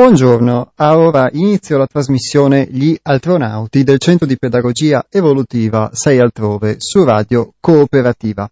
Buongiorno, 0.00 0.72
a 0.76 0.96
ora 0.96 1.28
inizio 1.30 1.76
la 1.76 1.86
trasmissione 1.86 2.66
Gli 2.70 2.96
Altronauti 3.02 3.84
del 3.84 3.98
Centro 3.98 4.26
di 4.26 4.38
Pedagogia 4.38 5.04
Evolutiva 5.10 5.90
6 5.92 6.18
Altrove 6.18 6.76
su 6.78 7.04
Radio 7.04 7.52
Cooperativa. 7.60 8.50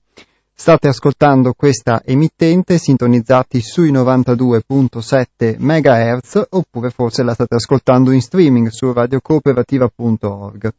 State 0.53 0.89
ascoltando 0.89 1.55
questa 1.55 2.03
emittente 2.05 2.77
sintonizzati 2.77 3.63
sui 3.63 3.91
92.7 3.91 5.57
MHz 5.59 6.49
oppure 6.51 6.91
forse 6.91 7.23
la 7.23 7.33
state 7.33 7.55
ascoltando 7.55 8.11
in 8.11 8.21
streaming 8.21 8.69
su 8.69 8.93
radiocooperativa.org. 8.93 10.71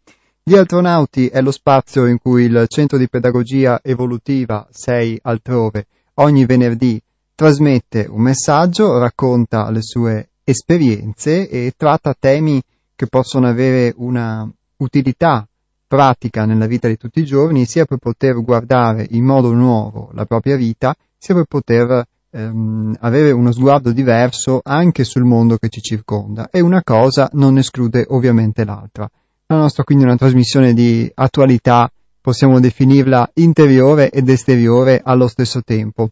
Gli 0.43 0.55
Altronauti 0.55 1.29
è 1.29 1.41
lo 1.41 1.51
spazio 1.51 2.05
in 2.05 2.19
cui 2.19 2.43
il 2.43 2.65
Centro 2.67 2.99
di 2.99 3.09
Pedagogia 3.09 3.79
Evolutiva 3.81 4.67
6 4.69 5.21
Altrove 5.23 5.87
ogni 6.13 6.45
venerdì 6.45 7.01
trasmette 7.33 8.05
un 8.07 8.21
messaggio, 8.21 8.99
racconta 8.99 9.71
le 9.71 9.81
sue 9.81 10.29
esperienze 10.49 11.47
e 11.47 11.73
tratta 11.77 12.15
temi 12.17 12.61
che 12.95 13.07
possono 13.07 13.47
avere 13.47 13.93
una 13.97 14.49
utilità 14.77 15.47
pratica 15.87 16.45
nella 16.45 16.65
vita 16.65 16.87
di 16.87 16.97
tutti 16.97 17.19
i 17.19 17.25
giorni, 17.25 17.65
sia 17.65 17.85
per 17.85 17.97
poter 17.97 18.41
guardare 18.43 19.07
in 19.11 19.23
modo 19.23 19.53
nuovo 19.53 20.09
la 20.13 20.25
propria 20.25 20.55
vita, 20.55 20.95
sia 21.17 21.35
per 21.35 21.45
poter 21.45 22.05
ehm, 22.31 22.95
avere 22.99 23.31
uno 23.31 23.51
sguardo 23.51 23.91
diverso 23.91 24.61
anche 24.63 25.03
sul 25.03 25.23
mondo 25.23 25.57
che 25.57 25.69
ci 25.69 25.81
circonda. 25.81 26.49
E 26.51 26.59
una 26.59 26.83
cosa 26.83 27.29
non 27.33 27.57
esclude 27.57 28.05
ovviamente 28.09 28.65
l'altra. 28.65 29.09
La 29.47 29.57
nostra 29.57 29.83
quindi 29.83 30.03
è 30.03 30.07
una 30.07 30.17
trasmissione 30.17 30.73
di 30.73 31.09
attualità, 31.13 31.91
possiamo 32.21 32.59
definirla 32.59 33.31
interiore 33.35 34.11
ed 34.11 34.29
esteriore 34.29 35.01
allo 35.03 35.27
stesso 35.27 35.61
tempo, 35.63 36.09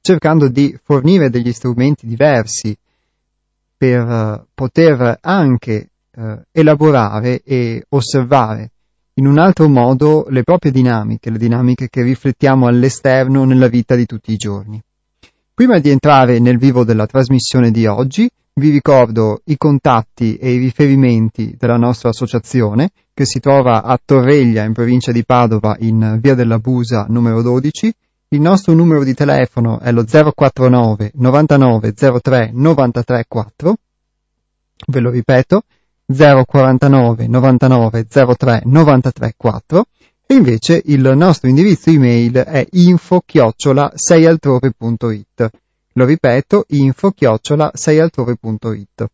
cercando 0.00 0.48
di 0.48 0.76
fornire 0.82 1.30
degli 1.30 1.52
strumenti 1.52 2.06
diversi 2.06 2.76
per 3.76 4.00
eh, 4.00 4.44
poter 4.54 5.18
anche 5.20 5.90
eh, 6.10 6.38
elaborare 6.50 7.42
e 7.42 7.84
osservare 7.90 8.70
in 9.18 9.26
un 9.26 9.38
altro 9.38 9.68
modo 9.68 10.26
le 10.28 10.42
proprie 10.42 10.70
dinamiche, 10.70 11.30
le 11.30 11.38
dinamiche 11.38 11.88
che 11.88 12.02
riflettiamo 12.02 12.66
all'esterno 12.66 13.44
nella 13.44 13.68
vita 13.68 13.94
di 13.94 14.04
tutti 14.04 14.32
i 14.32 14.36
giorni. 14.36 14.80
Prima 15.54 15.78
di 15.78 15.88
entrare 15.88 16.38
nel 16.38 16.58
vivo 16.58 16.84
della 16.84 17.06
trasmissione 17.06 17.70
di 17.70 17.86
oggi, 17.86 18.28
vi 18.58 18.70
ricordo 18.70 19.40
i 19.44 19.56
contatti 19.56 20.36
e 20.36 20.52
i 20.52 20.58
riferimenti 20.58 21.56
della 21.58 21.76
nostra 21.76 22.10
associazione 22.10 22.90
che 23.14 23.24
si 23.24 23.40
trova 23.40 23.82
a 23.82 23.98
Torreglia 24.02 24.64
in 24.64 24.74
provincia 24.74 25.12
di 25.12 25.24
Padova 25.24 25.76
in 25.80 26.18
via 26.20 26.34
della 26.34 26.58
Busa 26.58 27.06
numero 27.08 27.40
12 27.40 27.92
il 28.30 28.40
nostro 28.40 28.74
numero 28.74 29.04
di 29.04 29.14
telefono 29.14 29.78
è 29.78 29.92
lo 29.92 30.04
049 30.04 31.12
99 31.14 31.92
03 31.92 32.50
93 32.52 33.24
4. 33.28 33.76
Ve 34.88 35.00
lo 35.00 35.10
ripeto, 35.10 35.62
049 36.06 37.28
99 37.28 38.06
03 38.06 38.62
93 38.64 39.34
4. 39.36 39.86
E 40.26 40.34
invece 40.34 40.82
il 40.86 41.12
nostro 41.14 41.48
indirizzo 41.48 41.90
email 41.90 42.34
è 42.34 42.66
info 42.72 43.22
chiocciola 43.24 43.92
6altrove.it. 43.94 45.50
Lo 45.92 46.04
ripeto, 46.04 46.64
info 46.68 47.12
chiocciola 47.12 47.70
6altrove.it. 47.72 49.06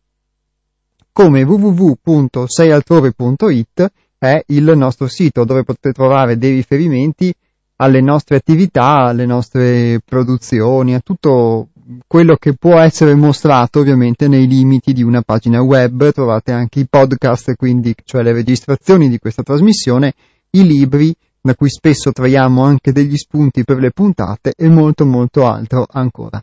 Come 1.11 1.43
www.seialtrove.it 1.43 3.91
è 4.17 4.43
il 4.47 4.73
nostro 4.75 5.07
sito 5.07 5.43
dove 5.43 5.63
potete 5.63 5.93
trovare 5.93 6.39
dei 6.39 6.55
riferimenti 6.55 7.31
alle 7.77 8.01
nostre 8.01 8.37
attività, 8.37 9.05
alle 9.05 9.25
nostre 9.25 10.01
produzioni, 10.03 10.93
a 10.93 10.99
tutto 10.99 11.69
quello 12.07 12.35
che 12.35 12.53
può 12.53 12.79
essere 12.79 13.13
mostrato 13.15 13.79
ovviamente 13.79 14.27
nei 14.27 14.47
limiti 14.47 14.93
di 14.93 15.03
una 15.03 15.21
pagina 15.21 15.61
web, 15.61 16.11
trovate 16.11 16.51
anche 16.51 16.79
i 16.79 16.87
podcast, 16.89 17.55
quindi 17.55 17.93
cioè 18.03 18.23
le 18.23 18.33
registrazioni 18.33 19.09
di 19.09 19.19
questa 19.19 19.43
trasmissione, 19.43 20.13
i 20.51 20.65
libri 20.65 21.13
da 21.41 21.55
cui 21.55 21.69
spesso 21.69 22.11
traiamo 22.11 22.63
anche 22.63 22.93
degli 22.93 23.17
spunti 23.17 23.65
per 23.65 23.77
le 23.77 23.91
puntate 23.91 24.53
e 24.55 24.69
molto 24.69 25.05
molto 25.05 25.45
altro 25.45 25.85
ancora. 25.89 26.41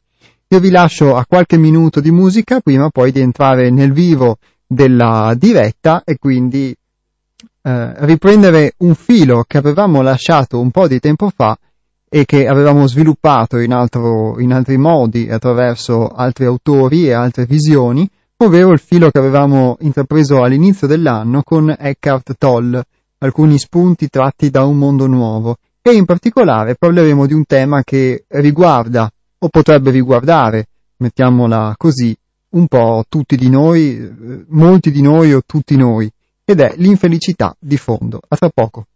Io 0.48 0.60
vi 0.60 0.70
lascio 0.70 1.16
a 1.16 1.24
qualche 1.26 1.56
minuto 1.56 2.00
di 2.00 2.10
musica 2.10 2.60
prima 2.60 2.90
poi 2.90 3.12
di 3.12 3.20
entrare 3.20 3.70
nel 3.70 3.92
vivo 3.92 4.38
della 4.66 5.34
diretta 5.38 6.02
e 6.04 6.18
quindi 6.18 6.76
eh, 7.62 8.06
riprendere 8.06 8.74
un 8.78 8.94
filo 8.94 9.44
che 9.46 9.58
avevamo 9.58 10.00
lasciato 10.02 10.60
un 10.60 10.70
po' 10.70 10.88
di 10.88 10.98
tempo 10.98 11.30
fa 11.34 11.58
e 12.08 12.24
che 12.24 12.46
avevamo 12.46 12.86
sviluppato 12.86 13.58
in, 13.58 13.72
altro, 13.72 14.40
in 14.40 14.52
altri 14.52 14.76
modi 14.76 15.28
attraverso 15.30 16.08
altri 16.08 16.46
autori 16.46 17.06
e 17.06 17.12
altre 17.12 17.44
visioni, 17.46 18.08
ovvero 18.38 18.72
il 18.72 18.80
filo 18.80 19.10
che 19.10 19.18
avevamo 19.18 19.76
intrapreso 19.80 20.42
all'inizio 20.42 20.86
dell'anno 20.86 21.42
con 21.42 21.74
Eckhart 21.78 22.34
Tolle, 22.36 22.84
alcuni 23.18 23.58
spunti 23.58 24.08
tratti 24.08 24.50
da 24.50 24.64
un 24.64 24.76
mondo 24.76 25.06
nuovo, 25.06 25.58
e 25.82 25.92
in 25.92 26.04
particolare 26.04 26.74
parleremo 26.74 27.26
di 27.26 27.34
un 27.34 27.44
tema 27.44 27.82
che 27.84 28.24
riguarda, 28.28 29.10
o 29.38 29.48
potrebbe 29.48 29.90
riguardare, 29.90 30.66
mettiamola 30.96 31.74
così, 31.76 32.16
un 32.50 32.66
po' 32.66 33.04
tutti 33.08 33.36
di 33.36 33.48
noi, 33.48 33.96
eh, 33.96 34.44
molti 34.48 34.90
di 34.90 35.02
noi 35.02 35.32
o 35.32 35.42
tutti 35.46 35.76
noi, 35.76 36.10
ed 36.50 36.60
è 36.60 36.74
l'infelicità 36.76 37.54
di 37.58 37.76
fondo. 37.76 38.20
A 38.26 38.36
tra 38.36 38.50
poco. 38.50 38.86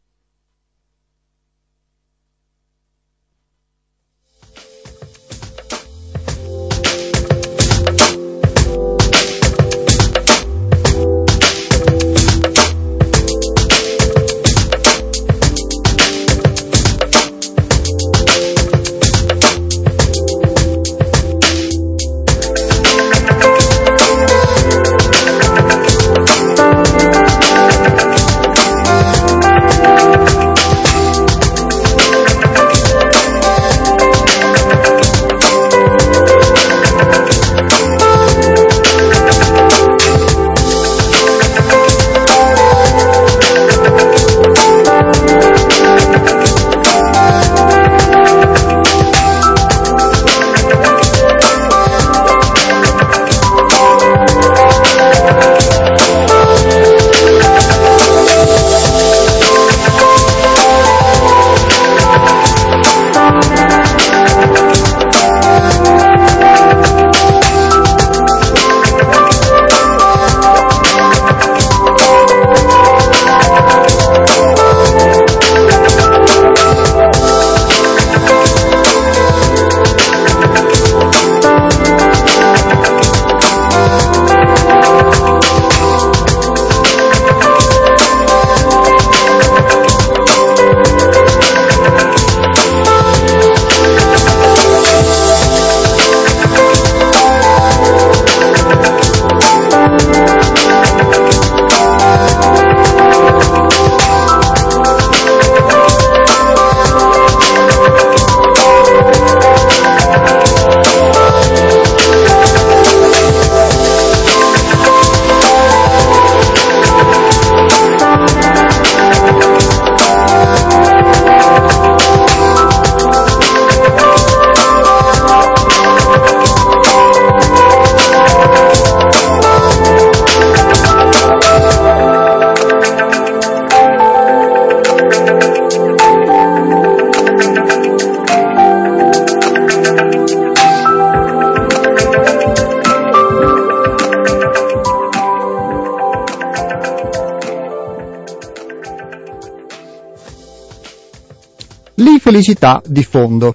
L'infelicità 152.34 152.82
di 152.84 153.04
fondo. 153.04 153.54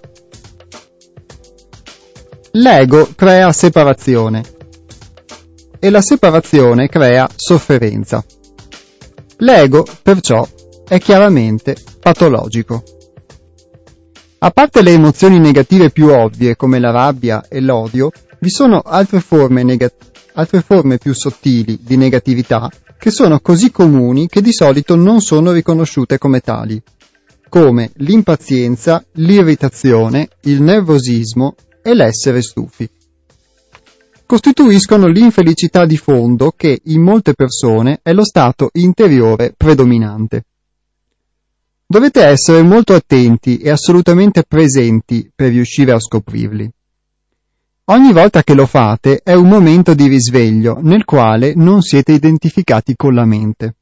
L'ego 2.52 3.10
crea 3.14 3.52
separazione 3.52 4.42
e 5.80 5.90
la 5.90 6.00
separazione 6.00 6.88
crea 6.88 7.30
sofferenza. 7.36 8.24
L'ego, 9.40 9.86
perciò, 10.02 10.48
è 10.88 10.98
chiaramente 10.98 11.76
patologico. 12.00 12.82
A 14.38 14.52
parte 14.52 14.82
le 14.82 14.92
emozioni 14.92 15.40
negative 15.40 15.90
più 15.90 16.08
ovvie 16.08 16.56
come 16.56 16.80
la 16.80 16.92
rabbia 16.92 17.48
e 17.50 17.60
l'odio, 17.60 18.12
vi 18.40 18.50
sono 18.50 18.80
altre 18.80 19.20
forme, 19.20 19.64
negat- 19.64 20.30
altre 20.36 20.62
forme 20.62 20.98
più 20.98 21.14
sottili 21.14 21.80
di 21.82 21.98
negatività 21.98 22.70
che 22.98 23.12
sono 23.12 23.42
così 23.42 23.72
comuni 23.72 24.28
che 24.28 24.42
di 24.42 24.54
solito 24.54 24.96
non 24.96 25.20
sono 25.20 25.52
riconosciute 25.52 26.18
come 26.18 26.40
tali, 26.40 26.82
come 27.50 27.92
l'impazienza, 27.96 29.04
l'irritazione, 29.14 30.30
il 30.44 30.62
nervosismo 30.62 31.56
e 31.82 31.94
l'essere 31.94 32.42
stufi. 32.42 32.90
Costituiscono 34.26 35.08
l'infelicità 35.08 35.86
di 35.86 35.98
fondo 35.98 36.54
che 36.56 36.80
in 36.84 37.02
molte 37.02 37.34
persone 37.34 38.00
è 38.04 38.14
lo 38.14 38.24
stato 38.24 38.70
interiore 38.74 39.54
predominante. 39.58 40.46
Dovete 41.88 42.24
essere 42.24 42.62
molto 42.62 42.94
attenti 42.94 43.58
e 43.58 43.72
assolutamente 43.72 44.44
presenti 44.48 45.32
per 45.34 45.50
riuscire 45.50 45.92
a 45.92 46.00
scoprirli. 46.00 46.72
Ogni 47.86 48.14
volta 48.14 48.44
che 48.44 48.54
lo 48.54 48.68
fate 48.68 49.22
è 49.24 49.34
un 49.34 49.50
momento 49.50 49.96
di 49.96 50.08
risveglio 50.08 50.78
nel 50.80 51.06
quale 51.06 51.54
non 51.56 51.82
siete 51.82 52.12
identificati 52.12 52.96
con 52.96 53.16
la 53.16 53.26
mente. 53.26 53.78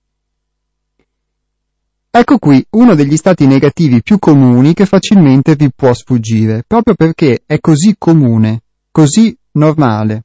Ecco 2.20 2.40
qui 2.40 2.66
uno 2.72 2.96
degli 2.96 3.16
stati 3.16 3.46
negativi 3.46 4.02
più 4.02 4.18
comuni 4.18 4.74
che 4.74 4.88
facilmente 4.88 5.56
vi 5.56 5.72
può 5.72 5.94
sfuggire, 5.94 6.64
proprio 6.66 6.96
perché 6.96 7.44
è 7.46 7.60
così 7.60 7.94
comune, 7.96 8.64
così 8.90 9.38
normale. 9.52 10.24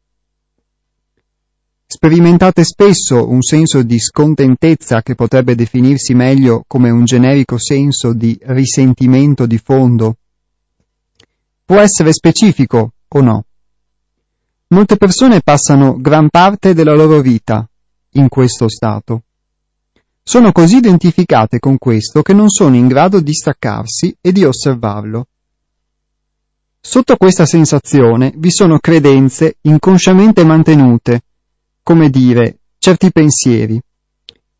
Sperimentate 1.84 2.64
spesso 2.64 3.28
un 3.28 3.42
senso 3.42 3.82
di 3.82 3.98
scontentezza 3.98 5.02
che 5.02 5.14
potrebbe 5.14 5.54
definirsi 5.54 6.14
meglio 6.14 6.64
come 6.66 6.88
un 6.88 7.04
generico 7.04 7.58
senso 7.58 8.14
di 8.14 8.38
risentimento 8.40 9.44
di 9.44 9.58
fondo. 9.58 10.16
Può 11.62 11.78
essere 11.78 12.14
specifico 12.14 12.94
o 13.06 13.20
no. 13.20 13.44
Molte 14.68 14.96
persone 14.96 15.42
passano 15.42 16.00
gran 16.00 16.30
parte 16.30 16.72
della 16.72 16.94
loro 16.94 17.20
vita 17.20 17.68
in 18.12 18.28
questo 18.28 18.70
stato. 18.70 19.24
Sono 20.24 20.52
così 20.52 20.76
identificate 20.76 21.58
con 21.58 21.78
questo 21.78 22.22
che 22.22 22.32
non 22.32 22.48
sono 22.48 22.76
in 22.76 22.86
grado 22.86 23.20
di 23.20 23.34
staccarsi 23.34 24.16
e 24.20 24.30
di 24.30 24.44
osservarlo. 24.44 25.26
Sotto 26.80 27.16
questa 27.16 27.44
sensazione 27.44 28.32
vi 28.36 28.50
sono 28.50 28.78
credenze 28.78 29.56
inconsciamente 29.62 30.44
mantenute, 30.44 31.22
come 31.82 32.08
dire, 32.08 32.58
certi 32.78 33.10
pensieri. 33.10 33.80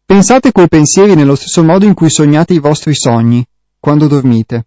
Pensate 0.04 0.50
quei 0.50 0.68
pensieri 0.68 1.14
nello 1.14 1.36
stesso 1.36 1.62
modo 1.62 1.84
in 1.84 1.94
cui 1.94 2.10
sognate 2.10 2.54
i 2.54 2.58
vostri 2.58 2.94
sogni, 2.94 3.44
quando 3.78 4.08
dormite. 4.08 4.66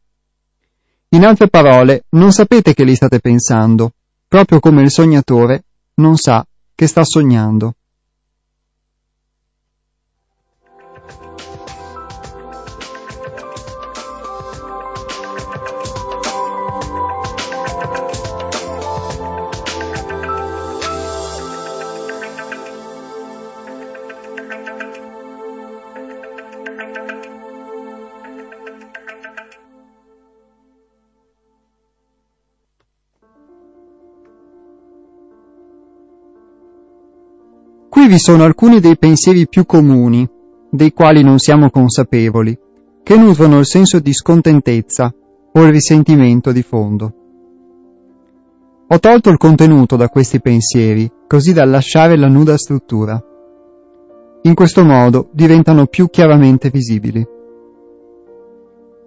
In 1.10 1.26
altre 1.26 1.50
parole, 1.50 2.06
non 2.12 2.32
sapete 2.32 2.74
che 2.74 2.86
li 2.86 2.96
state 2.96 3.20
pensando, 3.20 3.92
proprio 4.28 4.60
come 4.60 4.82
il 4.82 4.92
sognatore 4.92 5.66
non 5.96 6.18
sa 6.18 6.46
che 6.74 6.88
sta 6.88 7.04
sognando. 7.04 7.76
Qui 38.16 38.24
vi 38.24 38.32
sono 38.32 38.46
alcuni 38.46 38.80
dei 38.80 38.98
pensieri 38.98 39.46
più 39.46 39.66
comuni, 39.66 40.26
dei 40.70 40.94
quali 40.94 41.22
non 41.22 41.38
siamo 41.38 41.70
consapevoli, 41.70 42.58
che 43.04 43.18
nutrono 43.18 43.60
il 43.60 43.66
senso 43.66 44.00
di 44.00 44.14
scontentezza 44.14 45.14
o 45.52 45.62
il 45.62 45.70
risentimento 45.70 46.54
di 46.54 46.62
fondo. 46.62 47.14
Ho 48.88 49.00
tolto 49.00 49.30
il 49.30 49.36
contenuto 49.36 49.98
da 49.98 50.08
questi 50.08 50.40
pensieri, 50.40 51.12
così 51.28 51.52
da 51.52 51.66
lasciare 51.66 52.16
la 52.16 52.30
nuda 52.30 52.56
struttura. 52.56 53.22
In 54.44 54.54
questo 54.54 54.86
modo 54.86 55.28
diventano 55.34 55.86
più 55.88 56.08
chiaramente 56.10 56.70
visibili. 56.70 57.22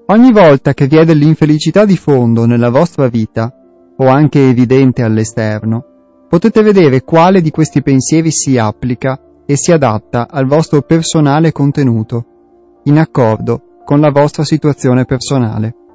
Ogni 0.05 0.33
volta 0.33 0.75
che 0.75 0.87
vi 0.87 0.97
è 0.97 1.07
dell'infelicità 1.07 1.87
di 1.87 1.97
fondo 1.97 2.45
nella 2.45 2.69
vostra 2.69 3.09
vita, 3.09 3.50
o 3.97 4.07
anche 4.07 4.50
evidente 4.50 5.03
all'esterno, 5.03 5.98
potete 6.28 6.62
vedere 6.62 7.02
quale 7.02 7.40
di 7.40 7.50
questi 7.50 7.82
pensieri 7.82 8.30
si 8.30 8.58
applica 8.58 9.18
e 9.47 9.56
si 9.56 9.73
adatta 9.73 10.28
al 10.30 10.47
vostro 10.47 10.82
personale 10.82 11.52
contenuto, 11.52 12.25
in 12.85 12.99
accordo 12.99 13.80
con 13.85 14.00
la 14.00 14.11
vostra 14.11 14.44
situazione 14.44 15.04
personale. 15.06 15.88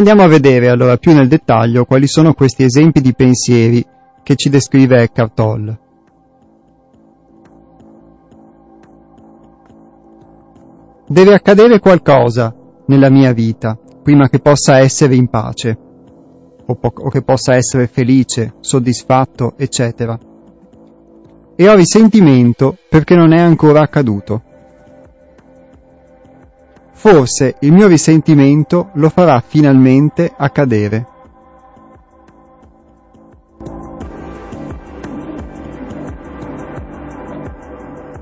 Andiamo 0.00 0.22
a 0.22 0.28
vedere 0.28 0.70
allora 0.70 0.96
più 0.96 1.12
nel 1.12 1.28
dettaglio 1.28 1.84
quali 1.84 2.06
sono 2.06 2.32
questi 2.32 2.62
esempi 2.62 3.02
di 3.02 3.14
pensieri 3.14 3.84
che 4.22 4.34
ci 4.34 4.48
descrive 4.48 5.02
Eckhart 5.02 5.34
Tolle. 5.34 5.78
Deve 11.06 11.34
accadere 11.34 11.80
qualcosa 11.80 12.54
nella 12.86 13.10
mia 13.10 13.32
vita, 13.32 13.78
prima 14.02 14.28
che 14.30 14.38
possa 14.38 14.78
essere 14.78 15.16
in 15.16 15.28
pace 15.28 15.78
o, 16.64 16.74
po- 16.76 16.92
o 16.96 17.10
che 17.10 17.20
possa 17.20 17.54
essere 17.54 17.86
felice, 17.86 18.54
soddisfatto, 18.60 19.52
eccetera. 19.58 20.18
E 21.56 21.68
ho 21.68 21.74
risentimento 21.74 22.76
perché 22.88 23.14
non 23.14 23.32
è 23.34 23.40
ancora 23.40 23.82
accaduto. 23.82 24.44
Forse 27.02 27.56
il 27.60 27.72
mio 27.72 27.86
risentimento 27.86 28.90
lo 28.92 29.08
farà 29.08 29.42
finalmente 29.44 30.30
accadere. 30.36 31.06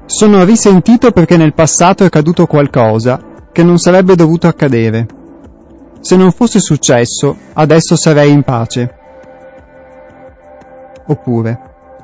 Sono 0.06 0.44
risentito 0.44 1.10
perché 1.10 1.36
nel 1.36 1.54
passato 1.54 2.04
è 2.04 2.06
accaduto 2.06 2.46
qualcosa 2.46 3.20
che 3.50 3.64
non 3.64 3.78
sarebbe 3.78 4.14
dovuto 4.14 4.46
accadere. 4.46 5.08
Se 5.98 6.14
non 6.14 6.30
fosse 6.30 6.60
successo, 6.60 7.36
adesso 7.54 7.96
sarei 7.96 8.30
in 8.30 8.44
pace. 8.44 8.94
Oppure, 11.04 11.60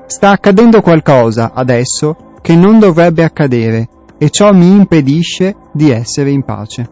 sta 0.06 0.30
accadendo 0.30 0.80
qualcosa 0.80 1.52
adesso 1.54 2.32
che 2.42 2.56
non 2.56 2.80
dovrebbe 2.80 3.22
accadere 3.22 3.88
e 4.18 4.30
ciò 4.30 4.52
mi 4.52 4.70
impedisce 4.70 5.54
di 5.72 5.90
essere 5.90 6.30
in 6.30 6.42
pace. 6.44 6.88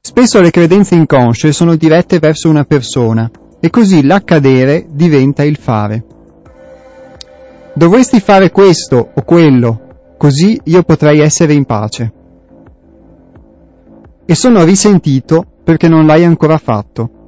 Spesso 0.00 0.40
le 0.40 0.50
credenze 0.50 0.94
inconsce 0.94 1.52
sono 1.52 1.76
dirette 1.76 2.18
verso 2.18 2.48
una 2.48 2.64
persona 2.64 3.30
e 3.58 3.70
così 3.70 4.04
l'accadere 4.04 4.86
diventa 4.90 5.42
il 5.42 5.56
fare. 5.56 6.04
Dovresti 7.74 8.20
fare 8.20 8.50
questo 8.50 9.10
o 9.14 9.22
quello, 9.22 10.14
così 10.16 10.60
io 10.64 10.82
potrei 10.82 11.20
essere 11.20 11.54
in 11.54 11.64
pace. 11.64 12.12
E 14.26 14.34
sono 14.34 14.64
risentito 14.64 15.44
perché 15.64 15.88
non 15.88 16.06
l'hai 16.06 16.24
ancora 16.24 16.58
fatto. 16.58 17.23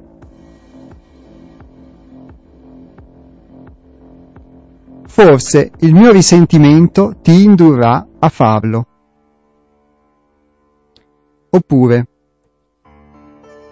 Forse 5.19 5.71
il 5.79 5.95
mio 5.95 6.11
risentimento 6.11 7.15
ti 7.23 7.41
indurrà 7.41 8.07
a 8.19 8.29
farlo. 8.29 8.85
Oppure, 11.49 12.07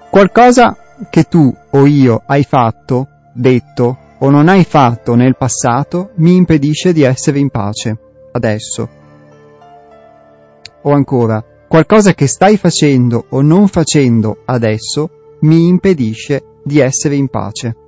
qualcosa 0.10 0.75
che 1.08 1.25
tu 1.25 1.56
o 1.70 1.86
io 1.86 2.24
hai 2.25 2.42
fatto, 2.42 3.08
detto 3.36 3.98
o 4.18 4.30
non 4.32 4.48
hai 4.48 4.64
fatto 4.64 5.14
nel 5.14 5.38
passato 5.38 6.14
mi 6.16 6.36
impedisce 6.36 6.94
di 6.94 7.04
essere 7.04 7.38
in 7.38 7.52
pace, 7.52 7.96
adesso. 8.32 8.90
O 10.82 10.92
ancora, 10.94 11.46
qualcosa 11.68 12.16
che 12.16 12.25
stai 12.25 12.58
facendo 12.58 13.24
o 13.30 13.44
non 13.44 13.68
facendo 13.68 14.42
adesso 14.46 15.38
mi 15.42 15.68
impedisce 15.68 16.44
di 16.64 16.80
essere 16.80 17.14
in 17.14 17.28
pace. 17.28 17.85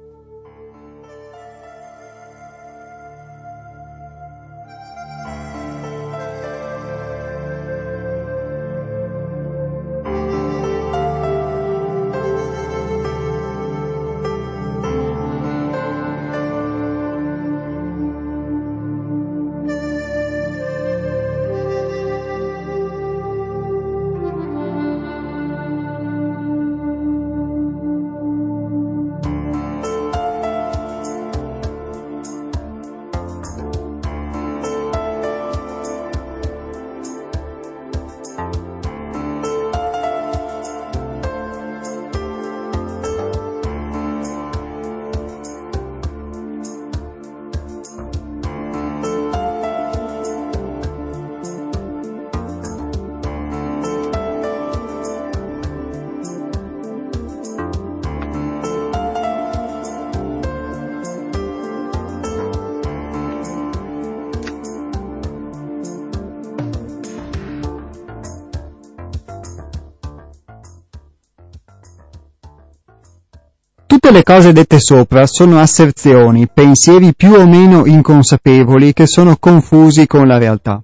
Le 74.18 74.24
cose 74.24 74.52
dette 74.52 74.80
sopra 74.80 75.28
sono 75.28 75.60
asserzioni, 75.60 76.50
pensieri 76.52 77.14
più 77.14 77.34
o 77.34 77.46
meno 77.46 77.86
inconsapevoli 77.86 78.92
che 78.92 79.06
sono 79.06 79.38
confusi 79.38 80.08
con 80.08 80.26
la 80.26 80.40
realtà. 80.40 80.82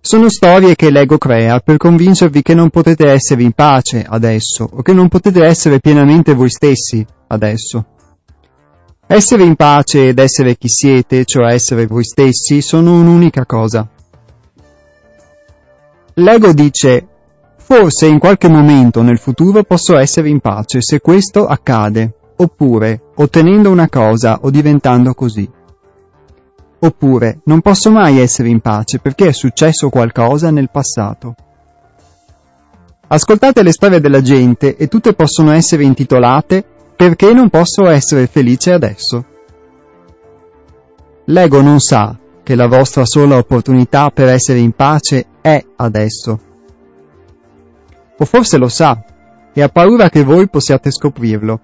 Sono 0.00 0.30
storie 0.30 0.74
che 0.74 0.90
l'ego 0.90 1.18
crea 1.18 1.58
per 1.58 1.76
convincervi 1.76 2.40
che 2.40 2.54
non 2.54 2.70
potete 2.70 3.10
essere 3.10 3.42
in 3.42 3.52
pace 3.52 4.02
adesso 4.08 4.66
o 4.72 4.80
che 4.80 4.94
non 4.94 5.08
potete 5.08 5.44
essere 5.44 5.78
pienamente 5.78 6.32
voi 6.32 6.48
stessi 6.48 7.04
adesso. 7.26 7.84
Essere 9.06 9.42
in 9.42 9.54
pace 9.54 10.08
ed 10.08 10.18
essere 10.18 10.56
chi 10.56 10.70
siete, 10.70 11.26
cioè 11.26 11.52
essere 11.52 11.86
voi 11.86 12.04
stessi, 12.04 12.62
sono 12.62 12.94
un'unica 12.94 13.44
cosa. 13.44 13.86
L'ego 16.14 16.52
dice 16.54 17.08
Forse 17.58 18.06
in 18.06 18.18
qualche 18.18 18.48
momento 18.48 19.02
nel 19.02 19.18
futuro 19.18 19.62
posso 19.64 19.98
essere 19.98 20.30
in 20.30 20.40
pace 20.40 20.80
se 20.80 21.00
questo 21.00 21.46
accade, 21.46 22.16
oppure 22.42 23.10
ottenendo 23.16 23.70
una 23.70 23.88
cosa 23.88 24.40
o 24.42 24.50
diventando 24.50 25.14
così. 25.14 25.48
Oppure 26.80 27.40
non 27.44 27.60
posso 27.60 27.90
mai 27.90 28.18
essere 28.18 28.48
in 28.48 28.60
pace 28.60 28.98
perché 28.98 29.28
è 29.28 29.32
successo 29.32 29.88
qualcosa 29.88 30.50
nel 30.50 30.70
passato. 30.70 31.34
Ascoltate 33.08 33.62
le 33.62 33.72
storie 33.72 34.00
della 34.00 34.22
gente 34.22 34.76
e 34.76 34.88
tutte 34.88 35.12
possono 35.12 35.52
essere 35.52 35.84
intitolate 35.84 36.64
Perché 36.94 37.32
non 37.32 37.48
posso 37.48 37.88
essere 37.88 38.28
felice 38.28 38.72
adesso? 38.72 39.24
L'ego 41.24 41.60
non 41.60 41.80
sa 41.80 42.16
che 42.44 42.54
la 42.54 42.68
vostra 42.68 43.04
sola 43.04 43.38
opportunità 43.38 44.10
per 44.10 44.28
essere 44.28 44.60
in 44.60 44.72
pace 44.72 45.26
è 45.40 45.64
adesso 45.76 46.38
o 48.22 48.24
forse 48.24 48.56
lo 48.56 48.68
sa 48.68 49.02
e 49.52 49.62
ha 49.62 49.68
paura 49.68 50.08
che 50.08 50.22
voi 50.22 50.48
possiate 50.48 50.92
scoprirlo. 50.92 51.60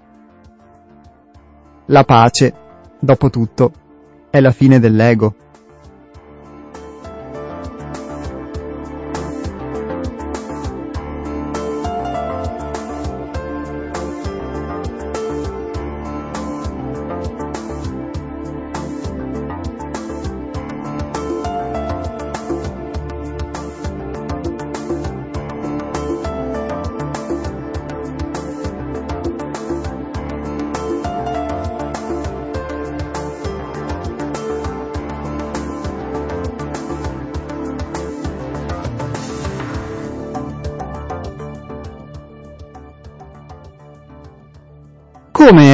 La 1.90 2.04
pace, 2.04 2.52
dopo 3.00 3.30
tutto, 3.30 3.72
è 4.28 4.40
la 4.40 4.50
fine 4.50 4.78
dell'ego. 4.78 5.34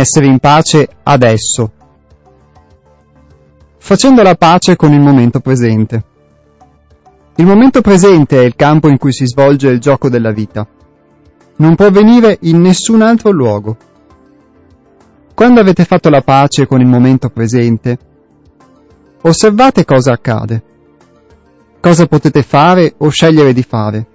Essere 0.05 0.27
in 0.27 0.39
pace 0.39 0.87
adesso? 1.03 1.73
Facendo 3.79 4.23
la 4.23 4.35
pace 4.35 4.77
con 4.77 4.93
il 4.93 5.01
momento 5.01 5.41
presente. 5.41 6.05
Il 7.37 7.47
momento 7.47 7.81
presente 7.81 8.39
è 8.39 8.45
il 8.45 8.55
campo 8.55 8.89
in 8.89 8.99
cui 8.99 9.13
si 9.13 9.27
svolge 9.27 9.69
il 9.69 9.81
gioco 9.81 10.11
della 10.11 10.31
vita. 10.31 10.67
Non 11.57 11.75
può 11.75 11.87
avvenire 11.87 12.37
in 12.43 12.61
nessun 12.61 13.01
altro 13.01 13.31
luogo. 13.31 13.77
Quando 15.35 15.61
avete 15.61 15.85
fatto 15.85 16.11
la 16.11 16.21
pace 16.21 16.67
con 16.67 16.81
il 16.81 16.87
momento 16.87 17.31
presente, 17.31 17.99
osservate 19.23 19.85
cosa 19.85 20.13
accade, 20.13 20.63
cosa 21.81 22.07
potete 22.07 22.43
fare 22.43 22.95
o 22.99 23.09
scegliere 23.09 23.53
di 23.55 23.63
fare. 23.63 24.07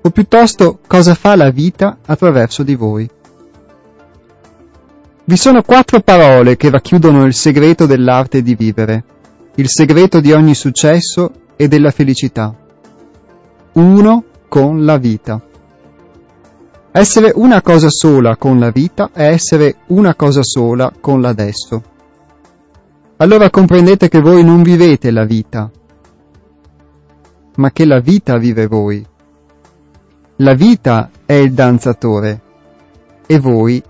o 0.00 0.10
piuttosto 0.10 0.78
cosa 0.86 1.14
fa 1.14 1.34
la 1.34 1.50
vita 1.50 1.98
attraverso 2.06 2.62
di 2.62 2.76
voi. 2.76 3.10
Vi 5.28 5.36
sono 5.36 5.60
quattro 5.60 6.00
parole 6.00 6.56
che 6.56 6.70
racchiudono 6.70 7.26
il 7.26 7.34
segreto 7.34 7.84
dell'arte 7.84 8.40
di 8.40 8.54
vivere, 8.54 9.04
il 9.56 9.68
segreto 9.68 10.20
di 10.20 10.32
ogni 10.32 10.54
successo 10.54 11.30
e 11.54 11.68
della 11.68 11.90
felicità. 11.90 12.56
Uno 13.72 14.24
con 14.48 14.86
la 14.86 14.96
vita. 14.96 15.38
Essere 16.90 17.32
una 17.34 17.60
cosa 17.60 17.90
sola 17.90 18.38
con 18.38 18.58
la 18.58 18.70
vita 18.70 19.10
è 19.12 19.26
essere 19.26 19.80
una 19.88 20.14
cosa 20.14 20.42
sola 20.42 20.90
con 20.98 21.20
l'adesso. 21.20 21.82
Allora 23.18 23.50
comprendete 23.50 24.08
che 24.08 24.22
voi 24.22 24.42
non 24.42 24.62
vivete 24.62 25.10
la 25.10 25.26
vita, 25.26 25.70
ma 27.56 27.70
che 27.70 27.84
la 27.84 28.00
vita 28.00 28.38
vive 28.38 28.66
voi. 28.66 29.06
La 30.36 30.54
vita 30.54 31.10
è 31.26 31.34
il 31.34 31.52
danzatore 31.52 32.40
e 33.26 33.38
voi 33.38 33.82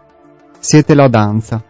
siete 0.61 0.95
la 0.95 1.09
danza. 1.09 1.63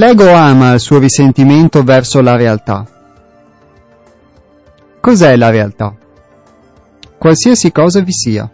L'ego 0.00 0.32
ama 0.32 0.72
il 0.72 0.80
suo 0.80 0.98
risentimento 0.98 1.82
verso 1.82 2.22
la 2.22 2.34
realtà. 2.34 2.86
Cos'è 4.98 5.36
la 5.36 5.50
realtà? 5.50 5.94
Qualsiasi 7.18 7.70
cosa 7.70 8.00
vi 8.00 8.10
sia. 8.10 8.50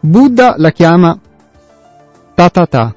Buddha 0.00 0.54
la 0.56 0.70
chiama 0.70 1.20
tatata, 2.34 2.94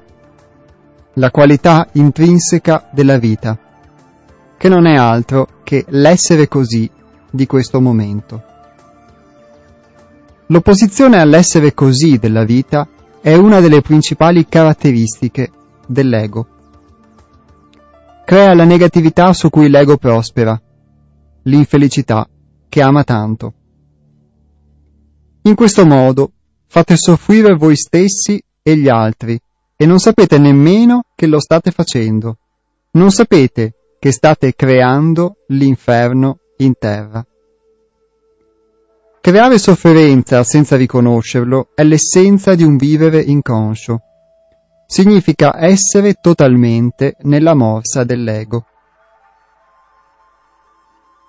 la 1.12 1.30
qualità 1.30 1.88
intrinseca 1.92 2.88
della 2.90 3.18
vita, 3.18 3.58
che 4.56 4.68
non 4.70 4.86
è 4.86 4.96
altro 4.96 5.60
che 5.64 5.84
l'essere 5.88 6.48
così 6.48 6.90
di 7.30 7.46
questo 7.46 7.82
momento. 7.82 8.42
L'opposizione 10.46 11.20
all'essere 11.20 11.74
così 11.74 12.16
della 12.16 12.44
vita 12.44 12.88
è 13.20 13.34
una 13.34 13.60
delle 13.60 13.82
principali 13.82 14.48
caratteristiche 14.48 15.50
dell'ego. 15.86 16.51
Crea 18.24 18.54
la 18.54 18.64
negatività 18.64 19.32
su 19.32 19.50
cui 19.50 19.68
l'ego 19.68 19.96
prospera, 19.96 20.60
l'infelicità 21.42 22.26
che 22.68 22.80
ama 22.80 23.02
tanto. 23.04 23.54
In 25.42 25.54
questo 25.54 25.84
modo 25.84 26.32
fate 26.66 26.96
soffrire 26.96 27.54
voi 27.54 27.76
stessi 27.76 28.42
e 28.62 28.76
gli 28.76 28.88
altri 28.88 29.38
e 29.76 29.86
non 29.86 29.98
sapete 29.98 30.38
nemmeno 30.38 31.02
che 31.16 31.26
lo 31.26 31.40
state 31.40 31.72
facendo. 31.72 32.38
Non 32.92 33.10
sapete 33.10 33.74
che 33.98 34.12
state 34.12 34.54
creando 34.54 35.38
l'inferno 35.48 36.38
in 36.58 36.74
terra. 36.78 37.26
Creare 39.20 39.58
sofferenza 39.58 40.44
senza 40.44 40.76
riconoscerlo 40.76 41.70
è 41.74 41.82
l'essenza 41.82 42.54
di 42.54 42.62
un 42.62 42.76
vivere 42.76 43.20
inconscio 43.20 44.00
significa 44.92 45.54
essere 45.56 46.18
totalmente 46.20 47.16
nella 47.22 47.54
morsa 47.54 48.04
dell'ego. 48.04 48.66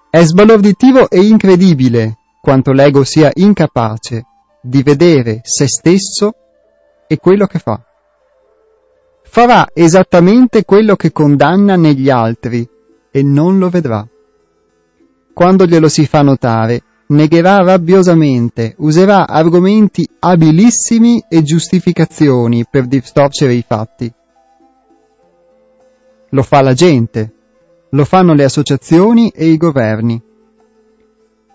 È 0.10 0.22
sbalorditivo 0.22 1.10
e 1.10 1.22
incredibile 1.22 2.18
quanto 2.42 2.74
l'ego 2.74 3.06
sia 3.06 3.32
incapace 3.34 4.26
di 4.62 4.84
vedere 4.84 5.40
se 5.44 5.70
stesso 5.70 6.34
e 7.08 7.16
quello 7.16 7.46
che 7.46 7.60
fa. 7.60 7.82
Farà 9.24 9.70
esattamente 9.74 10.66
quello 10.66 10.98
che 10.98 11.14
condanna 11.14 11.78
negli 11.78 12.10
altri 12.10 12.68
e 13.10 13.24
non 13.24 13.60
lo 13.60 13.70
vedrà. 13.70 14.06
Quando 15.34 15.66
glielo 15.66 15.88
si 15.88 16.06
fa 16.06 16.22
notare, 16.22 16.84
negherà 17.14 17.64
rabbiosamente, 17.64 18.76
userà 18.78 19.28
argomenti 19.28 20.08
abilissimi 20.20 21.24
e 21.30 21.44
giustificazioni 21.44 22.66
per 22.70 22.88
distorcere 22.88 23.54
i 23.54 23.64
fatti. 23.66 24.12
Lo 26.30 26.44
fa 26.44 26.62
la 26.62 26.74
gente, 26.74 27.32
lo 27.90 28.04
fanno 28.06 28.34
le 28.34 28.44
associazioni 28.44 29.30
e 29.30 29.48
i 29.48 29.58
governi. 29.58 30.22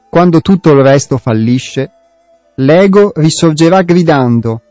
Quando 0.08 0.40
tutto 0.40 0.70
il 0.70 0.82
resto 0.82 1.18
fallisce, 1.18 1.90
l'ego 2.56 3.12
risorgerà 3.16 3.82
gridando 3.82 4.62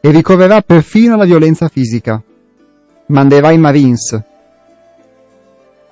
e 0.00 0.10
ricorrerà 0.10 0.60
perfino 0.60 1.14
alla 1.14 1.24
violenza 1.24 1.68
fisica. 1.68 2.20
Manderà 3.06 3.52
i 3.52 3.58
Marines. 3.58 4.20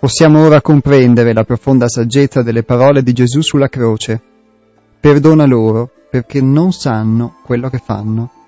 Possiamo 0.00 0.44
ora 0.44 0.60
comprendere 0.60 1.32
la 1.32 1.44
profonda 1.44 1.86
saggezza 1.88 2.42
delle 2.42 2.62
parole 2.64 3.02
di 3.02 3.12
Gesù 3.12 3.40
sulla 3.42 3.68
croce 3.68 4.22
Perdona 5.00 5.46
loro 5.46 5.88
perché 6.10 6.42
non 6.42 6.72
sanno 6.72 7.36
quello 7.42 7.70
che 7.70 7.78
fanno. 7.78 8.39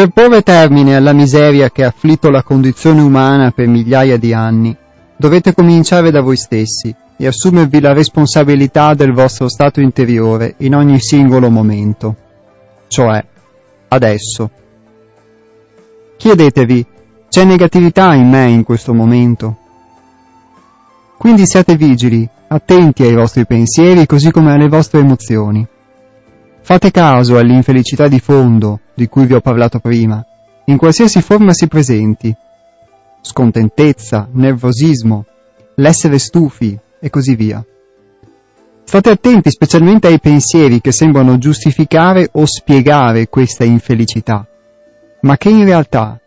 Per 0.00 0.08
porre 0.08 0.40
termine 0.40 0.96
alla 0.96 1.12
miseria 1.12 1.68
che 1.68 1.84
ha 1.84 1.88
afflitto 1.88 2.30
la 2.30 2.42
condizione 2.42 3.02
umana 3.02 3.50
per 3.50 3.66
migliaia 3.66 4.16
di 4.16 4.32
anni, 4.32 4.74
dovete 5.14 5.52
cominciare 5.52 6.10
da 6.10 6.22
voi 6.22 6.38
stessi 6.38 6.94
e 7.18 7.26
assumervi 7.26 7.82
la 7.82 7.92
responsabilità 7.92 8.94
del 8.94 9.12
vostro 9.12 9.46
stato 9.50 9.82
interiore 9.82 10.54
in 10.60 10.74
ogni 10.74 10.98
singolo 11.00 11.50
momento. 11.50 12.16
cioè 12.88 13.22
adesso. 13.88 14.50
Chiedetevi, 16.16 16.86
c'è 17.28 17.44
negatività 17.44 18.14
in 18.14 18.30
me 18.30 18.46
in 18.46 18.64
questo 18.64 18.94
momento? 18.94 19.54
Quindi 21.18 21.44
siate 21.44 21.76
vigili, 21.76 22.26
attenti 22.48 23.02
ai 23.02 23.12
vostri 23.12 23.44
pensieri 23.44 24.06
così 24.06 24.30
come 24.30 24.50
alle 24.50 24.68
vostre 24.68 25.00
emozioni. 25.00 25.68
Fate 26.62 26.90
caso 26.90 27.36
all'infelicità 27.36 28.06
di 28.06 28.20
fondo 28.20 28.80
di 28.94 29.08
cui 29.08 29.26
vi 29.26 29.34
ho 29.34 29.40
parlato 29.40 29.80
prima, 29.80 30.24
in 30.66 30.76
qualsiasi 30.76 31.20
forma 31.20 31.52
si 31.52 31.66
presenti. 31.66 32.34
Scontentezza, 33.22 34.28
nervosismo, 34.30 35.24
l'essere 35.76 36.18
stufi 36.18 36.78
e 37.00 37.10
così 37.10 37.34
via. 37.34 37.64
State 38.84 39.10
attenti 39.10 39.50
specialmente 39.50 40.08
ai 40.08 40.20
pensieri 40.20 40.80
che 40.80 40.92
sembrano 40.92 41.38
giustificare 41.38 42.28
o 42.32 42.44
spiegare 42.44 43.28
questa 43.28 43.64
infelicità, 43.64 44.46
ma 45.22 45.36
che 45.36 45.48
in 45.48 45.64
realtà 45.64 46.20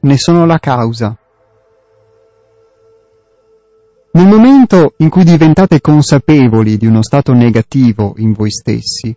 ne 0.00 0.16
sono 0.18 0.44
la 0.46 0.58
causa. 0.58 1.16
Nel 4.12 4.26
momento 4.26 4.94
in 4.98 5.08
cui 5.08 5.24
diventate 5.24 5.80
consapevoli 5.80 6.76
di 6.76 6.86
uno 6.86 7.02
stato 7.02 7.32
negativo 7.32 8.14
in 8.18 8.32
voi 8.32 8.50
stessi, 8.50 9.16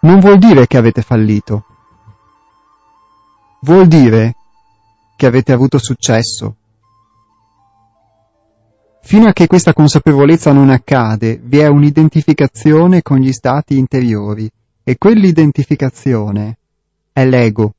non 0.00 0.20
vuol 0.20 0.38
dire 0.38 0.66
che 0.66 0.76
avete 0.76 1.02
fallito. 1.02 1.64
Vuol 3.60 3.86
dire 3.88 4.34
che 5.16 5.26
avete 5.26 5.52
avuto 5.52 5.78
successo. 5.78 6.54
Fino 9.02 9.26
a 9.26 9.32
che 9.32 9.46
questa 9.46 9.72
consapevolezza 9.72 10.52
non 10.52 10.70
accade, 10.70 11.40
vi 11.42 11.58
è 11.58 11.66
un'identificazione 11.66 13.02
con 13.02 13.18
gli 13.18 13.32
stati 13.32 13.76
interiori 13.76 14.48
e 14.84 14.96
quell'identificazione 14.96 16.58
è 17.12 17.24
l'ego. 17.24 17.74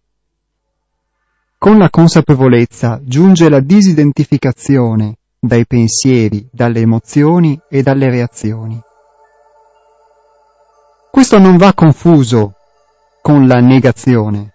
Con 1.58 1.78
la 1.78 1.90
consapevolezza 1.90 3.00
giunge 3.04 3.50
la 3.50 3.60
disidentificazione 3.60 5.18
dai 5.40 5.66
pensieri, 5.66 6.48
dalle 6.52 6.82
emozioni 6.82 7.60
e 7.70 7.82
dalle 7.82 8.10
reazioni. 8.10 8.82
Questo 11.12 11.40
non 11.40 11.58
va 11.58 11.74
confuso 11.74 12.54
con 13.22 13.48
la 13.48 13.60
negazione. 13.60 14.54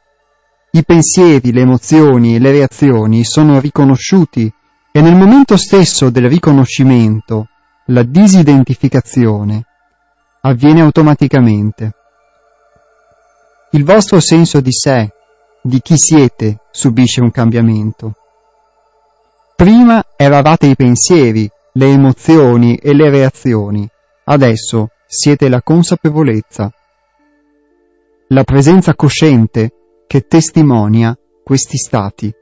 I 0.70 0.84
pensieri, 0.84 1.52
le 1.52 1.60
emozioni 1.60 2.36
e 2.36 2.38
le 2.38 2.52
reazioni 2.52 3.24
sono 3.24 3.60
riconosciuti 3.60 4.52
e 4.92 5.00
nel 5.00 5.16
momento 5.16 5.56
stesso 5.56 6.10
del 6.10 6.28
riconoscimento, 6.28 7.48
la 7.86 8.02
disidentificazione 8.02 9.64
avviene 10.40 10.80
automaticamente. 10.80 11.92
Il 13.70 13.84
vostro 13.84 14.20
senso 14.20 14.60
di 14.60 14.72
sé, 14.72 15.12
di 15.62 15.80
chi 15.80 15.96
siete, 15.96 16.60
subisce 16.70 17.20
un 17.20 17.30
cambiamento. 17.30 18.14
Prima 19.56 20.04
eravate 20.16 20.66
i 20.66 20.76
pensieri, 20.76 21.50
le 21.72 21.86
emozioni 21.86 22.76
e 22.76 22.94
le 22.94 23.10
reazioni, 23.10 23.88
adesso 24.24 24.90
siete 25.16 25.48
la 25.48 25.62
consapevolezza, 25.62 26.72
la 28.30 28.42
presenza 28.42 28.96
cosciente 28.96 29.70
che 30.08 30.22
testimonia 30.22 31.16
questi 31.44 31.76
stati. 31.76 32.34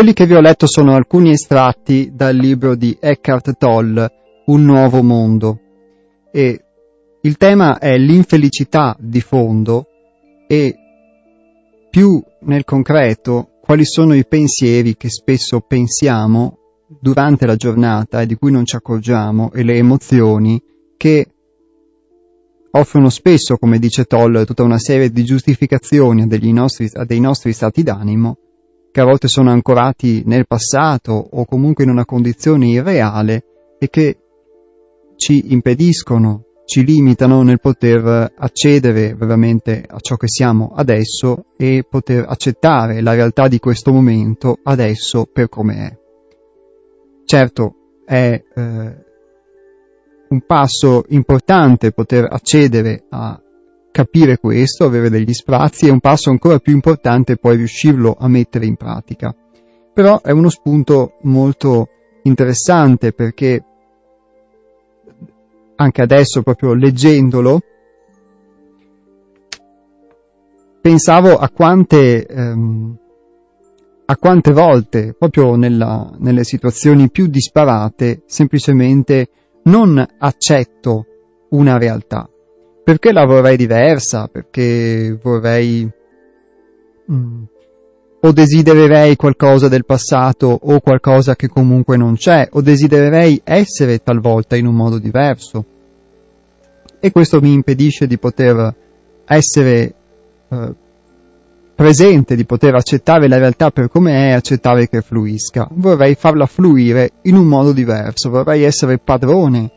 Quelli 0.00 0.14
che 0.14 0.24
vi 0.24 0.34
ho 0.34 0.40
letto 0.40 0.66
sono 0.66 0.94
alcuni 0.94 1.32
estratti 1.32 2.10
dal 2.14 2.34
libro 2.34 2.74
di 2.74 2.96
Eckhart 2.98 3.58
Tolle, 3.58 4.10
Un 4.46 4.64
nuovo 4.64 5.02
mondo. 5.02 5.60
E 6.32 6.64
il 7.20 7.36
tema 7.36 7.78
è 7.78 7.98
l'infelicità 7.98 8.96
di 8.98 9.20
fondo 9.20 9.84
e 10.48 10.74
più 11.90 12.18
nel 12.44 12.64
concreto 12.64 13.58
quali 13.60 13.84
sono 13.84 14.14
i 14.14 14.26
pensieri 14.26 14.96
che 14.96 15.10
spesso 15.10 15.60
pensiamo 15.60 16.56
durante 16.98 17.44
la 17.44 17.56
giornata 17.56 18.22
e 18.22 18.26
di 18.26 18.36
cui 18.36 18.50
non 18.52 18.64
ci 18.64 18.76
accorgiamo 18.76 19.52
e 19.52 19.62
le 19.62 19.74
emozioni 19.74 20.62
che 20.96 21.26
offrono 22.70 23.10
spesso, 23.10 23.58
come 23.58 23.78
dice 23.78 24.04
Toll, 24.04 24.46
tutta 24.46 24.62
una 24.62 24.78
serie 24.78 25.10
di 25.10 25.24
giustificazioni 25.24 26.22
a, 26.22 26.52
nostri, 26.52 26.88
dei 27.04 27.20
nostri 27.20 27.52
stati 27.52 27.82
d'animo 27.82 28.38
che 28.92 29.00
a 29.00 29.04
volte 29.04 29.28
sono 29.28 29.50
ancorati 29.50 30.22
nel 30.26 30.46
passato 30.46 31.12
o 31.12 31.44
comunque 31.44 31.84
in 31.84 31.90
una 31.90 32.04
condizione 32.04 32.66
irreale 32.68 33.44
e 33.78 33.88
che 33.88 34.18
ci 35.16 35.52
impediscono, 35.52 36.44
ci 36.64 36.84
limitano 36.84 37.42
nel 37.42 37.60
poter 37.60 38.32
accedere 38.36 39.14
veramente 39.14 39.84
a 39.86 39.98
ciò 40.00 40.16
che 40.16 40.28
siamo 40.28 40.72
adesso 40.74 41.46
e 41.56 41.84
poter 41.88 42.24
accettare 42.26 43.00
la 43.00 43.14
realtà 43.14 43.48
di 43.48 43.58
questo 43.58 43.92
momento 43.92 44.58
adesso 44.62 45.26
per 45.30 45.48
come 45.48 45.74
è. 45.74 45.98
Certo, 47.24 47.74
è 48.04 48.42
eh, 48.54 49.04
un 50.28 50.40
passo 50.46 51.04
importante 51.08 51.92
poter 51.92 52.26
accedere 52.30 53.04
a 53.10 53.40
capire 53.90 54.38
questo, 54.38 54.84
avere 54.84 55.10
degli 55.10 55.32
sprazzi, 55.32 55.88
è 55.88 55.90
un 55.90 56.00
passo 56.00 56.30
ancora 56.30 56.58
più 56.58 56.72
importante 56.72 57.36
poi 57.36 57.56
riuscirlo 57.56 58.16
a 58.18 58.28
mettere 58.28 58.66
in 58.66 58.76
pratica. 58.76 59.34
Però 59.92 60.20
è 60.20 60.30
uno 60.30 60.48
spunto 60.48 61.14
molto 61.22 61.88
interessante 62.22 63.12
perché 63.12 63.64
anche 65.76 66.02
adesso 66.02 66.42
proprio 66.42 66.74
leggendolo 66.74 67.60
pensavo 70.80 71.36
a 71.36 71.48
quante, 71.48 72.26
ehm, 72.26 72.98
a 74.06 74.16
quante 74.16 74.52
volte 74.52 75.14
proprio 75.18 75.56
nella, 75.56 76.14
nelle 76.18 76.44
situazioni 76.44 77.10
più 77.10 77.26
disparate 77.26 78.22
semplicemente 78.26 79.28
non 79.64 80.06
accetto 80.18 81.06
una 81.50 81.78
realtà 81.78 82.28
perché 82.90 83.12
la 83.12 83.24
vorrei 83.24 83.56
diversa, 83.56 84.26
perché 84.26 85.16
vorrei 85.22 85.88
mm, 87.08 87.42
o 88.18 88.32
desidererei 88.32 89.14
qualcosa 89.14 89.68
del 89.68 89.84
passato 89.84 90.58
o 90.60 90.80
qualcosa 90.80 91.36
che 91.36 91.46
comunque 91.46 91.96
non 91.96 92.16
c'è, 92.16 92.48
o 92.50 92.60
desidererei 92.60 93.42
essere 93.44 94.02
talvolta 94.02 94.56
in 94.56 94.66
un 94.66 94.74
modo 94.74 94.98
diverso. 94.98 95.64
E 96.98 97.12
questo 97.12 97.40
mi 97.40 97.52
impedisce 97.52 98.08
di 98.08 98.18
poter 98.18 98.74
essere 99.24 99.94
eh, 100.48 100.74
presente, 101.76 102.34
di 102.34 102.44
poter 102.44 102.74
accettare 102.74 103.28
la 103.28 103.38
realtà 103.38 103.70
per 103.70 103.88
come 103.88 104.14
è 104.14 104.30
e 104.30 104.32
accettare 104.32 104.88
che 104.88 105.00
fluisca. 105.00 105.68
Vorrei 105.70 106.16
farla 106.16 106.46
fluire 106.46 107.10
in 107.22 107.36
un 107.36 107.46
modo 107.46 107.70
diverso, 107.70 108.30
vorrei 108.30 108.64
essere 108.64 108.98
padrone 108.98 109.70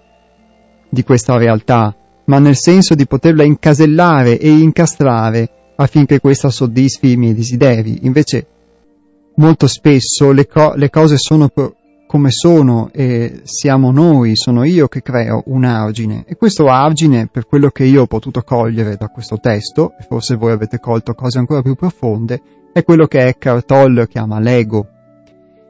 di 0.89 1.03
questa 1.03 1.37
realtà, 1.37 1.95
ma 2.25 2.39
nel 2.39 2.55
senso 2.55 2.95
di 2.95 3.05
poterla 3.05 3.43
incasellare 3.43 4.39
e 4.39 4.49
incastrare 4.49 5.49
affinché 5.75 6.19
questa 6.19 6.49
soddisfi 6.49 7.11
i 7.11 7.17
miei 7.17 7.33
desideri. 7.33 7.99
Invece, 8.03 8.47
molto 9.35 9.67
spesso 9.67 10.31
le, 10.31 10.47
co- 10.47 10.73
le 10.75 10.89
cose 10.89 11.17
sono 11.17 11.49
pro- 11.49 11.75
come 12.13 12.29
sono 12.29 12.91
e 12.93 13.41
siamo 13.43 13.91
noi, 13.91 14.35
sono 14.35 14.63
io 14.63 14.87
che 14.87 15.01
creo 15.01 15.41
un 15.47 15.63
argine. 15.63 16.25
E 16.27 16.35
questo 16.35 16.67
argine, 16.67 17.27
per 17.27 17.47
quello 17.47 17.69
che 17.69 17.85
io 17.85 18.03
ho 18.03 18.05
potuto 18.05 18.43
cogliere 18.43 18.97
da 18.97 19.07
questo 19.07 19.39
testo, 19.39 19.93
e 19.99 20.05
forse 20.07 20.35
voi 20.35 20.51
avete 20.51 20.79
colto 20.79 21.15
cose 21.15 21.39
ancora 21.39 21.63
più 21.63 21.73
profonde, 21.73 22.39
è 22.71 22.83
quello 22.83 23.07
che 23.07 23.25
Eckhart 23.25 23.65
Tolle 23.65 24.07
chiama 24.07 24.39
l'ego, 24.39 24.87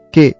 che 0.09 0.35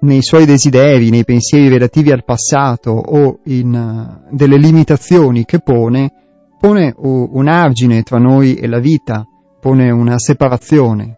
nei 0.00 0.22
suoi 0.22 0.44
desideri, 0.44 1.10
nei 1.10 1.24
pensieri 1.24 1.68
relativi 1.68 2.12
al 2.12 2.24
passato 2.24 2.90
o 2.90 3.40
in 3.44 3.72
uh, 3.74 4.34
delle 4.34 4.56
limitazioni 4.56 5.44
che 5.44 5.58
pone, 5.60 6.12
pone 6.58 6.94
uh, 6.96 7.30
un 7.32 7.48
argine 7.48 8.02
tra 8.02 8.18
noi 8.18 8.54
e 8.54 8.66
la 8.66 8.78
vita, 8.78 9.26
pone 9.60 9.90
una 9.90 10.18
separazione, 10.18 11.16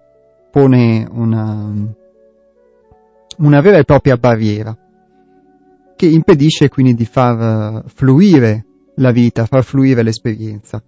pone 0.50 1.06
una, 1.10 1.72
una 3.38 3.60
vera 3.60 3.78
e 3.78 3.84
propria 3.84 4.16
barriera 4.16 4.76
che 5.96 6.06
impedisce 6.06 6.70
quindi 6.70 6.94
di 6.94 7.04
far 7.04 7.84
fluire 7.86 8.64
la 8.94 9.10
vita, 9.10 9.44
far 9.44 9.62
fluire 9.62 10.02
l'esperienza. 10.02 10.82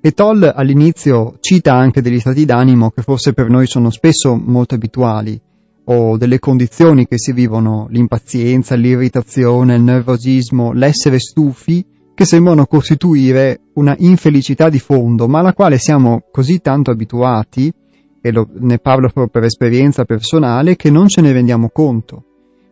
E 0.00 0.12
Toll 0.12 0.50
all'inizio 0.54 1.36
cita 1.40 1.74
anche 1.74 2.00
degli 2.00 2.18
stati 2.18 2.46
d'animo 2.46 2.90
che 2.90 3.02
forse 3.02 3.34
per 3.34 3.48
noi 3.48 3.66
sono 3.66 3.90
spesso 3.90 4.34
molto 4.34 4.74
abituali, 4.74 5.38
o 5.86 6.16
delle 6.16 6.38
condizioni 6.38 7.06
che 7.06 7.18
si 7.18 7.32
vivono, 7.32 7.86
l'impazienza, 7.90 8.74
l'irritazione, 8.74 9.76
il 9.76 9.82
nervosismo, 9.82 10.72
l'essere 10.72 11.18
stufi, 11.18 11.84
che 12.14 12.24
sembrano 12.24 12.66
costituire 12.66 13.60
una 13.74 13.94
infelicità 13.98 14.68
di 14.68 14.78
fondo, 14.78 15.26
ma 15.26 15.40
alla 15.40 15.52
quale 15.52 15.78
siamo 15.78 16.22
così 16.30 16.60
tanto 16.60 16.90
abituati 16.90 17.72
e 18.20 18.32
lo, 18.32 18.48
ne 18.52 18.78
parlo 18.78 19.08
proprio 19.08 19.28
per 19.28 19.44
esperienza 19.44 20.04
personale, 20.04 20.76
che 20.76 20.90
non 20.90 21.08
ce 21.08 21.20
ne 21.20 21.32
rendiamo 21.32 21.68
conto. 21.70 22.24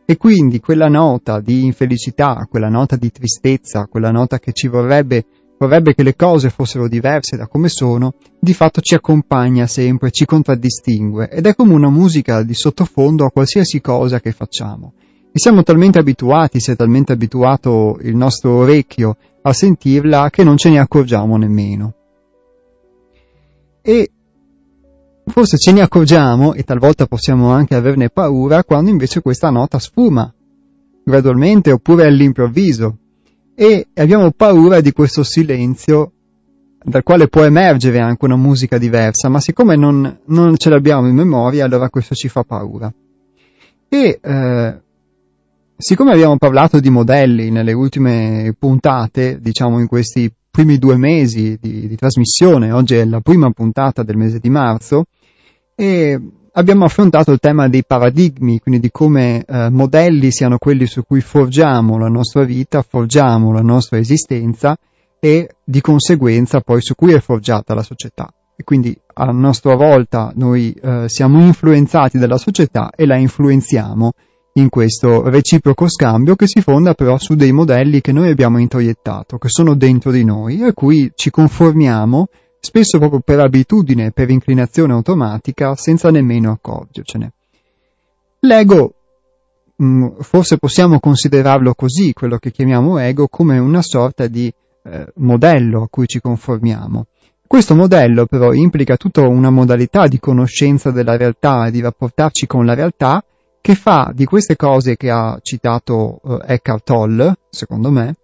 E 0.04 0.16
quindi 0.16 0.60
quella 0.60 0.88
nota 0.88 1.40
di 1.40 1.64
infelicità, 1.64 2.46
quella 2.48 2.68
nota 2.68 2.96
di 2.96 3.10
tristezza, 3.10 3.86
quella 3.86 4.10
nota 4.10 4.38
che 4.38 4.52
ci 4.52 4.68
vorrebbe, 4.68 5.24
vorrebbe 5.66 5.94
che 5.94 6.02
le 6.02 6.16
cose 6.16 6.50
fossero 6.50 6.88
diverse 6.88 7.36
da 7.36 7.46
come 7.46 7.68
sono, 7.68 8.14
di 8.40 8.52
fatto 8.52 8.80
ci 8.80 8.94
accompagna 8.94 9.66
sempre, 9.66 10.10
ci 10.10 10.24
contraddistingue 10.24 11.30
ed 11.30 11.46
è 11.46 11.54
come 11.54 11.74
una 11.74 11.90
musica 11.90 12.42
di 12.42 12.54
sottofondo 12.54 13.24
a 13.24 13.30
qualsiasi 13.30 13.80
cosa 13.80 14.20
che 14.20 14.32
facciamo. 14.32 14.94
E 15.32 15.38
siamo 15.38 15.62
talmente 15.62 15.98
abituati, 15.98 16.60
si 16.60 16.72
è 16.72 16.76
talmente 16.76 17.12
abituato 17.12 17.98
il 18.02 18.16
nostro 18.16 18.56
orecchio 18.56 19.16
a 19.42 19.52
sentirla 19.52 20.30
che 20.30 20.44
non 20.44 20.56
ce 20.56 20.70
ne 20.70 20.78
accorgiamo 20.78 21.36
nemmeno. 21.36 21.94
E 23.82 24.10
Forse 25.24 25.56
ce 25.56 25.70
ne 25.70 25.82
accorgiamo 25.82 26.52
e 26.52 26.64
talvolta 26.64 27.06
possiamo 27.06 27.52
anche 27.52 27.76
averne 27.76 28.10
paura 28.10 28.64
quando 28.64 28.90
invece 28.90 29.22
questa 29.22 29.50
nota 29.50 29.78
sfuma, 29.78 30.34
gradualmente 31.04 31.70
oppure 31.70 32.06
all'improvviso, 32.06 32.98
e 33.62 33.86
abbiamo 33.94 34.32
paura 34.32 34.80
di 34.80 34.90
questo 34.90 35.22
silenzio 35.22 36.10
dal 36.82 37.04
quale 37.04 37.28
può 37.28 37.44
emergere 37.44 38.00
anche 38.00 38.24
una 38.24 38.34
musica 38.34 38.76
diversa, 38.76 39.28
ma 39.28 39.38
siccome 39.38 39.76
non, 39.76 40.18
non 40.26 40.56
ce 40.56 40.68
l'abbiamo 40.68 41.06
in 41.06 41.14
memoria, 41.14 41.64
allora 41.64 41.88
questo 41.88 42.16
ci 42.16 42.26
fa 42.26 42.42
paura. 42.42 42.92
E 43.88 44.18
eh, 44.20 44.80
siccome 45.76 46.10
abbiamo 46.10 46.38
parlato 46.38 46.80
di 46.80 46.90
modelli 46.90 47.50
nelle 47.50 47.72
ultime 47.72 48.52
puntate, 48.58 49.38
diciamo 49.40 49.78
in 49.78 49.86
questi 49.86 50.28
primi 50.50 50.76
due 50.78 50.96
mesi 50.96 51.56
di, 51.60 51.86
di 51.86 51.94
trasmissione, 51.94 52.72
oggi 52.72 52.96
è 52.96 53.04
la 53.04 53.20
prima 53.20 53.48
puntata 53.52 54.02
del 54.02 54.16
mese 54.16 54.40
di 54.40 54.50
marzo, 54.50 55.04
e 55.76 56.20
abbiamo 56.52 56.84
affrontato 56.84 57.32
il 57.32 57.38
tema 57.38 57.68
dei 57.68 57.84
paradigmi, 57.84 58.58
quindi 58.58 58.80
di 58.80 58.90
come 58.90 59.44
eh, 59.44 59.70
modelli 59.70 60.30
siano 60.30 60.58
quelli 60.58 60.86
su 60.86 61.02
cui 61.04 61.20
forgiamo 61.20 61.98
la 61.98 62.08
nostra 62.08 62.44
vita, 62.44 62.82
forgiamo 62.82 63.52
la 63.52 63.60
nostra 63.60 63.98
esistenza 63.98 64.76
e 65.18 65.48
di 65.64 65.80
conseguenza 65.80 66.60
poi 66.60 66.82
su 66.82 66.94
cui 66.94 67.12
è 67.12 67.20
forgiata 67.20 67.74
la 67.74 67.82
società. 67.82 68.32
E 68.54 68.64
quindi 68.64 68.96
a 69.14 69.26
nostra 69.26 69.74
volta 69.74 70.32
noi 70.34 70.72
eh, 70.72 71.04
siamo 71.08 71.40
influenzati 71.40 72.18
dalla 72.18 72.38
società 72.38 72.90
e 72.94 73.06
la 73.06 73.16
influenziamo 73.16 74.12
in 74.54 74.68
questo 74.68 75.28
reciproco 75.30 75.88
scambio 75.88 76.36
che 76.36 76.46
si 76.46 76.60
fonda 76.60 76.92
però 76.92 77.16
su 77.16 77.34
dei 77.34 77.52
modelli 77.52 78.02
che 78.02 78.12
noi 78.12 78.30
abbiamo 78.30 78.58
introiettato, 78.58 79.38
che 79.38 79.48
sono 79.48 79.74
dentro 79.74 80.10
di 80.10 80.24
noi 80.24 80.62
a 80.62 80.74
cui 80.74 81.10
ci 81.14 81.30
conformiamo 81.30 82.26
spesso 82.64 82.98
proprio 82.98 83.18
per 83.18 83.40
abitudine, 83.40 84.12
per 84.12 84.30
inclinazione 84.30 84.92
automatica, 84.92 85.74
senza 85.74 86.12
nemmeno 86.12 86.52
accorgercene. 86.52 87.32
L'ego, 88.38 88.94
mm, 89.82 90.20
forse 90.20 90.58
possiamo 90.58 91.00
considerarlo 91.00 91.74
così, 91.74 92.12
quello 92.12 92.38
che 92.38 92.52
chiamiamo 92.52 92.98
ego, 92.98 93.26
come 93.26 93.58
una 93.58 93.82
sorta 93.82 94.28
di 94.28 94.52
eh, 94.84 95.12
modello 95.16 95.82
a 95.82 95.88
cui 95.90 96.06
ci 96.06 96.20
conformiamo. 96.20 97.06
Questo 97.44 97.74
modello 97.74 98.26
però 98.26 98.52
implica 98.52 98.96
tutta 98.96 99.26
una 99.26 99.50
modalità 99.50 100.06
di 100.06 100.20
conoscenza 100.20 100.92
della 100.92 101.16
realtà 101.16 101.66
e 101.66 101.72
di 101.72 101.80
rapportarci 101.80 102.46
con 102.46 102.64
la 102.64 102.74
realtà 102.74 103.24
che 103.60 103.74
fa 103.74 104.12
di 104.14 104.24
queste 104.24 104.54
cose 104.54 104.96
che 104.96 105.10
ha 105.10 105.36
citato 105.42 106.20
eh, 106.24 106.54
Eckhart 106.54 106.84
Tolle, 106.84 107.34
secondo 107.50 107.90
me, 107.90 108.14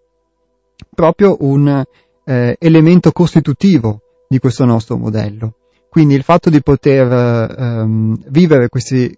proprio 0.94 1.36
un 1.40 1.84
eh, 2.24 2.56
elemento 2.60 3.10
costitutivo 3.10 4.02
di 4.28 4.38
questo 4.38 4.64
nostro 4.64 4.96
modello. 4.96 5.54
Quindi 5.88 6.14
il 6.14 6.22
fatto 6.22 6.50
di 6.50 6.60
poter 6.60 7.56
ehm, 7.58 8.24
vivere 8.28 8.68
questi, 8.68 9.16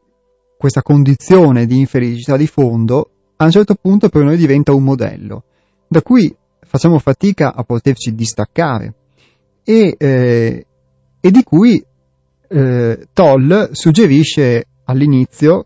questa 0.56 0.82
condizione 0.82 1.66
di 1.66 1.78
infelicità 1.78 2.36
di 2.36 2.46
fondo 2.46 3.10
a 3.36 3.44
un 3.44 3.50
certo 3.50 3.74
punto 3.74 4.08
per 4.08 4.22
noi 4.22 4.36
diventa 4.36 4.72
un 4.72 4.84
modello, 4.84 5.44
da 5.88 6.02
cui 6.02 6.34
facciamo 6.60 6.98
fatica 6.98 7.54
a 7.54 7.64
poterci 7.64 8.14
distaccare 8.14 8.94
e, 9.64 9.94
eh, 9.98 10.66
e 11.20 11.30
di 11.30 11.42
cui 11.42 11.84
eh, 12.48 13.08
Toll 13.12 13.70
suggerisce 13.72 14.66
all'inizio 14.84 15.64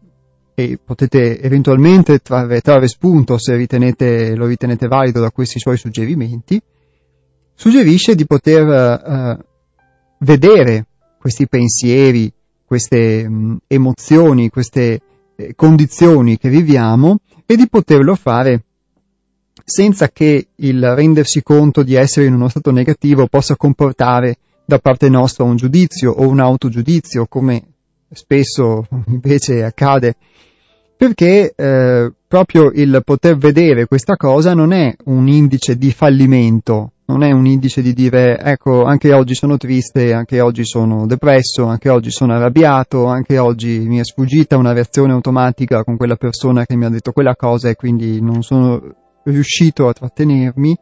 e 0.54 0.78
potete 0.82 1.40
eventualmente 1.40 2.18
trarre, 2.18 2.60
trarre 2.60 2.86
spunto 2.86 3.38
se 3.38 3.56
ritenete, 3.56 4.36
lo 4.36 4.46
ritenete 4.46 4.86
valido 4.86 5.20
da 5.20 5.30
questi 5.30 5.58
suoi 5.58 5.76
suggerimenti, 5.76 6.60
suggerisce 7.54 8.14
di 8.14 8.26
poter 8.26 8.68
eh, 8.68 9.38
vedere 10.18 10.86
questi 11.18 11.46
pensieri, 11.48 12.32
queste 12.64 13.28
mh, 13.28 13.58
emozioni, 13.66 14.50
queste 14.50 15.00
eh, 15.36 15.54
condizioni 15.54 16.38
che 16.38 16.48
viviamo 16.48 17.18
e 17.46 17.56
di 17.56 17.68
poterlo 17.68 18.14
fare 18.14 18.64
senza 19.64 20.10
che 20.10 20.48
il 20.56 20.94
rendersi 20.94 21.42
conto 21.42 21.82
di 21.82 21.94
essere 21.94 22.26
in 22.26 22.34
uno 22.34 22.48
stato 22.48 22.70
negativo 22.70 23.26
possa 23.26 23.56
comportare 23.56 24.36
da 24.66 24.78
parte 24.78 25.08
nostra 25.08 25.44
un 25.44 25.56
giudizio 25.56 26.10
o 26.10 26.28
un 26.28 26.40
autogiudizio, 26.40 27.26
come 27.26 27.62
spesso 28.10 28.86
invece 29.08 29.64
accade. 29.64 30.16
Perché 30.96 31.52
eh, 31.54 32.12
proprio 32.26 32.70
il 32.70 33.02
poter 33.04 33.36
vedere 33.36 33.86
questa 33.86 34.16
cosa 34.16 34.54
non 34.54 34.72
è 34.72 34.94
un 35.04 35.28
indice 35.28 35.76
di 35.76 35.90
fallimento, 35.90 36.92
non 37.06 37.22
è 37.22 37.30
un 37.32 37.46
indice 37.46 37.82
di 37.82 37.92
dire 37.92 38.38
ecco 38.38 38.84
anche 38.84 39.12
oggi 39.12 39.34
sono 39.34 39.56
triste, 39.56 40.12
anche 40.12 40.40
oggi 40.40 40.64
sono 40.64 41.06
depresso, 41.06 41.66
anche 41.66 41.90
oggi 41.90 42.10
sono 42.10 42.34
arrabbiato, 42.34 43.06
anche 43.06 43.38
oggi 43.38 43.80
mi 43.80 43.98
è 43.98 44.04
sfuggita 44.04 44.56
una 44.56 44.72
reazione 44.72 45.12
automatica 45.12 45.84
con 45.84 45.96
quella 45.96 46.16
persona 46.16 46.64
che 46.64 46.76
mi 46.76 46.86
ha 46.86 46.88
detto 46.88 47.12
quella 47.12 47.36
cosa 47.36 47.68
e 47.68 47.74
quindi 47.74 48.22
non 48.22 48.42
sono 48.42 48.80
riuscito 49.24 49.88
a 49.88 49.92
trattenermi, 49.92 50.78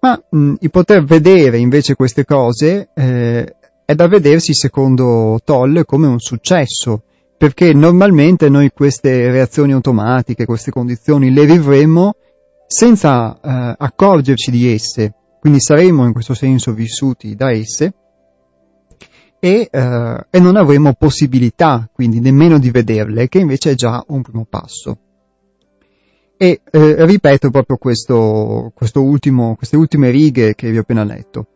ma 0.00 0.22
mh, 0.30 0.54
il 0.60 0.70
poter 0.70 1.04
vedere 1.04 1.58
invece 1.58 1.94
queste 1.94 2.24
cose 2.24 2.88
eh, 2.94 3.56
è 3.84 3.94
da 3.94 4.08
vedersi 4.08 4.54
secondo 4.54 5.38
Toll 5.44 5.84
come 5.84 6.06
un 6.06 6.20
successo 6.20 7.02
perché 7.36 7.74
normalmente 7.74 8.48
noi 8.48 8.70
queste 8.70 9.30
reazioni 9.30 9.72
automatiche, 9.72 10.46
queste 10.46 10.70
condizioni 10.70 11.30
le 11.30 11.44
vivremo 11.44 12.14
senza 12.66 13.34
eh, 13.34 13.74
accorgerci 13.76 14.50
di 14.50 14.72
esse, 14.72 15.12
quindi 15.44 15.60
saremo 15.60 16.06
in 16.06 16.14
questo 16.14 16.32
senso 16.32 16.72
vissuti 16.72 17.34
da 17.34 17.50
esse 17.50 17.92
e, 19.38 19.68
eh, 19.70 20.26
e 20.30 20.40
non 20.40 20.56
avremo 20.56 20.94
possibilità 20.94 21.86
quindi 21.92 22.18
nemmeno 22.18 22.58
di 22.58 22.70
vederle, 22.70 23.28
che 23.28 23.40
invece 23.40 23.72
è 23.72 23.74
già 23.74 24.02
un 24.08 24.22
primo 24.22 24.46
passo. 24.48 24.96
E 26.38 26.62
eh, 26.64 27.04
ripeto 27.04 27.50
proprio 27.50 27.76
questo, 27.76 28.72
questo 28.74 29.02
ultimo, 29.02 29.54
queste 29.54 29.76
ultime 29.76 30.08
righe 30.08 30.54
che 30.54 30.70
vi 30.70 30.78
ho 30.78 30.80
appena 30.80 31.04
letto. 31.04 31.46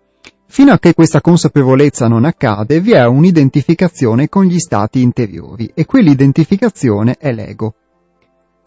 Fino 0.48 0.72
a 0.72 0.78
che 0.78 0.92
questa 0.92 1.22
consapevolezza 1.22 2.08
non 2.08 2.26
accade, 2.26 2.82
vi 2.82 2.92
è 2.92 3.06
un'identificazione 3.06 4.28
con 4.28 4.44
gli 4.44 4.58
stati 4.58 5.00
interiori 5.00 5.70
e 5.72 5.86
quell'identificazione 5.86 7.16
è 7.18 7.32
l'ego. 7.32 7.74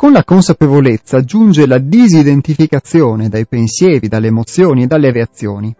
Con 0.01 0.13
la 0.13 0.23
consapevolezza 0.23 1.21
giunge 1.21 1.67
la 1.67 1.77
disidentificazione 1.77 3.29
dai 3.29 3.45
pensieri, 3.45 4.07
dalle 4.07 4.29
emozioni 4.29 4.81
e 4.81 4.87
dalle 4.87 5.11
reazioni. 5.11 5.71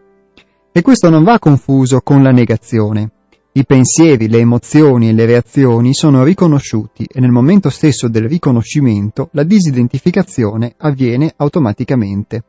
E 0.71 0.81
questo 0.83 1.09
non 1.09 1.23
va 1.23 1.39
confuso 1.39 2.01
con 2.01 2.21
la 2.21 2.29
negazione. 2.29 3.09
I 3.53 3.65
pensieri, 3.65 4.29
le 4.29 4.37
emozioni 4.37 5.09
e 5.09 5.13
le 5.13 5.25
reazioni 5.25 5.95
sono 5.95 6.23
riconosciuti 6.23 7.07
e 7.11 7.19
nel 7.19 7.31
momento 7.31 7.71
stesso 7.71 8.09
del 8.09 8.27
riconoscimento 8.27 9.29
la 9.31 9.41
disidentificazione 9.41 10.75
avviene 10.77 11.33
automaticamente. 11.37 12.43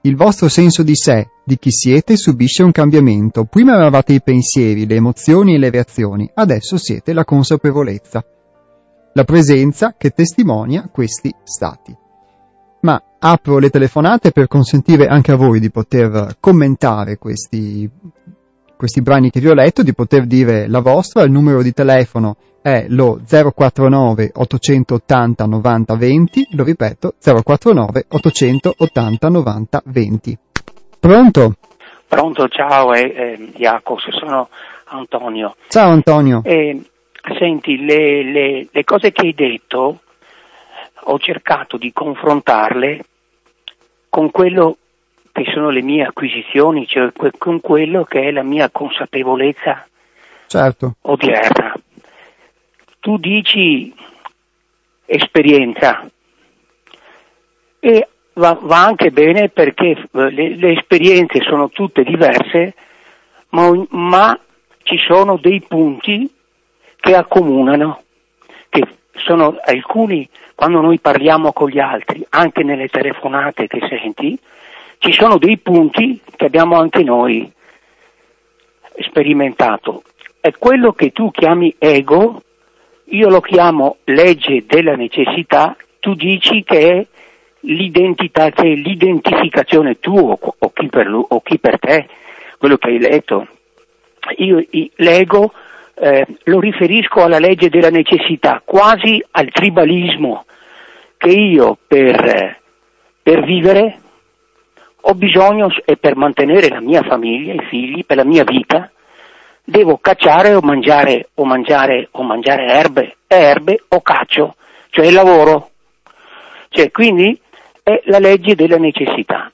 Il 0.00 0.16
vostro 0.16 0.48
senso 0.48 0.82
di 0.82 0.96
sé, 0.96 1.28
di 1.44 1.60
chi 1.60 1.70
siete, 1.70 2.16
subisce 2.16 2.64
un 2.64 2.72
cambiamento. 2.72 3.44
Prima 3.44 3.76
eravate 3.76 4.14
i 4.14 4.20
pensieri, 4.20 4.84
le 4.84 4.96
emozioni 4.96 5.54
e 5.54 5.58
le 5.58 5.70
reazioni, 5.70 6.28
adesso 6.34 6.76
siete 6.76 7.12
la 7.12 7.24
consapevolezza. 7.24 8.24
La 9.16 9.24
presenza 9.24 9.94
che 9.96 10.10
testimonia 10.10 10.90
questi 10.92 11.34
stati. 11.42 11.96
Ma 12.80 13.02
apro 13.18 13.58
le 13.58 13.70
telefonate 13.70 14.30
per 14.30 14.46
consentire 14.46 15.06
anche 15.06 15.32
a 15.32 15.36
voi 15.36 15.58
di 15.58 15.70
poter 15.70 16.36
commentare 16.38 17.16
questi, 17.16 17.88
questi 18.76 19.00
brani 19.00 19.30
che 19.30 19.40
vi 19.40 19.48
ho 19.48 19.54
letto, 19.54 19.82
di 19.82 19.94
poter 19.94 20.26
dire 20.26 20.68
la 20.68 20.80
vostra. 20.80 21.22
Il 21.22 21.30
numero 21.30 21.62
di 21.62 21.72
telefono 21.72 22.36
è 22.60 22.84
lo 22.90 23.18
049 23.26 24.32
880 24.34 25.46
90 25.46 25.96
20, 25.96 26.48
lo 26.50 26.64
ripeto, 26.64 27.14
049 27.18 28.04
880 28.08 29.28
90 29.30 29.82
20. 29.82 30.38
Pronto? 31.00 31.54
Pronto, 32.06 32.48
ciao 32.48 32.92
eh, 32.92 33.00
eh, 33.00 33.52
Jacopo, 33.56 33.98
sono 34.10 34.50
Antonio. 34.88 35.56
Ciao 35.68 35.88
Antonio. 35.88 36.42
Eh, 36.44 36.82
senti, 37.38 37.84
le, 37.84 38.22
le, 38.22 38.68
le 38.70 38.84
cose 38.84 39.12
che 39.12 39.22
hai 39.22 39.34
detto 39.34 40.00
ho 41.08 41.18
cercato 41.18 41.76
di 41.76 41.92
confrontarle 41.92 43.04
con 44.08 44.30
quello 44.30 44.76
che 45.32 45.44
sono 45.52 45.70
le 45.70 45.82
mie 45.82 46.04
acquisizioni, 46.04 46.86
cioè 46.86 47.10
con 47.36 47.60
quello 47.60 48.04
che 48.04 48.22
è 48.22 48.30
la 48.30 48.42
mia 48.42 48.70
consapevolezza 48.70 49.86
certo. 50.46 50.96
odierna 51.02 51.74
tu 53.06 53.18
dici 53.18 53.94
esperienza 55.04 56.10
e 57.78 58.08
va, 58.32 58.58
va 58.60 58.84
anche 58.84 59.12
bene 59.12 59.48
perché 59.48 59.90
eh, 59.90 60.30
le, 60.32 60.56
le, 60.56 60.72
esperienze 60.72 61.40
sono 61.42 61.68
tutte 61.68 62.02
diverse, 62.02 62.74
ma, 63.50 63.70
ma 63.90 64.36
ci 64.82 64.96
sono 65.06 65.36
dei 65.36 65.60
punti 65.60 66.28
che 66.96 67.14
accomunano, 67.14 68.02
che 68.68 68.86
sono 69.14 69.58
alcuni 69.62 70.28
quando 70.54 70.80
noi 70.80 70.98
parliamo 70.98 71.52
con 71.52 71.68
gli 71.68 71.78
altri, 71.78 72.24
anche 72.30 72.62
nelle 72.62 72.88
telefonate 72.88 73.66
che 73.66 73.86
senti, 73.88 74.38
ci 74.98 75.12
sono 75.12 75.36
dei 75.36 75.58
punti 75.58 76.18
che 76.34 76.46
abbiamo 76.46 76.78
anche 76.78 77.02
noi 77.02 77.52
sperimentato. 79.00 80.02
È 80.40 80.50
quello 80.52 80.92
che 80.92 81.10
tu 81.12 81.30
chiami 81.30 81.74
ego, 81.78 82.42
io 83.04 83.28
lo 83.28 83.40
chiamo 83.40 83.98
legge 84.04 84.64
della 84.66 84.96
necessità, 84.96 85.76
tu 86.00 86.14
dici 86.14 86.62
che 86.64 86.90
è 86.90 87.06
l'identità, 87.60 88.50
che 88.50 88.62
è 88.62 88.74
l'identificazione 88.74 89.98
tua 89.98 90.36
o, 90.40 90.54
o, 90.58 90.72
chi 90.72 90.86
per 90.88 91.06
lui, 91.06 91.24
o 91.28 91.40
chi 91.42 91.58
per 91.58 91.78
te, 91.78 92.08
quello 92.58 92.78
che 92.78 92.88
hai 92.88 92.98
letto. 92.98 93.46
Io 94.38 94.64
l'ego 94.96 95.52
eh, 95.98 96.26
lo 96.44 96.60
riferisco 96.60 97.22
alla 97.22 97.38
legge 97.38 97.70
della 97.70 97.90
necessità, 97.90 98.60
quasi 98.64 99.24
al 99.30 99.48
tribalismo, 99.50 100.44
che 101.16 101.30
io 101.30 101.78
per, 101.86 102.58
per 103.22 103.44
vivere 103.44 103.98
ho 105.00 105.14
bisogno 105.14 105.68
e 105.84 105.96
per 105.96 106.16
mantenere 106.16 106.68
la 106.68 106.80
mia 106.80 107.02
famiglia, 107.02 107.54
i 107.54 107.64
figli, 107.68 108.04
per 108.04 108.16
la 108.16 108.24
mia 108.24 108.44
vita, 108.44 108.90
devo 109.64 109.98
cacciare 109.98 110.54
o 110.54 110.60
mangiare 110.60 111.28
o 111.34 111.44
mangiare 111.44 112.08
o 112.10 112.22
mangiare 112.22 112.66
erbe, 112.66 113.16
erbe 113.26 113.84
o 113.88 114.00
caccio, 114.02 114.56
cioè 114.90 115.10
lavoro. 115.10 115.70
Cioè, 116.68 116.90
quindi 116.90 117.40
è 117.82 118.02
la 118.06 118.18
legge 118.18 118.54
della 118.54 118.78
necessità. 118.78 119.50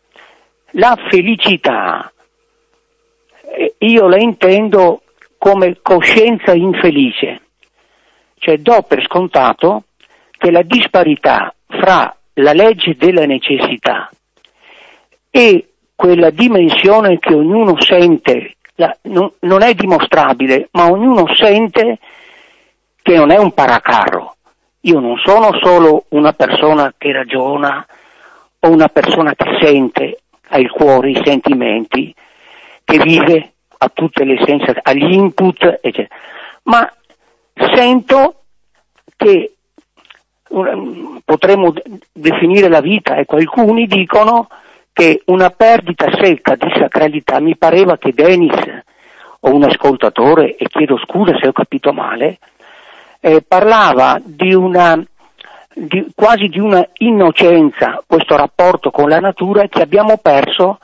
La 0.77 0.99
felicità 1.09 2.11
eh, 3.55 3.75
io 3.79 4.09
la 4.09 4.17
intendo 4.17 5.02
come 5.43 5.79
coscienza 5.83 6.53
infelice, 6.53 7.41
cioè 8.39 8.59
do 8.59 8.83
per 8.83 9.03
scontato 9.03 9.87
che 10.39 10.53
la 10.53 10.63
disparità 10.63 11.53
fra 11.67 12.15
la 12.35 12.53
legge 12.53 12.95
della 12.97 13.27
necessità 13.27 14.09
e 15.29 15.71
quella 15.97 16.31
dimensione 16.31 17.19
che 17.19 17.35
ognuno 17.35 17.75
sente 17.81 18.55
la, 18.77 18.97
non, 19.03 19.33
non 19.41 19.63
è 19.63 19.75
dimostrabile, 19.75 20.69
ma 20.75 20.89
ognuno 20.89 21.27
sente 21.35 21.99
che 23.03 23.17
non 23.17 23.33
è 23.33 23.37
un 23.37 23.53
paracarro. 23.53 24.37
Io 24.83 25.01
non 25.01 25.17
sono 25.25 25.59
solo 25.61 26.05
una 26.11 26.35
persona 26.35 26.95
che 26.97 27.11
ragiona 27.11 27.85
o 28.61 28.71
una 28.71 28.89
persona 28.89 29.35
che 29.35 29.59
sente, 29.61 30.21
ha 30.51 30.59
il 30.59 30.71
cuore, 30.71 31.11
i 31.11 31.21
sentimenti, 31.25 32.15
che 32.85 32.99
vive 32.99 33.55
a 33.83 33.91
tutte 33.93 34.25
le 34.25 34.37
sensazioni, 34.39 34.81
agli 34.83 35.13
input, 35.13 35.81
eccetera. 35.81 36.15
Ma 36.65 36.93
sento 37.75 38.43
che 39.17 39.55
potremmo 41.25 41.73
definire 42.13 42.69
la 42.69 42.81
vita, 42.81 43.17
ecco, 43.17 43.37
alcuni 43.37 43.87
dicono 43.87 44.49
che 44.93 45.23
una 45.27 45.51
perdita 45.51 46.11
secca 46.21 46.55
di 46.55 46.71
sacralità 46.79 47.41
mi 47.41 47.57
pareva 47.57 47.97
che 47.97 48.13
Denis 48.13 48.83
o 49.41 49.53
un 49.53 49.65
ascoltatore, 49.65 50.55
e 50.57 50.69
chiedo 50.69 50.99
scusa 50.99 51.37
se 51.41 51.49
ho 51.49 51.53
capito 51.53 51.93
male, 51.93 52.39
eh, 53.21 53.43
parlava 53.43 54.21
di 54.23 54.55
una, 54.55 55.03
di, 55.75 56.07
quasi 56.15 56.47
di 56.47 56.61
una 56.61 56.87
innocenza, 56.99 58.01
questo 58.07 58.37
rapporto 58.37 58.93
con 58.93 59.09
la 59.09 59.19
natura 59.19 59.67
che 59.67 59.83
abbiamo 59.83 60.19
perso 60.19 60.79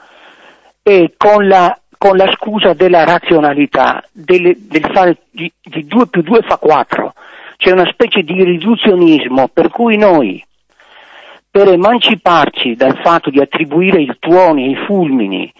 eh, 0.82 1.14
con, 1.16 1.46
la, 1.46 1.78
con, 1.98 2.16
la, 2.16 2.30
scusa 2.36 2.72
della 2.72 3.04
razionalità, 3.04 4.02
delle, 4.12 4.54
del 4.56 4.88
fare 4.92 5.18
di, 5.30 5.52
di 5.60 5.84
2 5.84 6.06
più 6.06 6.22
2 6.22 6.42
fa 6.42 6.56
4, 6.56 7.14
c'è 7.56 7.72
una 7.72 7.88
specie 7.90 8.22
di 8.22 8.42
riduzionismo 8.44 9.48
per 9.48 9.68
cui 9.68 9.96
noi 9.96 10.42
per 11.50 11.68
emanciparci 11.68 12.76
dal 12.76 12.98
fatto 13.02 13.30
di 13.30 13.40
attribuire 13.40 14.00
i 14.00 14.16
tuoni 14.18 14.66
e 14.66 14.70
i 14.70 14.86
fulmini 14.86 15.52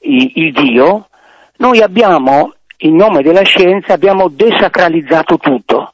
il, 0.00 0.32
il 0.34 0.52
Dio, 0.52 1.08
noi 1.56 1.82
abbiamo, 1.82 2.54
in 2.78 2.96
nome 2.96 3.22
della 3.22 3.42
scienza, 3.42 3.92
abbiamo 3.92 4.28
desacralizzato 4.28 5.36
tutto. 5.38 5.92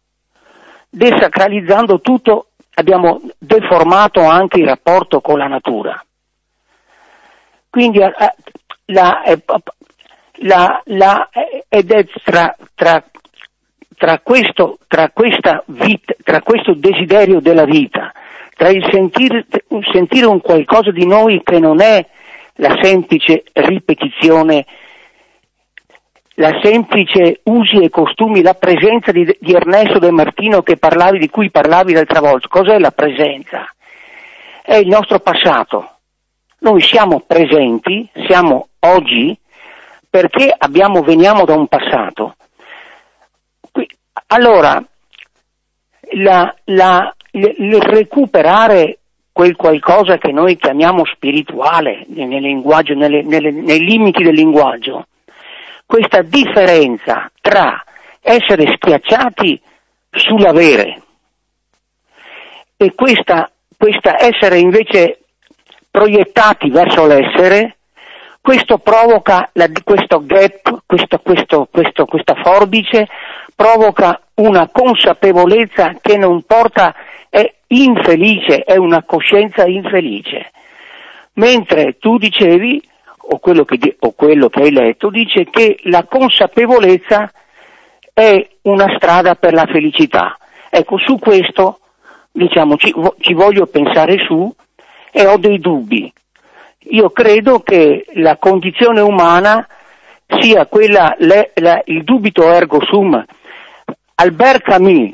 Desacralizzando 0.89 2.01
tutto 2.01 2.49
abbiamo 2.75 3.21
deformato 3.39 4.23
anche 4.25 4.61
il 4.61 4.67
rapporto 4.67 5.21
con 5.21 5.39
la 5.39 5.47
natura. 5.47 6.05
Quindi 7.71 8.01
la, 8.87 9.23
la, 10.39 10.83
la, 10.85 11.29
ed 11.69 11.91
è 11.91 12.07
tra, 12.23 12.57
tra, 12.75 13.05
tra, 13.97 14.19
questo, 14.21 14.79
tra, 14.87 15.11
vita, 15.67 16.15
tra 16.23 16.43
questo 16.43 16.75
desiderio 16.75 17.41
della 17.41 17.65
vita 17.65 18.13
tra 18.57 18.69
il 18.69 18.87
sentire, 18.91 19.47
sentire 19.93 20.27
un 20.27 20.41
qualcosa 20.41 20.91
di 20.91 21.07
noi 21.07 21.43
che 21.43 21.59
non 21.59 21.81
è 21.81 22.05
la 22.57 22.79
semplice 22.81 23.43
ripetizione, 23.53 24.65
la 26.37 26.59
semplice 26.63 27.41
usi 27.45 27.83
e 27.83 27.91
costumi, 27.91 28.43
la 28.43 28.55
presenza 28.55 29.13
di, 29.13 29.25
di 29.41 29.53
Ernesto 29.53 29.99
De 29.99 30.11
Martino 30.11 30.63
parlavi, 30.77 31.19
di 31.19 31.29
cui 31.29 31.51
parlavi 31.51 31.93
l'altra 31.93 32.21
volta. 32.21 32.49
Cos'è 32.49 32.79
la 32.79 32.93
presenza? 32.93 33.69
È 34.63 34.77
il 34.77 34.89
nostro 34.89 35.19
passato. 35.19 35.91
Noi 36.61 36.81
siamo 36.81 37.21
presenti, 37.27 38.09
siamo 38.27 38.69
oggi, 38.87 39.37
perché 40.09 40.55
abbiamo, 40.57 41.03
veniamo 41.03 41.45
da 41.45 41.55
un 41.55 41.67
passato. 41.67 42.37
Allora, 44.29 44.83
la, 46.13 46.55
la, 46.65 47.15
il 47.33 47.81
recuperare 47.81 48.99
quel 49.33 49.57
qualcosa 49.57 50.17
che 50.17 50.31
noi 50.31 50.57
chiamiamo 50.57 51.05
spirituale 51.05 52.05
nel 52.07 52.63
nelle, 52.95 53.23
nelle, 53.23 53.51
nei 53.51 53.81
limiti 53.81 54.23
del 54.23 54.35
linguaggio, 54.35 55.07
questa 55.85 56.23
differenza 56.23 57.31
tra 57.41 57.85
essere 58.21 58.73
schiacciati 58.77 59.61
sull'avere 60.11 61.03
e 62.77 62.95
questa, 62.95 63.51
questa 63.77 64.21
essere 64.21 64.59
invece 64.59 65.19
proiettati 65.91 66.71
verso 66.71 67.07
l'essere, 67.07 67.77
questo 68.45 68.77
provoca 68.77 69.49
la, 69.55 69.71
questo 69.83 70.23
gap, 70.27 70.83
questo, 70.85 71.19
questo, 71.73 72.05
questa 72.05 72.35
forbice, 72.43 73.09
provoca 73.57 74.21
una 74.35 74.69
consapevolezza 74.71 75.97
che 75.99 76.19
non 76.19 76.43
porta 76.43 76.95
è 77.31 77.51
infelice, 77.69 78.65
è 78.65 78.77
una 78.77 79.03
coscienza 79.05 79.65
infelice. 79.65 80.51
Mentre 81.37 81.97
tu 81.97 82.19
dicevi 82.19 82.83
o 83.17 83.39
quello, 83.39 83.65
che, 83.65 83.97
o 83.99 84.13
quello 84.13 84.51
che 84.51 84.61
hai 84.61 84.73
letto, 84.73 85.09
dice 85.09 85.47
che 85.49 85.79
la 85.85 86.05
consapevolezza 86.05 87.33
è 88.13 88.47
una 88.65 88.95
strada 88.99 89.37
per 89.37 89.55
la 89.55 89.65
felicità. 89.65 90.37
Ecco, 90.69 90.99
su 90.99 91.19
questo 91.19 91.79
diciamo, 92.31 92.77
ci, 92.77 92.95
ci 93.21 93.33
voglio 93.33 93.65
pensare 93.65 94.19
su 94.19 94.55
e 95.11 95.27
ho 95.27 95.39
dei 95.39 95.59
dubbi. 95.59 96.13
Io 96.91 97.11
credo 97.11 97.61
che 97.61 98.05
la 98.15 98.37
condizione 98.37 99.01
umana 99.01 99.67
sia 100.41 100.67
quella, 100.67 101.15
le, 101.19 101.53
la, 101.55 101.81
il 101.87 102.05
dubito 102.05 102.51
ergo 102.51 102.83
sum. 102.85 103.25
Albert 104.17 104.63
Camus 104.63 105.13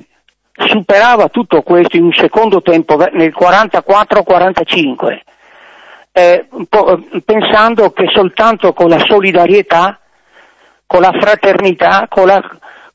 superava 0.52 1.28
tutto 1.28 1.62
questo 1.62 1.96
in 1.96 2.04
un 2.04 2.12
secondo 2.12 2.60
tempo, 2.60 2.96
nel 3.12 3.34
44-45, 3.38 5.20
eh, 6.12 6.46
pensando 7.24 7.92
che 7.92 8.08
soltanto 8.12 8.72
con 8.72 8.88
la 8.88 8.98
solidarietà, 8.98 9.98
con 10.86 11.00
la 11.00 11.12
fraternità, 11.18 12.06
con, 12.08 12.26
la, 12.26 12.42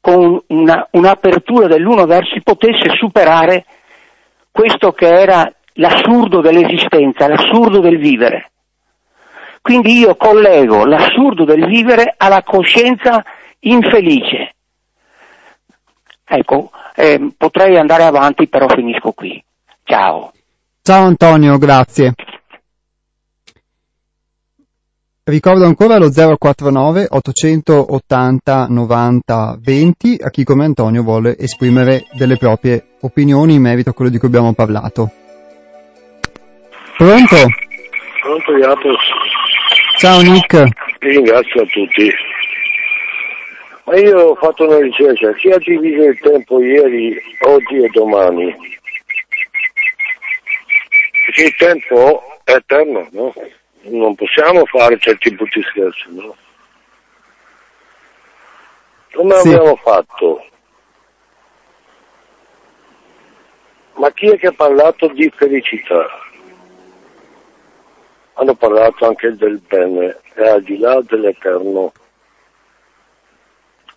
con 0.01 0.41
una, 0.47 0.88
un'apertura 0.91 1.67
dell'uno 1.67 2.05
verso 2.05 2.36
potesse 2.43 2.89
superare 2.97 3.65
questo 4.51 4.91
che 4.91 5.07
era 5.07 5.51
l'assurdo 5.73 6.41
dell'esistenza, 6.41 7.28
l'assurdo 7.28 7.80
del 7.80 7.97
vivere. 7.97 8.51
Quindi 9.66 9.97
io 9.97 10.16
collego 10.16 10.86
l'assurdo 10.86 11.43
del 11.43 11.66
vivere 11.66 12.13
alla 12.16 12.43
coscienza 12.43 13.26
infelice. 13.61 14.53
Ecco, 16.24 16.70
eh, 16.93 17.32
potrei 17.36 17.76
andare 17.76 18.03
avanti, 18.03 18.47
però 18.47 18.68
finisco 18.68 19.11
qui. 19.13 19.43
Ciao. 19.84 20.32
Ciao 20.84 21.05
Antonio, 21.07 21.57
grazie. 21.57 22.13
Ricordo 25.24 25.66
ancora 25.66 25.97
lo 25.97 26.11
049 26.11 27.07
880 27.09 28.68
90 28.70 29.57
20 29.59 30.20
a 30.22 30.30
chi 30.30 30.43
come 30.43 30.66
Antonio 30.66 31.01
vuole 31.01 31.36
esprimere 31.39 32.05
delle 32.11 32.38
proprie 32.38 32.97
opinioni 33.01 33.55
in 33.55 33.63
merito 33.63 33.89
a 33.89 33.93
quello 33.93 34.11
di 34.11 34.20
cui 34.20 34.28
abbiamo 34.28 34.53
parlato. 34.53 35.09
Pronto? 36.97 37.36
Pronto 38.22 38.53
Japo? 38.59 38.89
Ciao 39.98 40.22
Nick. 40.22 40.64
Ringrazio 41.00 41.62
a 41.62 41.66
tutti. 41.66 42.12
Ma 43.86 43.98
io 43.98 44.20
ho 44.20 44.36
fatto 44.36 44.68
una 44.68 44.80
ricerca, 44.80 45.34
chi 45.34 45.50
ha 45.52 45.58
diviso 45.58 46.04
il 46.04 46.20
tempo 46.20 46.62
ieri, 46.62 47.18
oggi 47.41 47.84
e 47.84 47.89
domani? 47.89 48.56
Perché 51.26 51.43
il 51.43 51.56
tempo 51.56 52.24
è 52.43 52.54
eterno, 52.54 53.08
no? 53.12 53.34
non 53.84 54.16
possiamo 54.16 54.66
fare 54.66 54.98
certi 55.00 55.34
brutti 55.34 55.62
scherzi, 55.62 56.06
no? 56.08 56.36
Come 59.14 59.39
sì. 59.39 59.48
abbiamo 59.48 59.76
fatto? 59.78 60.46
Ma 63.93 64.12
chi 64.12 64.28
è 64.28 64.38
che 64.38 64.48
ha 64.48 64.54
parlato 64.54 65.08
di 65.08 65.32
felicità? 65.36 66.24
Hanno 68.36 68.53
parlato 68.53 69.07
anche 69.07 69.36
del 69.36 69.59
bene, 69.67 70.17
è 70.33 70.47
al 70.47 70.63
di 70.63 70.77
là 70.77 71.01
dell'eterno. 71.01 71.91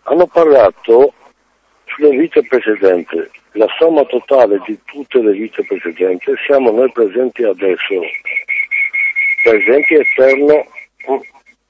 Hanno 0.05 0.27
parlato 0.27 1.13
sulle 1.87 2.17
vite 2.17 2.43
precedenti, 2.47 3.17
la 3.53 3.67
somma 3.79 4.05
totale 4.05 4.61
di 4.67 4.79
tutte 4.85 5.21
le 5.21 5.33
vite 5.33 5.65
precedenti, 5.65 6.33
siamo 6.47 6.71
noi 6.71 6.91
presenti 6.93 7.43
adesso 7.45 8.01
presente 9.43 9.95
e 9.95 10.01
esterno 10.01 10.67
mm, 11.11 11.19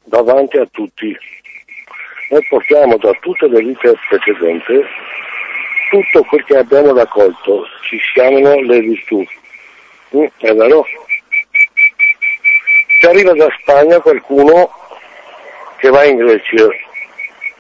davanti 0.05 0.57
a 0.59 0.67
tutti. 0.71 1.17
Noi 2.31 2.47
portiamo 2.49 2.97
da 2.99 3.13
tutte 3.21 3.49
le 3.49 3.63
vite 3.63 3.95
precedenti 4.09 4.85
tutto 5.89 6.23
quel 6.25 6.45
che 6.45 6.57
abbiamo 6.57 6.95
raccolto, 6.95 7.65
ci 7.83 7.99
chiamano 8.13 8.61
le 8.61 8.81
virtù. 8.81 9.25
Mm, 10.17 10.25
è 10.39 10.55
vero? 10.55 10.85
Ci 12.99 13.07
arriva 13.07 13.33
da 13.33 13.47
Spagna 13.61 14.01
qualcuno 14.01 14.71
che 15.77 15.89
va 15.89 16.03
in 16.05 16.17
Grecia 16.17 16.69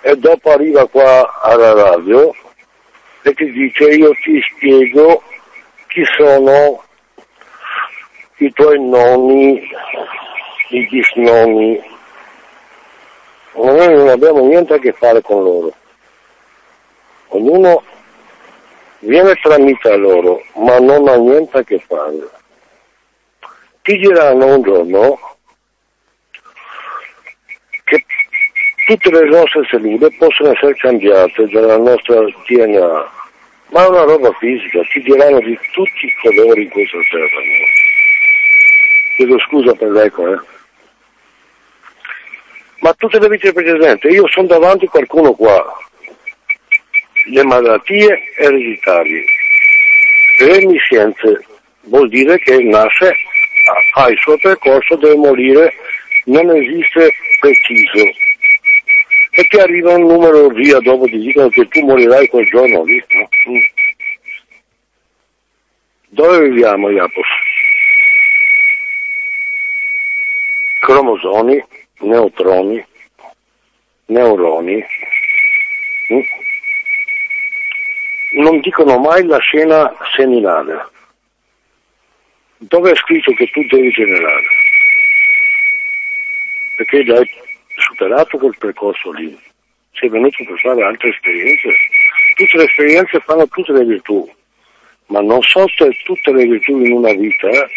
e 0.01 0.17
dopo 0.17 0.51
arriva 0.51 0.89
qua 0.89 1.41
alla 1.41 1.75
radio 1.75 2.35
e 3.23 3.33
ti 3.35 3.49
dice 3.53 3.85
io 3.85 4.11
ti 4.23 4.41
spiego 4.51 5.23
chi 5.87 6.03
sono 6.17 6.83
i 8.39 8.53
tuoi 8.53 8.85
nonni, 8.85 9.63
i 10.71 10.87
disnonni, 10.89 11.81
noi 13.53 13.95
non 13.95 14.09
abbiamo 14.09 14.45
niente 14.45 14.75
a 14.75 14.79
che 14.79 14.93
fare 14.93 15.23
con 15.23 15.45
loro. 15.45 15.73
Ognuno 17.29 17.85
viene 19.01 19.35
tramite 19.35 19.97
loro, 19.97 20.43
ma 20.55 20.81
non 20.81 21.07
ha 21.07 21.17
niente 21.17 21.59
a 21.59 21.63
che 21.63 21.79
fare. 21.79 22.38
Ti 23.89 23.97
diranno 23.97 24.57
un 24.57 24.63
giorno 24.63 25.19
che 27.85 28.05
tutte 28.87 29.11
le 29.11 29.31
nostre 29.31 29.65
cellule 29.65 30.15
possono 30.19 30.53
essere 30.53 30.75
cambiate 30.75 31.49
dalla 31.49 31.79
nostra 31.79 32.21
DNA, 32.21 33.11
ma 33.71 33.85
è 33.85 33.89
una 33.89 34.03
roba 34.03 34.31
fisica, 34.33 34.83
ti 34.93 35.01
diranno 35.01 35.41
di 35.41 35.59
tutti 35.73 36.05
i 36.05 36.15
colori 36.21 36.65
in 36.65 36.69
questa 36.69 36.99
terra. 37.11 37.41
Chiedo 39.17 39.39
scusa 39.39 39.73
per 39.73 39.89
l'eco, 39.89 40.35
eh. 40.35 40.41
Ma 42.81 42.93
tutte 42.93 43.19
le 43.19 43.29
vite 43.31 43.55
precedenti, 43.55 44.09
io 44.09 44.29
sono 44.29 44.49
davanti 44.49 44.85
a 44.85 44.91
qualcuno 44.91 45.33
qua, 45.33 45.65
le 47.31 47.43
malattie 47.43 48.35
ereditarie, 48.37 49.25
remiscenze, 50.41 51.47
vuol 51.85 52.11
dire 52.11 52.39
che 52.39 52.63
nasce, 52.65 53.17
ha 53.95 54.09
il 54.09 54.19
suo 54.19 54.37
percorso, 54.39 54.97
deve 54.97 55.17
morire, 55.17 55.75
non 56.25 56.51
esiste 56.55 57.13
preciso. 57.41 58.05
E 59.31 59.45
ti 59.49 59.59
arriva 59.59 59.95
un 59.95 60.07
numero 60.07 60.49
via, 60.49 60.81
dopo 60.81 61.05
ti 61.05 61.19
dicono 61.19 61.49
che 61.49 61.69
tu 61.69 61.85
morirai 61.85 62.29
quel 62.29 62.47
giorno 62.47 62.85
lì. 62.85 63.03
No? 63.09 63.29
Mm. 63.51 63.59
Dove 66.11 66.49
viviamo, 66.49 66.91
Iapos? 66.91 67.27
cromosomi, 70.89 71.63
neutroni, 72.01 72.83
neuroni, 74.07 74.83
mm? 76.13 76.21
non 78.41 78.61
dicono 78.61 78.99
mai 78.99 79.23
la 79.27 79.37
scena 79.37 79.95
seminale, 80.17 80.89
dove 82.59 82.91
è 82.91 82.95
scritto 82.97 83.33
che 83.33 83.49
tu 83.51 83.63
devi 83.67 83.91
generare, 83.91 84.47
perché 86.77 86.99
hai 87.13 87.31
superato 87.77 88.37
quel 88.39 88.57
percorso 88.59 89.13
lì, 89.13 89.37
sei 89.93 90.09
venuto 90.09 90.45
per 90.45 90.59
fare 90.59 90.83
altre 90.83 91.11
esperienze, 91.11 91.69
tutte 92.35 92.57
le 92.57 92.65
esperienze 92.65 93.21
fanno 93.21 93.47
tutte 93.49 93.73
le 93.73 93.85
virtù, 93.85 94.29
ma 95.07 95.21
non 95.21 95.41
so 95.43 95.67
se 95.69 95.89
tutte 96.05 96.33
le 96.33 96.47
virtù 96.47 96.79
in 96.85 96.93
una 96.93 97.13
vita 97.13 97.49
eh, 97.49 97.69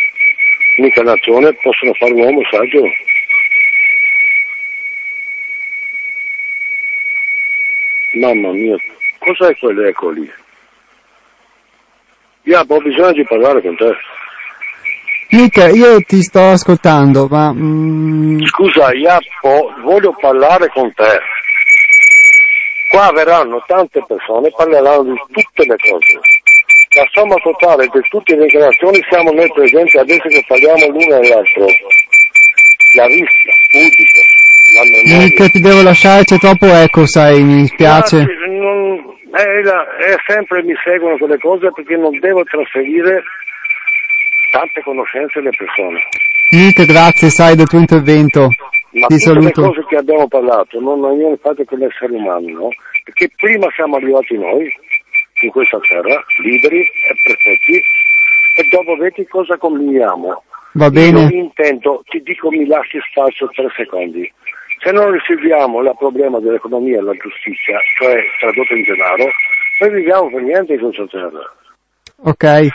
un'incarnazione 0.77 1.53
possono 1.55 1.93
fare 1.93 2.13
un 2.13 2.21
uomo 2.21 2.41
saggio. 2.49 2.84
Mamma 8.13 8.51
mia, 8.51 8.75
cos'è 9.19 9.55
quell'eco 9.57 10.09
lì? 10.09 10.29
Io 12.43 12.59
ho 12.59 12.77
bisogno 12.79 13.13
di 13.13 13.23
parlare 13.23 13.61
con 13.61 13.75
te. 13.77 13.95
Nick, 15.32 15.71
io 15.73 16.01
ti 16.01 16.21
sto 16.21 16.49
ascoltando, 16.49 17.27
ma... 17.29 17.51
Mm... 17.53 18.43
Scusa, 18.43 18.93
Iappo, 18.93 19.73
voglio 19.84 20.15
parlare 20.19 20.67
con 20.69 20.93
te. 20.93 21.19
Qua 22.89 23.11
verranno 23.13 23.63
tante 23.65 24.03
persone, 24.05 24.51
parleranno 24.55 25.03
di 25.03 25.41
tutte 25.43 25.65
le 25.65 25.75
cose 25.77 26.19
la 26.93 27.07
somma 27.11 27.36
totale 27.36 27.88
di 27.88 28.01
tutte 28.09 28.36
le 28.36 28.43
incarnazioni 28.43 28.99
siamo 29.09 29.32
noi 29.32 29.49
presenti 29.53 29.97
adesso 29.97 30.27
che 30.27 30.43
parliamo 30.45 30.88
l'uno 30.88 31.19
e 31.19 31.27
l'altro. 31.29 31.65
La 32.93 33.05
vista, 33.05 33.51
udito, 33.71 34.21
la 34.75 34.84
memoria. 34.84 35.36
Che 35.36 35.49
ti 35.49 35.61
devo 35.61 35.82
lasciare, 35.84 36.25
c'è 36.25 36.38
troppo 36.38 36.65
eco, 36.65 37.05
sai, 37.05 37.41
mi 37.43 37.65
spiace. 37.67 38.17
Non, 38.17 39.15
è, 39.32 39.61
la, 39.63 39.95
è 39.95 40.15
sempre 40.27 40.63
mi 40.63 40.73
seguono 40.84 41.17
quelle 41.17 41.39
cose 41.39 41.71
perché 41.71 41.95
non 41.95 42.19
devo 42.19 42.43
trasferire 42.43 43.23
tante 44.52 44.82
conoscenze 44.84 45.39
alle 45.39 45.52
persone. 45.56 45.99
Nick, 46.52 46.86
grazie, 46.86 47.30
sai, 47.30 47.56
del 47.56 47.68
tuo 47.68 47.80
intervento. 47.80 48.49
Ma 48.91 49.08
Ti 49.08 49.16
tutte 49.16 49.20
saluto. 49.20 49.62
le 49.62 49.68
cose 49.68 49.86
che 49.88 49.95
abbiamo 49.97 50.28
parlato 50.28 50.80
non 50.82 51.04
hanno 51.04 51.16
niente 51.16 51.47
a 51.47 51.54
che 51.56 51.64
con 51.66 51.80
l'essere 51.80 52.14
umano, 52.14 52.47
no? 52.49 52.70
Perché 53.06 53.32
prima 53.38 53.68
siamo 53.74 53.95
arrivati 53.95 54.38
noi, 54.38 54.70
in 55.43 55.49
questa 55.49 55.80
terra, 55.80 56.22
liberi 56.43 56.82
e 56.82 57.16
perfetti, 57.24 57.82
e 58.58 58.68
dopo 58.70 58.95
vedi 58.97 59.26
cosa 59.28 59.58
combiniamo. 59.58 60.43
Va 60.74 60.89
bene. 60.89 61.22
Io 61.22 61.30
intendo, 61.39 62.04
ti 62.10 62.22
dico 62.22 62.49
mi 62.49 62.66
lasci 62.68 62.99
spazio 63.10 63.47
tre 63.56 63.68
secondi. 63.76 64.30
Se 64.84 64.91
non 64.91 65.12
risolviamo 65.12 65.80
il 65.82 65.95
problema 65.97 66.39
dell'economia 66.39 66.95
e 66.95 66.99
della 66.99 67.14
giustizia, 67.14 67.78
cioè 67.97 68.16
tradotto 68.39 68.74
in 68.74 68.84
denaro, 68.84 69.26
noi 69.80 69.89
viviamo 69.91 70.30
per 70.30 70.41
niente 70.41 70.74
in 70.74 70.80
questa 70.80 71.06
terra. 71.08 71.54
Ok. 72.24 72.68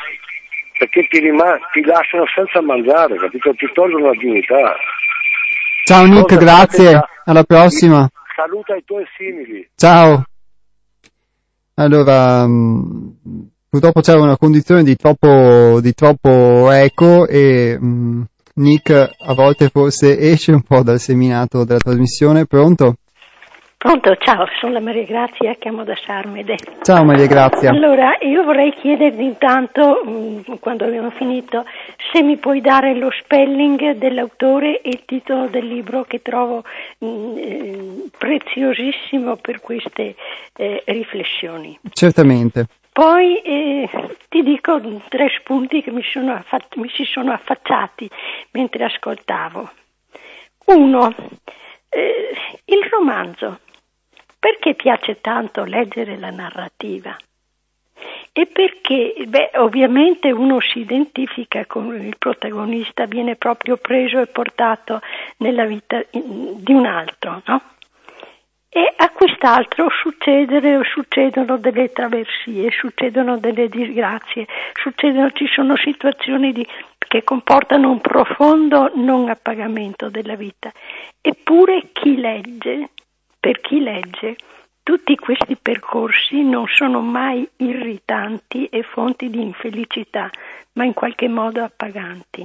Perché 0.79 1.07
ti, 1.09 1.21
rima- 1.21 1.59
ti 1.73 1.83
lasciano 1.83 2.25
senza 2.35 2.61
mangiare, 2.61 3.17
capito? 3.17 3.53
Ti 3.55 3.67
tolgono 3.73 4.07
la 4.07 4.17
dignità. 4.19 4.75
Ciao 5.85 6.05
Nick, 6.07 6.29
Cosa 6.29 6.41
grazie. 6.41 6.85
capita? 6.93 7.09
Alla 7.25 7.45
prossima. 7.45 8.09
Saluta 8.35 8.77
i 8.77 8.83
tuoi 8.85 9.05
simili. 9.17 9.69
Ciao. 9.75 10.25
Allora, 11.75 12.47
mh, 12.47 13.17
purtroppo 13.69 14.01
c'era 14.01 14.21
una 14.21 14.37
condizione 14.37 14.83
di 14.83 14.97
troppo, 14.97 15.81
di 15.81 15.93
troppo 15.95 16.71
eco 16.71 17.27
e 17.27 17.79
mh, 17.79 18.23
Nick 18.55 18.91
a 18.91 19.35
volte 19.35 19.69
forse 19.69 20.19
esce 20.19 20.53
un 20.53 20.63
po' 20.63 20.83
dal 20.83 20.99
seminato 21.01 21.65
della 21.65 21.79
trasmissione. 21.79 22.47
Pronto? 22.47 22.97
Pronto, 23.79 24.17
ciao, 24.17 24.47
sono 24.59 24.73
la 24.73 24.81
Maria 24.81 25.05
Grazia, 25.05 25.55
chiamo 25.55 25.85
da 25.85 25.95
Sarmede. 25.95 26.57
Ciao 26.81 27.05
Maria 27.05 27.27
Grazia. 27.27 27.71
Allora, 27.71 28.17
io 28.21 28.43
vorrei 28.43 28.73
chiederti 28.73 29.23
intanto, 29.23 30.03
mh, 30.03 30.59
quando 30.61 30.87
abbiamo 30.87 31.11
finito, 31.11 31.65
se 32.11 32.23
mi 32.23 32.39
puoi 32.39 32.63
dare 32.63 32.95
lo 32.95 33.11
spelling 33.11 33.93
dell'autore 33.93 34.81
e 34.81 34.89
il 34.89 35.05
titolo 35.05 35.49
del 35.49 35.67
libro 35.67 36.05
che 36.05 36.23
trovo 36.23 36.65
mh, 36.99 37.07
eh, 37.37 38.05
preziosissimo 38.17 39.37
per 39.37 39.61
queste 39.61 40.17
eh, 40.57 40.83
riflessioni. 40.87 41.79
Certamente. 41.93 42.67
Poi 42.91 43.43
eh, 43.43 43.91
ti 44.31 44.43
dico 44.43 44.81
tre 45.09 45.29
spunti 45.39 45.83
che 45.83 45.91
mi, 45.91 46.03
sono 46.03 46.33
affa- 46.33 46.67
mi 46.77 46.89
si 46.89 47.05
sono 47.05 47.31
affacciati 47.31 48.09
mentre 48.53 48.85
ascoltavo. 48.85 49.71
Uno, 50.65 51.15
eh, 51.91 52.31
il 52.65 52.89
romanzo. 52.91 53.61
Perché 54.47 54.75
piace 54.75 55.21
tanto 55.21 55.65
leggere 55.65 56.17
la 56.17 56.31
narrativa? 56.31 57.17
E 58.31 58.47
perché, 58.47 59.15
beh, 59.27 59.51
ovviamente 59.57 60.31
uno 60.31 60.61
si 60.61 60.79
identifica 60.79 61.67
con 61.67 61.93
il 62.01 62.15
protagonista, 62.17 63.07
viene 63.07 63.35
proprio 63.35 63.77
preso 63.77 64.21
e 64.21 64.29
portato 64.29 65.01
nella 65.39 65.65
vita 65.65 66.01
di 66.13 66.73
un 66.73 66.87
altro, 66.87 67.43
no? 67.45 67.61
E 68.69 68.95
a 68.97 69.11
quest'altro 69.11 69.89
succedono 69.91 71.57
delle 71.57 71.91
traversie, 71.91 72.71
succedono 72.71 73.39
delle 73.39 73.69
disgrazie, 73.69 74.47
succedono, 74.75 75.33
ci 75.33 75.49
sono 75.49 75.77
situazioni 75.77 76.53
di, 76.53 76.65
che 76.99 77.25
comportano 77.25 77.91
un 77.91 78.01
profondo 78.01 78.93
non 78.95 79.29
appagamento 79.29 80.09
della 80.09 80.37
vita. 80.37 80.71
Eppure 81.21 81.89
chi 81.93 82.15
legge, 82.15 82.91
per 83.47 83.61
chi 83.61 83.79
legge, 83.79 84.35
tutti 84.83 85.15
questi 85.15 85.55
percorsi 85.55 86.43
non 86.43 86.67
sono 86.67 87.01
mai 87.01 87.49
irritanti 87.59 88.67
e 88.67 88.83
fonti 88.83 89.31
di 89.31 89.41
infelicità, 89.41 90.29
ma 90.73 90.83
in 90.83 90.93
qualche 90.93 91.29
modo 91.29 91.63
appaganti. 91.63 92.45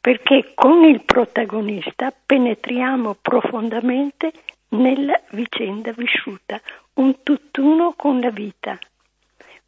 Perché 0.00 0.52
con 0.54 0.84
il 0.84 1.02
protagonista 1.04 2.10
penetriamo 2.10 3.16
profondamente 3.20 4.32
nella 4.68 5.20
vicenda 5.32 5.92
vissuta, 5.92 6.58
un 6.94 7.22
tutt'uno 7.22 7.92
con 7.94 8.20
la 8.20 8.30
vita. 8.30 8.78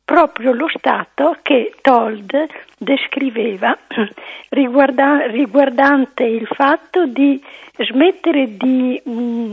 Proprio 0.02 0.52
lo 0.52 0.68
stato 0.74 1.36
che 1.42 1.74
Told 1.82 2.46
descriveva 2.78 3.76
riguarda, 4.48 5.26
riguardante 5.26 6.24
il 6.24 6.46
fatto 6.46 7.04
di 7.04 7.40
smettere 7.76 8.56
di 8.56 9.00
mh, 9.04 9.52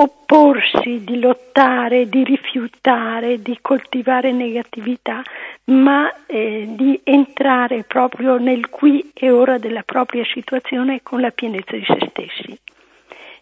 opporsi, 0.00 1.04
di 1.04 1.20
lottare, 1.20 2.08
di 2.08 2.24
rifiutare, 2.24 3.42
di 3.42 3.58
coltivare 3.60 4.32
negatività, 4.32 5.22
ma 5.64 6.10
eh, 6.26 6.64
di 6.68 6.98
entrare 7.04 7.84
proprio 7.84 8.38
nel 8.38 8.70
qui 8.70 9.10
e 9.12 9.30
ora 9.30 9.58
della 9.58 9.82
propria 9.82 10.24
situazione 10.24 11.00
con 11.02 11.20
la 11.20 11.30
pienezza 11.30 11.76
di 11.76 11.84
se 11.84 11.98
stessi. 12.08 12.58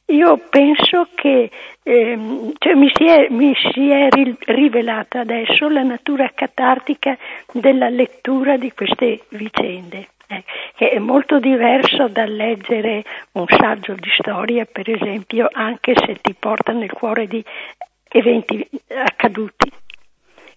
Io 0.06 0.38
penso 0.50 1.08
che 1.14 1.50
ehm, 1.82 2.52
cioè 2.58 2.74
mi, 2.74 2.90
si 2.92 3.04
è, 3.04 3.28
mi 3.30 3.54
si 3.72 3.90
è 3.90 4.08
rivelata 4.46 5.20
adesso 5.20 5.68
la 5.68 5.82
natura 5.82 6.32
catartica 6.34 7.16
della 7.52 7.88
lettura 7.88 8.56
di 8.56 8.72
queste 8.72 9.20
vicende 9.28 10.08
che 10.74 10.90
è 10.90 10.98
molto 10.98 11.38
diverso 11.40 12.08
dal 12.08 12.30
leggere 12.30 13.02
un 13.32 13.46
saggio 13.48 13.94
di 13.94 14.10
storia, 14.18 14.66
per 14.66 14.90
esempio, 14.90 15.48
anche 15.50 15.94
se 15.96 16.18
ti 16.20 16.34
porta 16.38 16.72
nel 16.72 16.92
cuore 16.92 17.26
di 17.26 17.42
eventi 18.08 18.66
accaduti. 18.94 19.70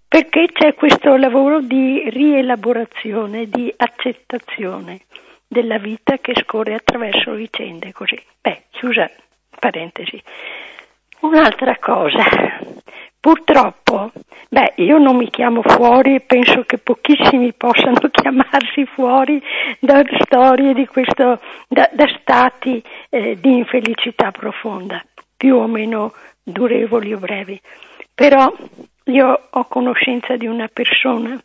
Perché 0.07 0.47
c'è 0.51 0.74
questo 0.74 1.15
lavoro 1.15 1.61
di 1.61 2.09
rielaborazione, 2.09 3.47
di 3.47 3.74
accettazione 3.78 5.01
della 5.47 5.78
vita 5.78 6.17
che 6.17 6.34
scorre 6.36 6.74
attraverso 6.74 7.32
vicende 7.32 7.93
così. 7.93 8.22
Beh, 8.41 8.63
chiusa 8.72 9.09
parentesi. 9.57 10.22
Un'altra 11.22 11.78
cosa, 11.80 12.24
purtroppo, 13.19 14.11
beh, 14.49 14.74
io 14.78 14.97
non 14.97 15.17
mi 15.17 15.30
chiamo 15.30 15.61
fuori 15.61 16.15
e 16.15 16.22
penso 16.22 16.63
che 16.63 16.80
pochissimi 16.80 17.53
possano 17.53 17.99
chiamarsi 18.11 18.86
fuori 18.86 19.41
da 19.80 20.03
storie 20.24 20.74
di 20.74 20.88
questo, 20.88 21.39
da, 21.67 21.88
da 21.93 22.07
stati 22.19 22.82
eh, 23.09 23.38
di 23.39 23.57
infelicità 23.57 24.32
profonda, 24.32 25.03
più 25.38 25.57
o 25.57 25.67
meno 25.67 26.13
durevoli 26.41 27.13
o 27.13 27.19
brevi. 27.19 27.61
Però 28.15 28.51
io 29.05 29.47
ho 29.49 29.65
conoscenza 29.65 30.36
di 30.38 30.47
una 30.47 30.69
persona 30.74 31.39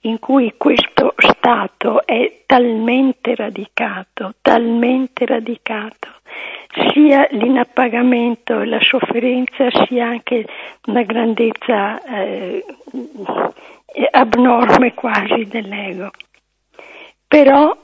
in 0.00 0.18
cui 0.18 0.54
questo 0.56 1.14
stato 1.16 2.06
è 2.06 2.42
talmente 2.46 3.34
radicato, 3.34 4.34
talmente 4.40 5.24
radicato, 5.26 6.08
sia 6.92 7.26
l'inappagamento 7.30 8.60
e 8.60 8.66
la 8.66 8.80
sofferenza, 8.80 9.68
sia 9.86 10.08
anche 10.08 10.46
una 10.86 11.02
grandezza 11.02 12.02
eh, 12.02 12.64
abnorme 14.10 14.94
quasi 14.94 15.46
dell'ego. 15.46 16.10
Però 17.26 17.76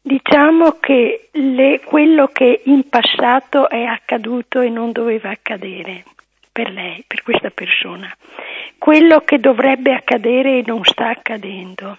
diciamo 0.00 0.76
che 0.78 1.28
le, 1.32 1.80
quello 1.84 2.28
che 2.28 2.62
in 2.64 2.88
passato 2.88 3.68
è 3.68 3.82
accaduto 3.82 4.60
e 4.60 4.68
non 4.68 4.92
doveva 4.92 5.30
accadere 5.30 6.04
per 6.52 6.70
lei, 6.70 7.04
per 7.06 7.22
questa 7.22 7.50
persona, 7.50 8.14
quello 8.78 9.20
che 9.20 9.38
dovrebbe 9.38 9.92
accadere 9.92 10.58
e 10.58 10.64
non 10.64 10.84
sta 10.84 11.08
accadendo, 11.08 11.98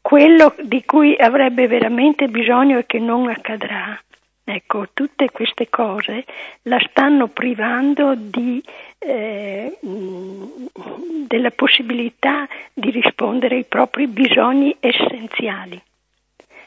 quello 0.00 0.54
di 0.60 0.84
cui 0.84 1.16
avrebbe 1.16 1.66
veramente 1.66 2.28
bisogno 2.28 2.78
e 2.78 2.86
che 2.86 2.98
non 2.98 3.28
accadrà. 3.28 3.98
Ecco, 4.46 4.88
tutte 4.92 5.30
queste 5.30 5.70
cose 5.70 6.26
la 6.62 6.78
stanno 6.90 7.28
privando 7.28 8.14
di, 8.14 8.62
eh, 8.98 9.78
della 11.26 11.50
possibilità 11.50 12.46
di 12.74 12.90
rispondere 12.90 13.56
ai 13.56 13.64
propri 13.64 14.06
bisogni 14.06 14.76
essenziali, 14.80 15.80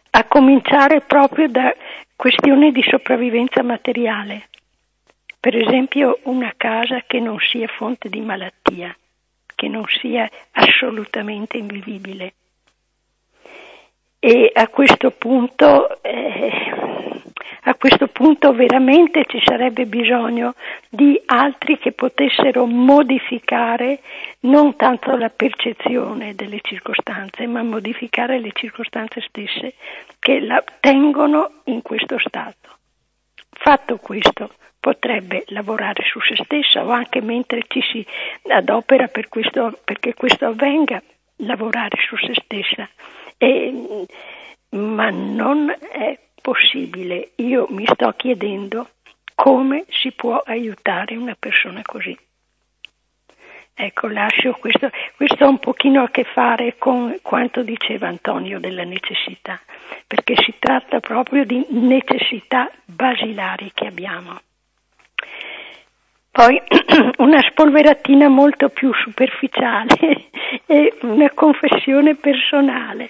a 0.10 0.24
cominciare 0.24 1.02
proprio 1.02 1.48
da 1.50 1.72
questioni 2.16 2.72
di 2.72 2.82
sopravvivenza 2.82 3.62
materiale. 3.62 4.50
Per 5.40 5.56
esempio 5.56 6.18
una 6.24 6.56
casa 6.58 7.04
che 7.06 7.20
non 7.20 7.38
sia 7.40 7.68
fonte 7.68 8.10
di 8.10 8.22
malattia, 8.22 8.96
che 9.54 9.68
non 9.68 9.86
sia 10.02 10.28
assolutamente 10.54 11.58
invivibile. 11.58 12.34
E 14.20 14.52
a 14.52 14.68
questo 14.68 15.12
punto, 15.12 16.02
eh, 16.02 17.22
a 17.64 17.76
questo 17.76 18.08
punto 18.08 18.54
veramente 18.54 19.26
ci 19.28 19.42
sarebbe 19.44 19.86
bisogno 19.86 20.54
di 20.90 21.22
altri 21.26 21.78
che 21.78 21.92
potessero 21.92 22.66
modificare 22.66 24.00
non 24.42 24.76
tanto 24.76 25.16
la 25.18 25.30
percezione 25.30 26.36
delle 26.36 26.60
circostanze, 26.62 27.46
ma 27.48 27.64
modificare 27.64 28.40
le 28.40 28.52
circostanze 28.54 29.22
stesse 29.22 29.74
che 30.20 30.40
la 30.40 30.64
tengono 30.80 31.62
in 31.66 31.82
questo 31.82 32.18
stato. 32.20 32.78
Fatto 33.50 33.98
questo, 33.98 34.52
potrebbe 34.80 35.44
lavorare 35.48 36.04
su 36.06 36.22
se 36.22 36.36
stessa 36.44 36.86
o 36.86 36.92
anche 36.92 37.22
mentre 37.22 37.64
ci 37.68 37.82
si 37.82 38.06
adopera 38.48 39.08
per 39.08 39.28
questo, 39.28 39.78
perché 39.84 40.14
questo 40.14 40.46
avvenga, 40.46 41.02
lavorare 41.38 41.98
su 42.08 42.16
se 42.16 42.34
stessa. 42.36 42.88
E, 43.38 44.06
ma 44.70 45.10
non 45.10 45.76
è 45.92 46.18
possibile. 46.48 47.32
Io 47.36 47.68
mi 47.72 47.86
sto 47.86 48.14
chiedendo 48.16 48.92
come 49.36 49.84
si 49.90 50.14
può 50.14 50.38
aiutare 50.38 51.18
una 51.18 51.36
persona 51.38 51.82
così. 51.84 52.18
Ecco, 53.74 54.08
lascio 54.08 54.54
questo, 54.54 54.90
questo 55.18 55.44
ha 55.44 55.50
un 55.50 55.60
pochino 55.60 56.04
a 56.04 56.10
che 56.10 56.24
fare 56.24 56.78
con 56.78 57.20
quanto 57.22 57.64
diceva 57.64 58.08
Antonio 58.08 58.62
della 58.62 58.86
necessità, 58.86 59.60
perché 60.08 60.36
si 60.38 60.54
tratta 60.58 61.02
proprio 61.02 61.44
di 61.44 61.66
necessità 61.72 62.72
basilari 62.86 63.72
che 63.74 63.86
abbiamo. 63.86 64.40
Poi 66.38 66.62
una 67.18 67.42
spolveratina 67.50 68.28
molto 68.28 68.70
più 68.70 68.94
superficiale 68.94 70.30
e 70.68 70.94
una 71.02 71.32
confessione 71.34 72.14
personale. 72.14 73.10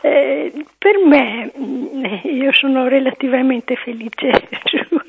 Eh, 0.00 0.64
per 0.78 0.98
me, 1.04 1.50
mm, 1.58 2.04
io 2.22 2.52
sono 2.52 2.86
relativamente 2.86 3.74
felice 3.74 4.46
su, 4.62 5.00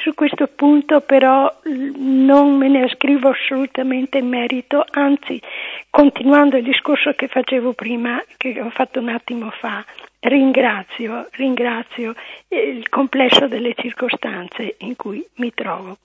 su, 0.00 0.12
questo 0.12 0.48
punto, 0.54 1.00
però 1.00 1.50
non 1.96 2.58
me 2.58 2.68
ne 2.68 2.82
ascrivo 2.82 3.30
assolutamente 3.30 4.20
merito, 4.20 4.84
anzi, 4.90 5.40
continuando 5.88 6.58
il 6.58 6.64
discorso 6.64 7.14
che 7.14 7.28
facevo 7.28 7.72
prima, 7.72 8.22
che 8.36 8.60
ho 8.60 8.68
fatto 8.68 9.00
un 9.00 9.08
attimo 9.08 9.48
fa, 9.48 9.82
ringrazio, 10.20 11.26
ringrazio 11.32 12.12
il 12.48 12.86
complesso 12.90 13.48
delle 13.48 13.72
circostanze 13.74 14.74
in 14.80 14.94
cui 14.94 15.26
mi 15.36 15.54
trovo. 15.54 15.96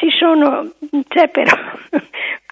Ci 0.00 0.08
sono, 0.18 0.66
però, 1.30 1.56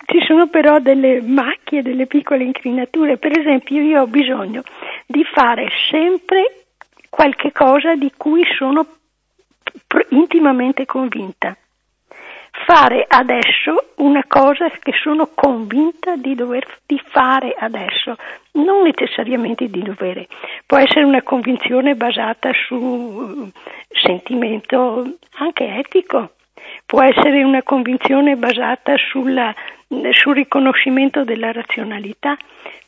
ci 0.05 0.21
sono 0.27 0.49
però 0.49 0.81
delle 0.81 1.23
macchie, 1.23 1.81
delle 1.81 2.05
piccole 2.05 2.45
incrinature. 2.45 3.17
Per 3.17 3.39
esempio, 3.39 3.81
io 3.81 4.03
ho 4.03 4.07
bisogno 4.07 4.63
di 5.07 5.25
fare 5.25 5.71
sempre 5.91 6.65
qualche 7.09 7.51
cosa 7.53 7.95
di 7.95 8.13
cui 8.15 8.45
sono 8.55 8.87
intimamente 10.11 10.85
convinta. 10.85 11.57
Fare 12.67 13.07
adesso 13.09 13.93
una 13.97 14.25
cosa 14.29 14.69
che 14.69 14.93
sono 15.03 15.31
convinta 15.35 16.17
di 16.17 16.35
dover 16.35 16.67
di 16.85 17.01
fare 17.03 17.55
adesso, 17.59 18.15
non 18.53 18.83
necessariamente 18.83 19.71
di 19.71 19.83
dovere. 19.83 20.27
Può 20.67 20.77
essere 20.77 21.05
una 21.05 21.23
convinzione 21.23 21.95
basata 21.95 22.51
su 22.53 23.51
sentimento 23.89 25.17
anche 25.39 25.65
etico, 25.79 26.33
può 26.89 27.03
essere 27.03 27.45
una 27.45 27.63
convinzione 27.63 28.37
basata 28.37 28.97
sulla, 28.97 29.55
sul 30.13 30.35
riconoscimento 30.35 31.23
della 31.23 31.53
razionalità, 31.53 32.35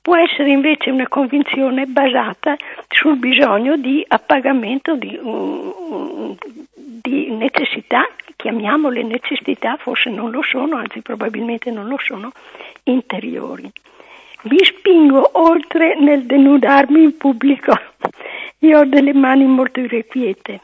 può 0.01 0.16
essere 0.16 0.48
invece 0.48 0.88
una 0.88 1.07
convinzione 1.07 1.84
basata 1.84 2.57
sul 2.88 3.18
bisogno 3.18 3.76
di 3.76 4.03
appagamento 4.09 4.96
di, 4.96 5.18
um, 5.20 6.34
di 6.64 7.30
necessità, 7.32 8.09
chiamiamole 8.36 9.03
necessità, 9.03 9.76
forse 9.76 10.09
non 10.09 10.30
lo 10.30 10.40
sono, 10.40 10.76
anzi 10.76 11.03
probabilmente 11.03 11.70
non 11.70 11.86
lo 11.86 11.98
sono, 12.03 12.32
interiori. 12.84 13.70
Vi 14.44 14.64
spingo 14.64 15.32
oltre 15.34 15.94
nel 16.01 16.24
denudarmi 16.24 17.03
in 17.03 17.16
pubblico. 17.18 17.78
Io 18.61 18.78
ho 18.78 18.84
delle 18.86 19.12
mani 19.12 19.44
molto 19.44 19.80
irrequiete 19.80 20.61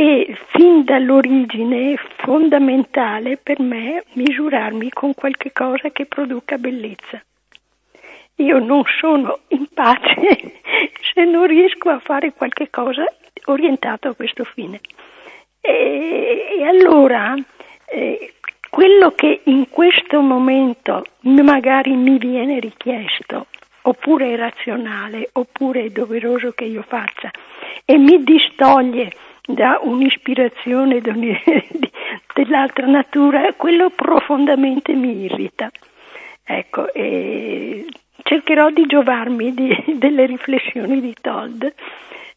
e 0.00 0.34
fin 0.46 0.82
dall'origine 0.82 1.92
è 1.92 1.96
fondamentale 2.22 3.36
per 3.36 3.60
me 3.60 4.02
misurarmi 4.14 4.88
con 4.88 5.12
qualche 5.12 5.52
cosa 5.52 5.90
che 5.90 6.06
produca 6.06 6.56
bellezza. 6.56 7.22
Io 8.36 8.58
non 8.60 8.82
sono 8.98 9.40
in 9.48 9.66
pace 9.74 10.62
se 11.12 11.24
non 11.24 11.46
riesco 11.46 11.90
a 11.90 11.98
fare 11.98 12.32
qualche 12.32 12.70
cosa 12.70 13.04
orientato 13.44 14.08
a 14.08 14.14
questo 14.14 14.44
fine. 14.44 14.80
E, 15.60 16.46
e 16.60 16.64
allora 16.64 17.34
eh, 17.84 18.32
quello 18.70 19.10
che 19.10 19.42
in 19.44 19.68
questo 19.68 20.22
momento 20.22 21.04
magari 21.24 21.94
mi 21.94 22.16
viene 22.16 22.58
richiesto, 22.58 23.48
oppure 23.82 24.32
è 24.32 24.36
razionale, 24.36 25.28
oppure 25.32 25.82
è 25.82 25.90
doveroso 25.90 26.52
che 26.52 26.64
io 26.64 26.82
faccia, 26.88 27.30
e 27.84 27.98
mi 27.98 28.24
distoglie 28.24 29.12
da 29.54 29.78
un'ispirazione 29.82 31.00
dell'altra 32.34 32.86
natura, 32.86 33.52
quello 33.54 33.90
profondamente 33.90 34.92
mi 34.94 35.24
irrita. 35.24 35.70
Ecco, 36.44 36.92
cercherò 38.22 38.70
di 38.70 38.86
giovarmi 38.86 39.54
di, 39.54 39.84
delle 39.98 40.26
riflessioni 40.26 41.00
di 41.00 41.14
Todd 41.20 41.64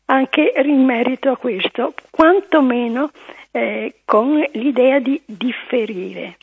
anche 0.05 0.53
in 0.55 0.83
merito 0.83 1.31
a 1.31 1.37
questo, 1.37 1.93
quantomeno 2.11 3.09
eh, 3.51 3.95
con 4.05 4.43
l'idea 4.51 4.99
di 4.99 5.19
differire 5.25 6.37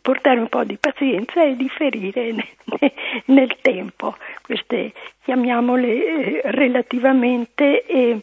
portare 0.00 0.40
un 0.40 0.48
po' 0.48 0.64
di 0.64 0.76
pazienza 0.78 1.44
e 1.44 1.56
differire 1.56 2.34
nel, 3.26 3.56
tempo 3.60 4.16
queste, 4.42 4.92
chiamiamole 5.22 5.88
eh, 5.88 6.40
relativamente 6.44 7.84
e, 7.84 8.20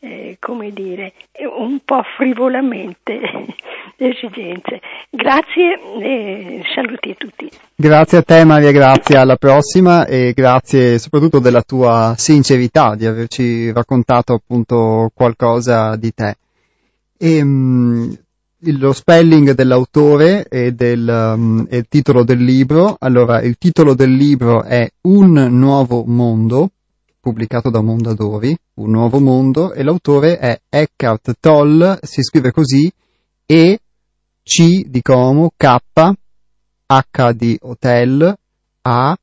eh, 0.00 0.36
come 0.40 0.72
dire, 0.72 1.12
un 1.56 1.80
po' 1.84 2.02
frivolamente 2.16 3.20
esigenze. 3.96 4.80
Grazie 5.10 5.78
e 6.00 6.62
saluti 6.74 7.10
a 7.10 7.14
tutti. 7.14 7.50
Grazie 7.74 8.18
a 8.18 8.22
te 8.22 8.44
Maria 8.44 8.72
Grazia, 8.72 9.20
alla 9.20 9.36
prossima 9.36 10.06
e 10.06 10.32
grazie 10.34 10.98
soprattutto 10.98 11.38
della 11.38 11.62
tua 11.62 12.14
sincerità 12.16 12.94
di 12.94 13.06
averci 13.06 13.72
raccontato 13.72 14.34
appunto 14.34 15.10
qualcosa 15.14 15.96
di 15.96 16.12
te. 16.12 16.36
E, 17.16 17.40
um, 17.40 18.23
lo 18.72 18.92
spelling 18.92 19.52
dell'autore 19.52 20.46
e, 20.48 20.72
del, 20.72 21.06
um, 21.36 21.66
e 21.68 21.78
il 21.78 21.86
titolo 21.88 22.24
del 22.24 22.42
libro. 22.42 22.96
Allora, 22.98 23.40
il 23.42 23.56
titolo 23.58 23.94
del 23.94 24.12
libro 24.12 24.62
è 24.62 24.88
Un 25.02 25.32
nuovo 25.32 26.04
mondo, 26.06 26.70
pubblicato 27.20 27.70
da 27.70 27.80
Mondadori, 27.80 28.56
Un 28.74 28.90
nuovo 28.90 29.20
mondo, 29.20 29.72
e 29.72 29.82
l'autore 29.82 30.38
è 30.38 30.60
Eckhart 30.68 31.36
Toll, 31.40 31.98
si 32.02 32.22
scrive 32.22 32.50
così, 32.50 32.90
E, 33.46 33.78
C 34.42 34.84
di 34.86 35.02
Como, 35.02 35.52
K, 35.56 35.76
H 36.86 37.32
di 37.32 37.58
Hotel, 37.62 38.36
A, 38.82 39.16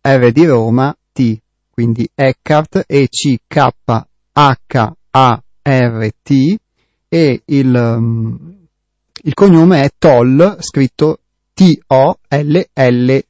R 0.00 0.32
di 0.32 0.44
Roma, 0.46 0.96
T. 1.12 1.38
Quindi 1.70 2.08
Eckhart, 2.14 2.84
E, 2.86 3.08
C, 3.08 3.36
K, 3.46 3.68
H, 4.32 4.92
A, 5.10 5.42
R, 5.62 6.10
T, 6.22 6.58
e 7.08 7.42
il, 7.46 7.74
um, 7.74 8.56
il 9.22 9.34
cognome 9.34 9.82
è 9.82 9.90
Toll, 9.98 10.58
scritto 10.60 11.20
T-O-L-L-E. 11.54 13.24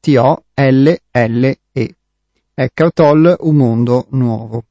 T-O-L-L-E. 0.00 1.94
Eckhart 2.54 2.94
Toll, 2.94 3.36
Un 3.40 3.56
mondo 3.56 4.06
nuovo. 4.10 4.64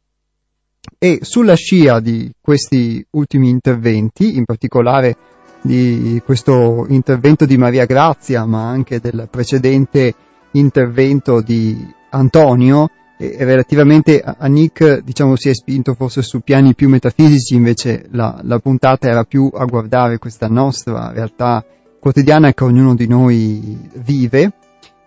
E 0.98 1.20
sulla 1.22 1.56
scia 1.56 2.00
di 2.00 2.32
questi 2.40 3.06
ultimi 3.12 3.50
interventi, 3.50 4.38
in 4.38 4.46
particolare 4.46 5.18
di 5.62 6.22
questo 6.24 6.86
intervento 6.88 7.46
di 7.46 7.58
Maria 7.58 7.86
Grazia, 7.86 8.46
ma 8.46 8.70
anche 8.70 9.00
del 9.00 9.28
precedente 9.30 10.14
intervento 10.52 11.42
di 11.42 11.78
Antonio, 12.12 12.90
e 13.22 13.44
relativamente 13.44 14.22
a 14.22 14.48
Nick 14.48 15.02
diciamo 15.02 15.36
si 15.36 15.50
è 15.50 15.54
spinto 15.54 15.94
forse 15.94 16.22
su 16.22 16.40
piani 16.40 16.74
più 16.74 16.88
metafisici 16.88 17.54
invece 17.54 18.06
la, 18.12 18.40
la, 18.44 18.60
puntata 18.60 19.10
era 19.10 19.26
più 19.26 19.52
a 19.54 19.66
guardare 19.66 20.20
questa 20.20 20.48
nostra 20.48 21.12
realtà 21.12 21.66
quotidiana 22.00 22.54
che 22.54 22.64
ognuno 22.64 22.96
di 22.96 23.08
noi 23.08 23.78
vive. 23.96 24.54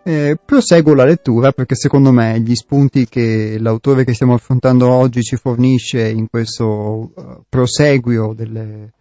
Eh, 0.03 0.37
proseguo 0.45 0.93
la 0.93 1.07
lettura 1.07 1.53
perché 1.53 1.75
secondo 1.75 2.13
me 2.13 2.39
gli 2.41 2.55
spunti 2.55 3.09
che 3.09 3.57
l'autore 3.59 4.05
che 4.05 4.13
stiamo 4.13 4.35
affrontando 4.35 4.91
oggi 4.91 5.23
ci 5.23 5.37
fornisce 5.37 6.07
in 6.07 6.29
questo 6.29 6.65
uh, 6.67 7.13
proseguio 7.49 8.35
delle, 8.35 8.93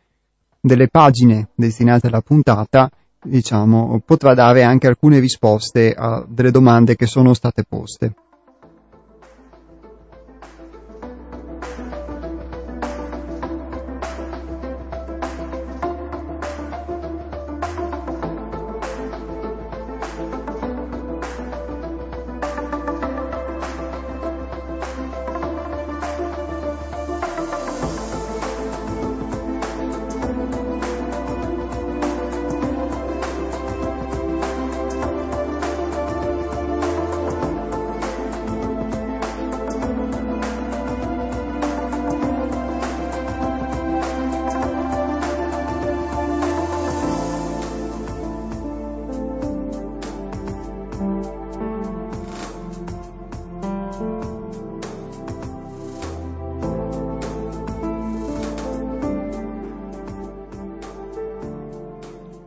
delle 0.61 0.87
pagine 0.87 1.49
destinate 1.55 2.07
alla 2.07 2.21
puntata 2.21 2.89
diciamo 3.21 4.01
potrà 4.05 4.35
dare 4.35 4.63
anche 4.63 4.87
alcune 4.87 5.19
risposte 5.19 5.91
a 5.91 6.23
delle 6.25 6.51
domande 6.51 6.95
che 6.95 7.07
sono 7.07 7.33
state 7.33 7.65
poste 7.67 8.13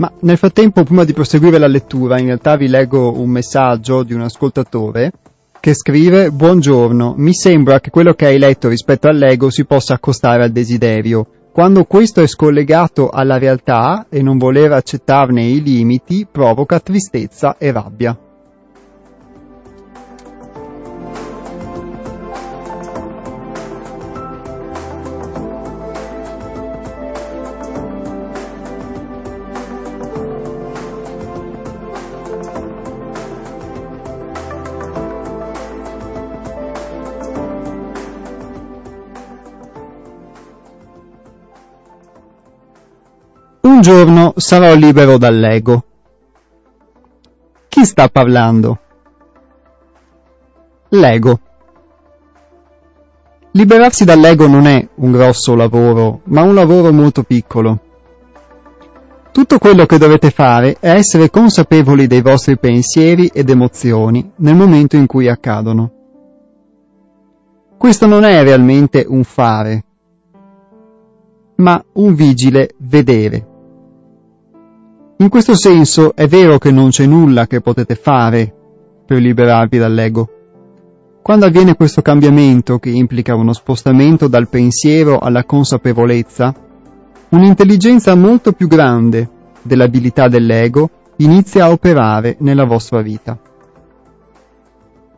Ma 0.05 0.13
nel 0.21 0.37
frattempo, 0.37 0.83
prima 0.83 1.05
di 1.05 1.15
proseguire 1.15 1.57
la 1.57 1.67
lettura, 1.67 2.19
in 2.19 2.27
realtà 2.27 2.57
vi 2.57 2.69
leggo 2.69 3.19
un 3.19 3.31
messaggio 3.31 4.03
di 4.03 4.13
un 4.13 4.21
ascoltatore 4.21 5.13
che 5.59 5.73
scrive 5.73 6.31
Buongiorno, 6.31 7.15
mi 7.17 7.33
sembra 7.33 7.81
che 7.81 7.89
quello 7.89 8.13
che 8.13 8.27
hai 8.27 8.39
letto 8.39 8.69
rispetto 8.69 9.09
all'ego 9.09 9.49
si 9.49 9.65
possa 9.65 9.95
accostare 9.95 10.43
al 10.43 10.51
desiderio. 10.51 11.27
Quando 11.51 11.85
questo 11.85 12.21
è 12.21 12.27
scollegato 12.27 13.09
alla 13.09 13.39
realtà 13.39 14.05
e 14.11 14.21
non 14.21 14.37
voler 14.37 14.73
accettarne 14.73 15.43
i 15.43 15.63
limiti, 15.63 16.27
provoca 16.31 16.81
tristezza 16.81 17.57
e 17.57 17.73
rabbia. 17.73 18.24
Un 43.75 43.81
giorno 43.81 44.35
sarò 44.37 44.73
libero 44.77 45.19
dall'ego. 45.19 45.83
Chi 47.67 47.85
sta 47.85 48.09
parlando? 48.09 48.79
L'ego. 50.91 51.41
Liberarsi 53.51 54.05
dall'ego 54.05 54.47
non 54.47 54.67
è 54.67 54.89
un 54.95 55.11
grosso 55.11 55.57
lavoro, 55.57 56.21
ma 56.27 56.43
un 56.43 56.55
lavoro 56.55 56.93
molto 56.93 57.25
piccolo. 57.25 57.81
Tutto 59.33 59.59
quello 59.59 59.87
che 59.87 59.99
dovete 59.99 60.31
fare 60.31 60.77
è 60.79 60.91
essere 60.91 61.29
consapevoli 61.29 62.07
dei 62.07 62.23
vostri 62.23 62.57
pensieri 62.57 63.27
ed 63.27 63.51
emozioni 63.51 64.31
nel 64.37 64.55
momento 64.55 64.95
in 64.95 65.07
cui 65.07 65.29
accadono. 65.29 65.91
Questo 67.77 68.07
non 68.07 68.23
è 68.23 68.41
realmente 68.41 69.05
un 69.09 69.25
fare, 69.25 69.85
ma 71.57 71.85
un 71.95 72.15
vigile 72.15 72.77
vedere. 72.79 73.49
In 75.19 75.29
questo 75.29 75.55
senso 75.55 76.17
è 76.17 76.27
vero 76.27 76.59
che 76.59 76.73
non 76.73 76.89
c'è 76.89 77.07
nulla 77.07 77.47
che 77.47 77.61
potete 77.61 77.95
fare 77.95 78.53
per 79.07 79.19
liberarvi 79.19 79.79
dall'ego. 79.79 80.29
Quando 81.23 81.47
avviene 81.47 81.77
questo 81.77 82.03
cambiamento 82.03 82.79
che 82.79 82.91
implica 82.91 83.37
uno 83.37 83.53
spostamento 83.53 84.27
dal 84.27 84.49
pensiero 84.49 85.21
alla 85.21 85.45
consapevolezza, 85.45 86.53
un'intelligenza 87.29 88.17
molto 88.17 88.53
più 88.53 88.67
grande 88.67 89.31
dell'abilità 89.63 90.27
dell'ego 90.27 90.91
inizia 91.19 91.67
a 91.67 91.71
operare 91.71 92.37
nella 92.41 92.65
vostra 92.65 93.01
vita. 93.01 93.39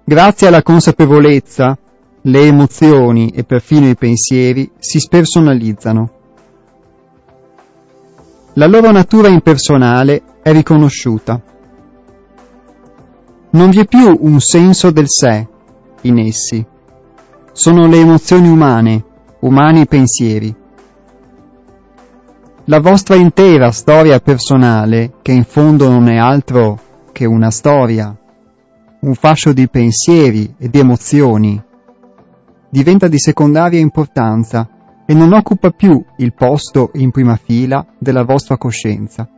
Grazie 0.04 0.46
alla 0.46 0.62
consapevolezza, 0.62 1.76
le 2.20 2.40
emozioni 2.40 3.30
e 3.30 3.44
perfino 3.44 3.88
i 3.88 3.96
pensieri 3.96 4.70
si 4.78 5.00
spersonalizzano 5.00 6.15
la 8.58 8.66
loro 8.66 8.90
natura 8.90 9.28
impersonale 9.28 10.22
è 10.42 10.50
riconosciuta. 10.50 11.42
Non 13.50 13.68
vi 13.68 13.80
è 13.80 13.86
più 13.86 14.16
un 14.18 14.40
senso 14.40 14.90
del 14.90 15.08
sé 15.08 15.46
in 16.02 16.18
essi. 16.18 16.64
Sono 17.52 17.86
le 17.86 17.98
emozioni 17.98 18.48
umane, 18.48 19.04
umani 19.40 19.86
pensieri. 19.86 20.54
La 22.64 22.80
vostra 22.80 23.16
intera 23.16 23.70
storia 23.72 24.20
personale, 24.20 25.12
che 25.20 25.32
in 25.32 25.44
fondo 25.44 25.90
non 25.90 26.08
è 26.08 26.16
altro 26.16 26.80
che 27.12 27.26
una 27.26 27.50
storia, 27.50 28.16
un 29.00 29.14
fascio 29.14 29.52
di 29.52 29.68
pensieri 29.68 30.54
e 30.56 30.70
di 30.70 30.78
emozioni, 30.78 31.62
diventa 32.70 33.06
di 33.06 33.18
secondaria 33.18 33.80
importanza 33.80 34.66
e 35.06 35.14
non 35.14 35.32
occupa 35.32 35.70
più 35.70 36.04
il 36.16 36.34
posto 36.34 36.90
in 36.94 37.10
prima 37.10 37.36
fila 37.36 37.86
della 37.98 38.24
vostra 38.24 38.56
coscienza. 38.56 39.28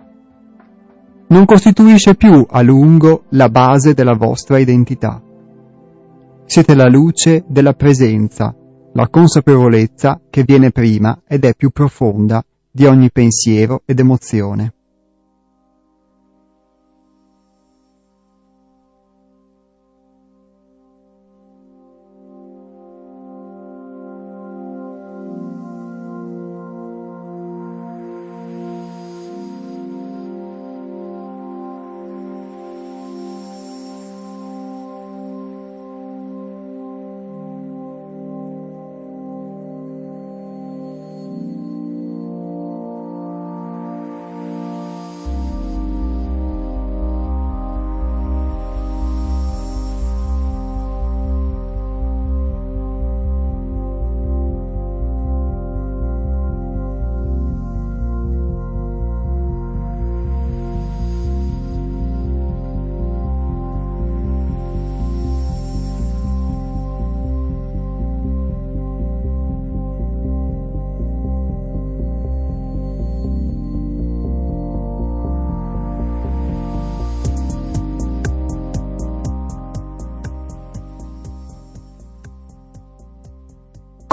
Non 1.28 1.44
costituisce 1.44 2.14
più 2.14 2.46
a 2.48 2.62
lungo 2.62 3.24
la 3.30 3.50
base 3.50 3.92
della 3.92 4.14
vostra 4.14 4.58
identità. 4.58 5.22
Siete 6.46 6.74
la 6.74 6.88
luce 6.88 7.44
della 7.46 7.74
presenza, 7.74 8.54
la 8.94 9.08
consapevolezza 9.08 10.18
che 10.30 10.42
viene 10.42 10.70
prima 10.70 11.20
ed 11.28 11.44
è 11.44 11.54
più 11.54 11.68
profonda 11.68 12.42
di 12.70 12.86
ogni 12.86 13.10
pensiero 13.10 13.82
ed 13.84 13.98
emozione. 13.98 14.72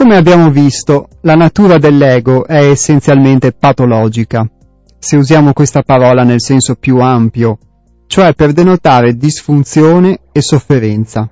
Come 0.06 0.18
abbiamo 0.18 0.52
visto, 0.52 1.08
la 1.22 1.34
natura 1.34 1.80
dell'ego 1.80 2.46
è 2.46 2.70
essenzialmente 2.70 3.54
patologica, 3.54 4.48
se 5.00 5.18
usiamo 5.18 5.52
questa 5.52 5.82
parola 5.82 6.22
nel 6.22 6.40
senso 6.40 6.76
più 6.76 7.00
ampio, 7.00 7.58
cioè 8.06 8.36
per 8.36 8.54
denotare 8.54 9.16
disfunzione 9.16 10.20
e 10.32 10.44
sofferenza. 10.44 11.28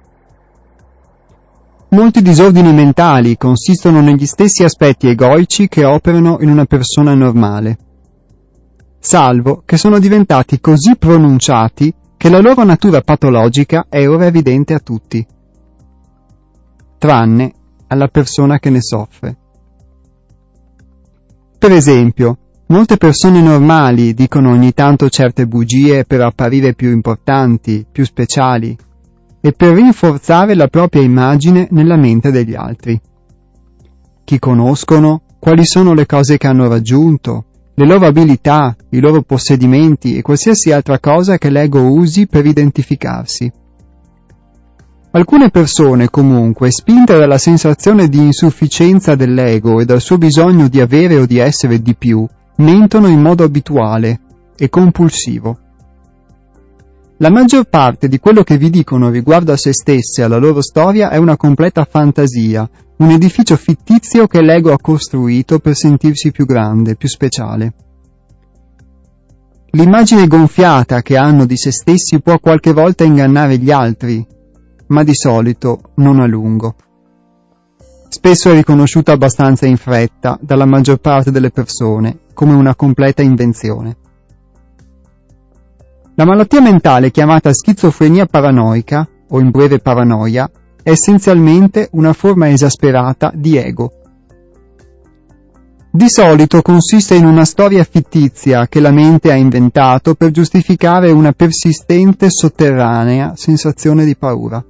Molti 1.90 2.24
disordini 2.24 2.74
mentali 2.74 3.38
consistono 3.38 4.02
negli 4.02 4.26
stessi 4.26 4.64
aspetti 4.64 5.08
egoici 5.08 5.68
che 5.68 5.86
operano 5.86 6.40
in 6.42 6.50
una 6.50 6.66
persona 6.66 7.14
normale, 7.14 7.78
salvo 8.98 9.62
che 9.68 9.78
sono 9.78 10.00
diventati 10.00 10.60
così 10.60 10.96
pronunciati 10.98 11.94
che 12.18 12.28
la 12.28 12.40
loro 12.40 12.64
natura 12.64 13.02
patologica 13.02 13.86
è 13.88 14.08
ora 14.08 14.26
evidente 14.26 14.74
a 14.74 14.80
tutti, 14.80 15.24
tranne 16.98 17.54
alla 17.94 18.08
persona 18.08 18.60
che 18.60 18.70
ne 18.70 18.82
soffre. 18.82 19.38
Per 21.58 21.72
esempio, 21.72 22.38
molte 22.68 22.98
persone 22.98 23.42
normali 23.42 24.14
dicono 24.14 24.52
ogni 24.52 24.74
tanto 24.74 25.08
certe 25.10 25.48
bugie 25.48 26.04
per 26.04 26.22
apparire 26.22 26.74
più 26.74 26.92
importanti, 26.92 27.86
più 27.90 28.04
speciali 28.04 28.76
e 29.40 29.52
per 29.54 29.74
rinforzare 29.74 30.56
la 30.56 30.68
propria 30.68 31.02
immagine 31.02 31.68
nella 31.72 31.96
mente 31.96 32.32
degli 32.32 32.56
altri. 32.56 33.00
Chi 34.26 34.40
conoscono, 34.40 35.22
quali 35.40 35.66
sono 35.66 35.94
le 35.94 36.06
cose 36.06 36.38
che 36.38 36.48
hanno 36.48 36.68
raggiunto, 36.68 37.46
le 37.76 37.86
loro 37.86 38.06
abilità, 38.06 38.76
i 38.92 39.00
loro 39.00 39.22
possedimenti 39.22 40.18
e 40.18 40.22
qualsiasi 40.22 40.72
altra 40.72 41.00
cosa 41.00 41.38
che 41.38 41.50
l'ego 41.50 41.82
usi 41.92 42.28
per 42.28 42.46
identificarsi. 42.46 43.52
Alcune 45.16 45.52
persone, 45.52 46.10
comunque, 46.10 46.72
spinte 46.72 47.16
dalla 47.16 47.38
sensazione 47.38 48.08
di 48.08 48.18
insufficienza 48.18 49.14
dell'ego 49.14 49.80
e 49.80 49.86
dal 49.86 50.02
suo 50.02 50.18
bisogno 50.18 50.68
di 50.68 50.82
avere 50.82 51.20
o 51.20 51.28
di 51.28 51.38
essere 51.38 51.84
di 51.84 51.94
più, 51.94 52.28
mentono 52.56 53.08
in 53.08 53.22
modo 53.22 53.44
abituale 53.44 54.22
e 54.58 54.70
compulsivo. 54.70 55.60
La 57.18 57.30
maggior 57.30 57.66
parte 57.66 58.08
di 58.08 58.18
quello 58.18 58.42
che 58.42 58.58
vi 58.58 58.72
dicono 58.72 59.12
riguardo 59.12 59.52
a 59.52 59.58
se 59.58 59.72
stesse 59.72 60.22
e 60.22 60.24
alla 60.24 60.38
loro 60.38 60.64
storia 60.64 61.12
è 61.12 61.18
una 61.18 61.38
completa 61.38 61.86
fantasia, 61.88 62.68
un 62.98 63.12
edificio 63.12 63.56
fittizio 63.56 64.26
che 64.26 64.42
l'ego 64.42 64.74
ha 64.74 64.80
costruito 64.82 65.60
per 65.60 65.76
sentirsi 65.76 66.32
più 66.32 66.48
grande, 66.48 66.96
più 66.96 67.08
speciale. 67.08 67.74
L'immagine 69.76 70.26
gonfiata 70.26 71.04
che 71.04 71.18
hanno 71.18 71.46
di 71.46 71.56
se 71.56 71.72
stessi 71.72 72.20
può 72.20 72.40
qualche 72.40 72.74
volta 72.74 73.04
ingannare 73.04 73.60
gli 73.60 73.70
altri, 73.70 74.26
ma 74.94 75.04
di 75.04 75.16
solito 75.16 75.80
non 75.96 76.20
a 76.20 76.28
lungo. 76.28 76.76
Spesso 78.08 78.52
è 78.52 78.54
riconosciuta 78.54 79.12
abbastanza 79.12 79.66
in 79.66 79.76
fretta 79.76 80.38
dalla 80.40 80.66
maggior 80.66 81.00
parte 81.00 81.32
delle 81.32 81.50
persone 81.50 82.20
come 82.34 82.54
una 82.54 82.76
completa 82.76 83.24
invenzione. 83.24 83.98
La 86.14 86.26
malattia 86.26 86.62
mentale 86.62 87.10
chiamata 87.10 87.52
schizofrenia 87.52 88.28
paranoica, 88.28 89.08
o 89.30 89.40
in 89.40 89.50
breve 89.50 89.80
paranoia, 89.80 90.50
è 90.84 90.92
essenzialmente 90.92 91.90
una 91.94 92.14
forma 92.14 92.50
esasperata 92.50 93.32
di 93.34 93.58
ego. 93.58 93.94
Di 95.90 96.10
solito 96.10 96.62
consiste 96.62 97.16
in 97.16 97.26
una 97.26 97.46
storia 97.46 97.84
fittizia 97.84 98.68
che 98.68 98.80
la 98.80 98.92
mente 98.92 99.32
ha 99.32 99.36
inventato 99.36 100.14
per 100.14 100.30
giustificare 100.30 101.10
una 101.12 101.32
persistente 101.32 102.30
sotterranea 102.30 103.34
sensazione 103.36 104.06
di 104.06 104.16
paura. 104.16 104.64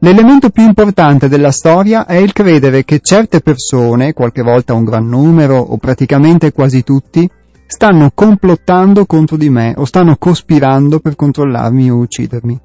L'elemento 0.00 0.50
più 0.50 0.64
importante 0.64 1.28
della 1.28 1.50
storia 1.50 2.06
è 2.06 2.14
il 2.14 2.32
credere 2.32 2.84
che 2.84 3.00
certe 3.00 3.40
persone, 3.40 4.12
qualche 4.12 4.42
volta 4.42 4.72
un 4.72 4.84
gran 4.84 5.08
numero 5.08 5.58
o 5.58 5.76
praticamente 5.76 6.52
quasi 6.52 6.84
tutti, 6.84 7.28
stanno 7.66 8.12
complottando 8.14 9.06
contro 9.06 9.36
di 9.36 9.50
me 9.50 9.74
o 9.76 9.84
stanno 9.84 10.14
cospirando 10.16 11.00
per 11.00 11.16
controllarmi 11.16 11.90
o 11.90 11.96
uccidermi. 11.96 12.60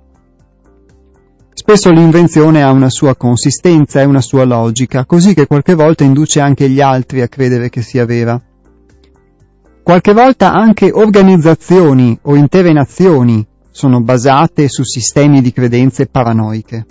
Spesso 1.55 1.89
l'invenzione 1.89 2.61
ha 2.61 2.69
una 2.69 2.89
sua 2.89 3.15
consistenza 3.15 3.99
e 3.99 4.05
una 4.05 4.21
sua 4.21 4.43
logica, 4.43 5.05
così 5.05 5.33
che 5.33 5.47
qualche 5.47 5.73
volta 5.73 6.03
induce 6.03 6.39
anche 6.39 6.69
gli 6.69 6.81
altri 6.81 7.21
a 7.21 7.27
credere 7.27 7.69
che 7.69 7.81
sia 7.81 8.05
vera. 8.05 8.39
Qualche 9.81 10.13
volta 10.13 10.53
anche 10.53 10.91
organizzazioni 10.93 12.15
o 12.21 12.35
intere 12.35 12.73
nazioni 12.73 13.43
sono 13.71 14.01
basate 14.01 14.69
su 14.69 14.83
sistemi 14.83 15.41
di 15.41 15.51
credenze 15.51 16.05
paranoiche. 16.05 16.85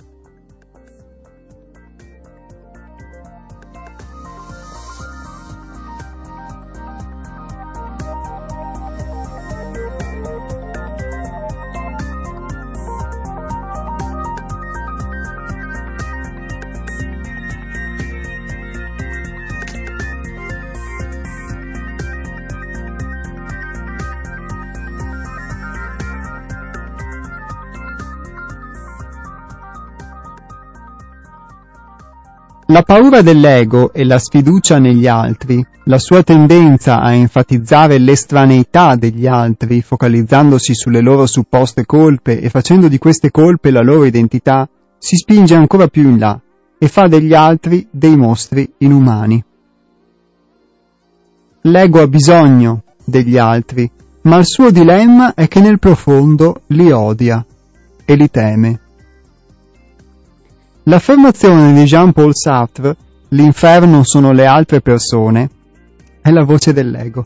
La 32.73 32.81
paura 32.81 33.21
dell'ego 33.21 33.93
e 33.93 34.03
la 34.03 34.17
sfiducia 34.17 34.79
negli 34.79 35.05
altri, 35.05 35.63
la 35.83 35.99
sua 35.99 36.23
tendenza 36.23 37.01
a 37.01 37.13
enfatizzare 37.13 37.99
l'estraneità 37.99 38.95
degli 38.95 39.27
altri, 39.27 39.83
focalizzandosi 39.83 40.73
sulle 40.73 40.99
loro 40.99 41.27
supposte 41.27 41.85
colpe 41.85 42.41
e 42.41 42.49
facendo 42.49 42.87
di 42.87 42.97
queste 42.97 43.29
colpe 43.29 43.69
la 43.69 43.83
loro 43.83 44.05
identità, 44.05 44.67
si 44.97 45.17
spinge 45.17 45.53
ancora 45.53 45.85
più 45.85 46.09
in 46.09 46.17
là 46.17 46.41
e 46.79 46.87
fa 46.87 47.05
degli 47.05 47.35
altri 47.35 47.87
dei 47.91 48.17
mostri 48.17 48.67
inumani. 48.79 49.43
L'ego 51.61 52.01
ha 52.01 52.07
bisogno 52.07 52.85
degli 53.05 53.37
altri, 53.37 53.87
ma 54.23 54.37
il 54.37 54.47
suo 54.47 54.71
dilemma 54.71 55.35
è 55.35 55.47
che 55.47 55.59
nel 55.59 55.77
profondo 55.77 56.63
li 56.69 56.89
odia 56.89 57.45
e 58.03 58.15
li 58.15 58.31
teme. 58.31 58.79
L'affermazione 60.85 61.71
di 61.71 61.85
Jean-Paul 61.85 62.35
Sartre, 62.35 62.97
l'inferno 63.29 64.03
sono 64.03 64.33
le 64.33 64.45
altre 64.45 64.81
persone, 64.81 65.49
è 66.21 66.29
la 66.29 66.43
voce 66.43 66.73
dell'ego. 66.73 67.25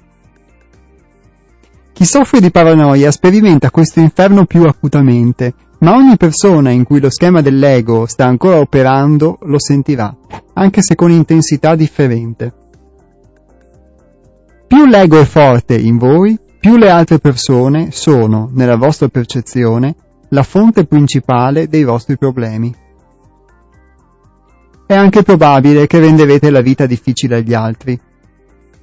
Chi 1.91 2.05
soffre 2.05 2.39
di 2.39 2.51
paranoia 2.51 3.09
sperimenta 3.09 3.71
questo 3.71 3.99
inferno 3.99 4.45
più 4.45 4.61
acutamente, 4.65 5.55
ma 5.79 5.95
ogni 5.95 6.17
persona 6.17 6.69
in 6.69 6.83
cui 6.83 6.99
lo 6.99 7.09
schema 7.09 7.41
dell'ego 7.41 8.05
sta 8.05 8.25
ancora 8.25 8.59
operando 8.59 9.39
lo 9.41 9.57
sentirà, 9.57 10.15
anche 10.53 10.83
se 10.83 10.93
con 10.93 11.09
intensità 11.09 11.73
differente. 11.73 12.53
Più 14.67 14.85
l'ego 14.85 15.19
è 15.19 15.25
forte 15.25 15.75
in 15.75 15.97
voi, 15.97 16.37
più 16.59 16.77
le 16.77 16.91
altre 16.91 17.17
persone 17.17 17.89
sono, 17.89 18.51
nella 18.53 18.75
vostra 18.75 19.07
percezione, 19.07 19.95
la 20.29 20.43
fonte 20.43 20.85
principale 20.85 21.67
dei 21.67 21.83
vostri 21.83 22.19
problemi. 22.19 22.85
È 24.88 24.95
anche 24.95 25.21
probabile 25.21 25.85
che 25.85 25.99
renderete 25.99 26.49
la 26.49 26.61
vita 26.61 26.85
difficile 26.85 27.35
agli 27.35 27.53
altri, 27.53 27.99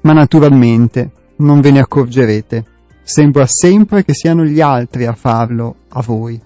ma 0.03 0.13
naturalmente 0.13 1.11
non 1.37 1.63
ve 1.63 1.71
ne 1.71 1.79
accorgerete. 1.79 2.65
Sembra 3.03 3.47
sempre 3.47 4.05
che 4.05 4.13
siano 4.13 4.45
gli 4.45 4.61
altri 4.61 5.07
a 5.07 5.15
farlo 5.15 5.77
a 5.89 6.03
voi. 6.03 6.39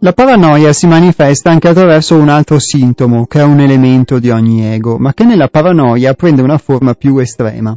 La 0.00 0.12
paranoia 0.12 0.74
si 0.74 0.86
manifesta 0.86 1.50
anche 1.50 1.68
attraverso 1.68 2.16
un 2.16 2.28
altro 2.28 2.58
sintomo, 2.58 3.24
che 3.24 3.40
è 3.40 3.44
un 3.44 3.60
elemento 3.60 4.18
di 4.18 4.28
ogni 4.28 4.62
ego, 4.62 4.98
ma 4.98 5.14
che 5.14 5.24
nella 5.24 5.48
paranoia 5.48 6.12
prende 6.12 6.42
una 6.42 6.58
forma 6.58 6.92
più 6.92 7.16
estrema. 7.16 7.74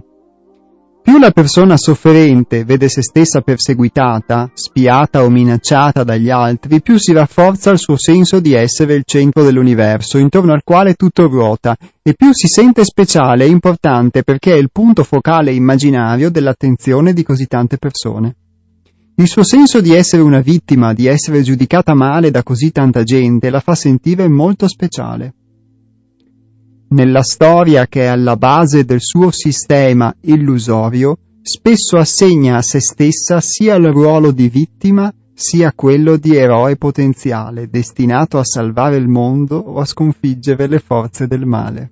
Più 1.01 1.17
la 1.17 1.31
persona 1.31 1.77
sofferente 1.77 2.65
vede 2.65 2.89
se 2.89 3.01
stessa 3.03 3.39
perseguitata, 3.39 4.51
spiata 4.53 5.23
o 5.23 5.29
minacciata 5.29 6.03
dagli 6.03 6.29
altri, 6.29 6.81
più 6.81 6.97
si 6.97 7.13
rafforza 7.13 7.71
il 7.71 7.79
suo 7.79 7.95
senso 7.97 8.41
di 8.41 8.51
essere 8.51 8.95
il 8.95 9.03
centro 9.05 9.41
dell'universo, 9.43 10.17
intorno 10.17 10.51
al 10.51 10.63
quale 10.65 10.95
tutto 10.95 11.25
ruota, 11.25 11.77
e 12.03 12.13
più 12.15 12.31
si 12.33 12.47
sente 12.47 12.83
speciale 12.83 13.45
e 13.45 13.47
importante 13.47 14.23
perché 14.23 14.51
è 14.51 14.57
il 14.57 14.71
punto 14.73 15.05
focale 15.05 15.53
immaginario 15.53 16.29
dell'attenzione 16.29 17.13
di 17.13 17.23
così 17.23 17.47
tante 17.47 17.77
persone. 17.77 18.35
Il 19.19 19.27
suo 19.27 19.43
senso 19.43 19.81
di 19.81 19.91
essere 19.91 20.21
una 20.21 20.39
vittima, 20.39 20.93
di 20.93 21.05
essere 21.05 21.41
giudicata 21.41 21.93
male 21.93 22.31
da 22.31 22.41
così 22.41 22.71
tanta 22.71 23.03
gente, 23.03 23.49
la 23.49 23.59
fa 23.59 23.75
sentire 23.75 24.29
molto 24.29 24.65
speciale. 24.69 25.33
Nella 26.91 27.21
storia 27.21 27.85
che 27.87 28.03
è 28.03 28.05
alla 28.05 28.37
base 28.37 28.85
del 28.85 29.01
suo 29.01 29.29
sistema 29.31 30.15
illusorio, 30.21 31.17
spesso 31.41 31.97
assegna 31.97 32.55
a 32.55 32.61
se 32.61 32.79
stessa 32.79 33.41
sia 33.41 33.75
il 33.75 33.87
ruolo 33.87 34.31
di 34.31 34.47
vittima 34.47 35.13
sia 35.33 35.73
quello 35.73 36.15
di 36.15 36.37
eroe 36.37 36.77
potenziale, 36.77 37.67
destinato 37.67 38.37
a 38.37 38.45
salvare 38.45 38.95
il 38.95 39.09
mondo 39.09 39.57
o 39.57 39.81
a 39.81 39.85
sconfiggere 39.85 40.65
le 40.67 40.79
forze 40.79 41.27
del 41.27 41.45
male. 41.45 41.91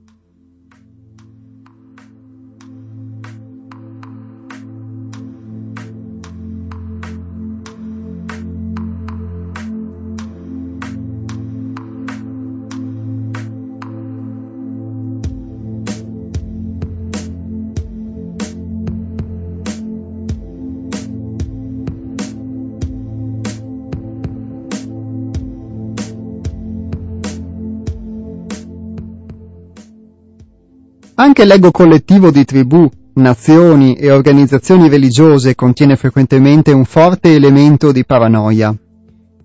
Anche 31.20 31.46
l'ego 31.46 31.72
collettivo 31.72 32.30
di 32.30 32.46
tribù, 32.46 32.88
nazioni 33.16 33.96
e 33.96 34.12
organizzazioni 34.12 34.88
religiose 34.88 35.56
contiene 35.56 35.96
frequentemente 35.96 36.72
un 36.72 36.86
forte 36.86 37.34
elemento 37.34 37.92
di 37.92 38.06
paranoia. 38.06 38.72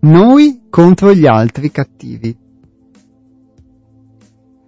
Noi 0.00 0.64
contro 0.68 1.14
gli 1.14 1.24
altri 1.24 1.70
cattivi. 1.70 2.36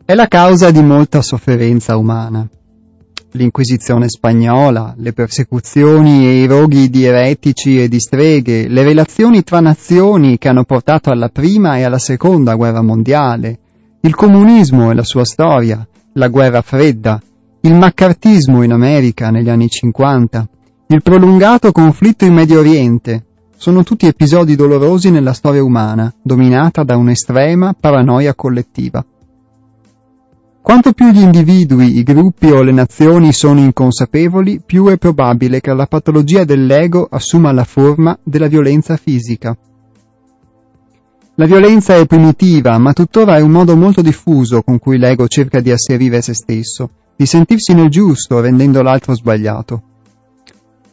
È 0.03 0.15
la 0.15 0.29
causa 0.29 0.71
di 0.71 0.83
molta 0.83 1.21
sofferenza 1.21 1.99
umana. 1.99 2.49
l'Inquisizione 3.33 4.09
spagnola, 4.09 4.95
le 4.97 5.13
persecuzioni 5.13 6.25
e 6.25 6.43
i 6.43 6.47
roghi 6.47 6.89
di 6.89 7.05
eretici 7.05 7.83
e 7.83 7.89
di 7.89 8.01
streghe, 8.01 8.67
le 8.69 8.83
relazioni 8.83 9.43
tra 9.43 9.61
nazioni 9.61 10.39
che 10.39 10.49
hanno 10.49 10.65
portato 10.65 11.11
alla 11.11 11.29
prima 11.29 11.77
e 11.77 11.83
alla 11.83 11.99
seconda 11.99 12.55
guerra 12.55 12.81
mondiale, 12.81 13.59
il 14.01 14.15
comunismo 14.15 14.91
e 14.91 14.95
la 14.95 15.03
sua 15.03 15.25
storia, 15.25 15.87
la 16.17 16.29
guerra 16.29 16.63
fredda, 16.63 17.21
il 17.63 17.75
maccartismo 17.75 18.63
in 18.63 18.71
America 18.71 19.31
negli 19.31 19.49
anni 19.49 19.69
50, 19.69 20.49
il 20.89 21.03
prolungato 21.03 21.73
conflitto 21.73 22.25
in 22.25 22.35
Medio 22.35 22.61
Oriente, 22.61 23.25
sono 23.57 23.83
tutti 23.83 24.07
episodi 24.07 24.55
dolorosi 24.55 25.11
nella 25.11 25.33
storia 25.33 25.65
umana, 25.65 26.13
dominata 26.23 26.85
da 26.85 26.97
un'estrema 26.97 27.75
paranoia 27.79 28.35
collettiva. 28.35 29.05
Quanto 30.63 30.93
più 30.93 31.11
gli 31.11 31.21
individui, 31.21 31.99
i 31.99 32.05
gruppi 32.05 32.47
o 32.51 32.63
le 32.63 32.73
nazioni 32.73 33.33
sono 33.33 33.59
inconsapevoli, 33.59 34.63
più 34.65 34.87
è 34.87 34.97
probabile 34.97 35.61
che 35.61 35.75
la 35.75 35.87
patologia 35.87 36.45
dell'ego 36.45 37.09
assuma 37.11 37.51
la 37.51 37.65
forma 37.65 38.17
della 38.23 38.47
violenza 38.47 38.97
fisica. 38.97 39.57
La 41.37 41.47
violenza 41.47 41.97
è 41.97 42.07
primitiva, 42.07 42.79
ma 42.79 42.93
tuttora 42.93 43.37
è 43.37 43.41
un 43.41 43.51
modo 43.51 43.77
molto 43.77 44.03
diffuso 44.03 44.63
con 44.63 44.79
cui 44.79 44.99
l'ego 44.99 45.27
cerca 45.27 45.61
di 45.61 45.71
asserire 45.73 46.23
se 46.23 46.33
stesso, 46.33 46.91
di 47.17 47.27
sentirsi 47.27 47.75
nel 47.75 47.89
giusto 47.89 48.41
rendendo 48.41 48.83
l'altro 48.83 49.15
sbagliato. 49.15 49.83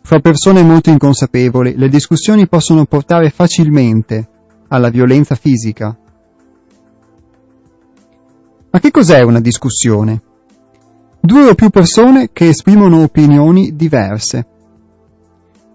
Fra 0.01 0.19
persone 0.19 0.63
molto 0.63 0.89
inconsapevoli, 0.89 1.75
le 1.77 1.89
discussioni 1.89 2.47
possono 2.47 2.85
portare 2.85 3.29
facilmente 3.29 4.27
alla 4.67 4.89
violenza 4.89 5.35
fisica, 5.35 5.95
ma 8.73 8.79
che 8.79 8.89
cos'è 8.89 9.21
una 9.21 9.41
discussione? 9.41 10.21
Due 11.19 11.49
o 11.49 11.55
più 11.55 11.69
persone 11.69 12.29
che 12.31 12.47
esprimono 12.47 13.03
opinioni 13.03 13.75
diverse. 13.75 14.47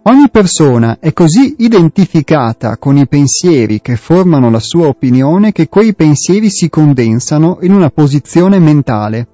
Ogni 0.08 0.30
persona 0.30 0.98
è 1.00 1.12
così 1.12 1.56
identificata 1.58 2.76
con 2.76 2.96
i 2.96 3.08
pensieri 3.08 3.80
che 3.80 3.96
formano 3.96 4.50
la 4.50 4.60
sua 4.60 4.86
opinione 4.86 5.50
che 5.50 5.68
quei 5.68 5.96
pensieri 5.96 6.48
si 6.48 6.68
condensano 6.68 7.58
in 7.62 7.72
una 7.72 7.90
posizione 7.90 8.60
mentale 8.60 9.26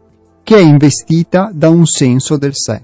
che 0.42 0.56
è 0.56 0.60
investita 0.60 1.50
da 1.52 1.68
un 1.68 1.84
senso 1.84 2.38
del 2.38 2.54
sé. 2.54 2.82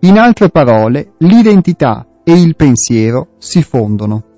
In 0.00 0.18
altre 0.18 0.50
parole, 0.50 1.12
l'identità 1.18 2.06
e 2.22 2.38
il 2.38 2.56
pensiero 2.56 3.28
si 3.38 3.62
fondono. 3.62 4.33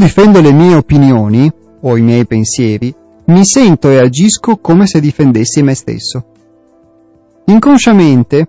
Difendo 0.00 0.40
le 0.40 0.50
mie 0.52 0.74
opinioni, 0.74 1.52
o 1.82 1.96
i 1.96 2.00
miei 2.00 2.26
pensieri, 2.26 2.92
mi 3.26 3.44
sento 3.44 3.90
e 3.90 3.98
agisco 3.98 4.56
come 4.56 4.86
se 4.86 4.98
difendessi 4.98 5.62
me 5.62 5.74
stesso. 5.74 6.24
Inconsciamente 7.44 8.48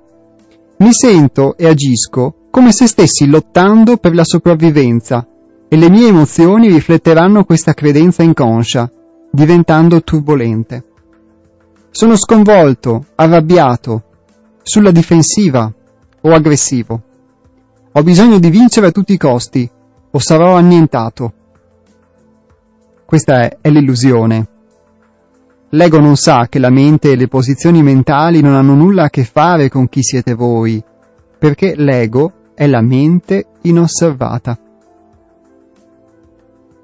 mi 0.78 0.94
sento 0.94 1.58
e 1.58 1.68
agisco 1.68 2.48
come 2.50 2.72
se 2.72 2.88
stessi 2.88 3.28
lottando 3.28 3.98
per 3.98 4.16
la 4.16 4.24
sopravvivenza 4.24 5.28
e 5.68 5.76
le 5.76 5.90
mie 5.90 6.08
emozioni 6.08 6.70
rifletteranno 6.70 7.44
questa 7.44 7.74
credenza 7.74 8.24
inconscia, 8.24 8.90
diventando 9.30 10.02
turbolente. 10.04 10.86
Sono 11.92 12.16
sconvolto, 12.16 13.08
arrabbiato, 13.16 14.04
sulla 14.64 14.92
difensiva 14.92 15.72
o 16.22 16.34
aggressivo. 16.34 17.02
Ho 17.92 18.04
bisogno 18.04 18.40
di 18.40 18.50
vincere 18.50 18.88
a 18.88 18.92
tutti 18.92 19.12
i 19.12 19.18
costi 19.18 19.70
o 20.12 20.20
sarò 20.20 20.56
annientato. 20.56 21.34
Questa 23.12 23.42
è, 23.42 23.58
è 23.60 23.70
l'illusione. 23.70 24.48
L'ego 25.72 26.00
non 26.00 26.16
sa 26.16 26.48
che 26.48 26.60
la 26.60 26.70
mente 26.70 27.12
e 27.12 27.18
le 27.18 27.28
posizioni 27.28 27.84
mentali 27.84 28.40
non 28.40 28.54
hanno 28.54 28.74
nulla 28.74 29.04
a 29.04 29.10
che 29.10 29.26
fare 29.26 29.68
con 29.68 29.90
chi 29.90 30.02
siete 30.02 30.34
voi, 30.34 30.82
perché 31.38 31.74
l'ego 31.76 32.54
è 32.56 32.68
la 32.68 32.80
mente 32.80 33.48
inosservata. 33.64 34.58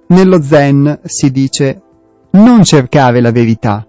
Nello 0.08 0.42
Zen 0.42 1.00
si 1.06 1.32
dice 1.32 1.82
non 2.32 2.62
cercare 2.66 3.22
la 3.22 3.32
verità, 3.32 3.88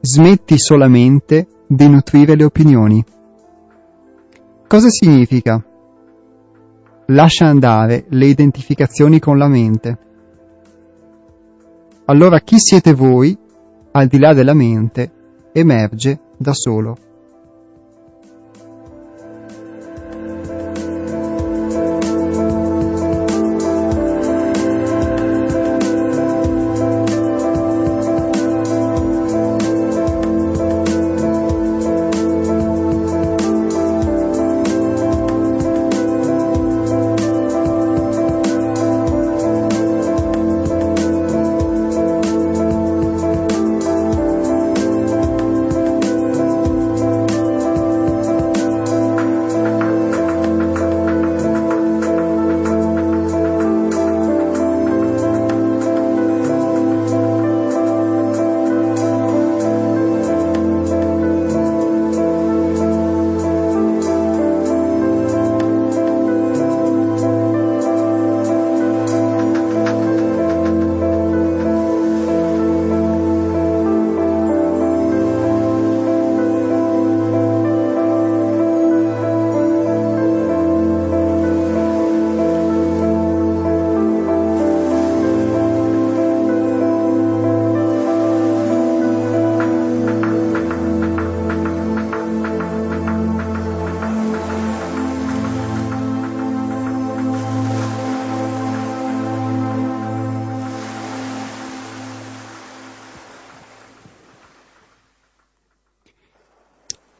smetti 0.00 0.56
solamente 0.60 1.48
di 1.66 1.88
nutrire 1.88 2.36
le 2.36 2.44
opinioni. 2.44 3.04
Cosa 4.68 4.88
significa? 4.90 5.60
lascia 7.06 7.46
andare 7.46 8.04
le 8.10 8.26
identificazioni 8.26 9.18
con 9.18 9.38
la 9.38 9.48
mente. 9.48 10.06
Allora 12.10 12.40
chi 12.40 12.58
siete 12.58 12.94
voi, 12.94 13.36
al 13.90 14.06
di 14.06 14.18
là 14.18 14.32
della 14.32 14.54
mente, 14.54 15.12
emerge 15.52 16.18
da 16.38 16.54
solo. 16.54 17.07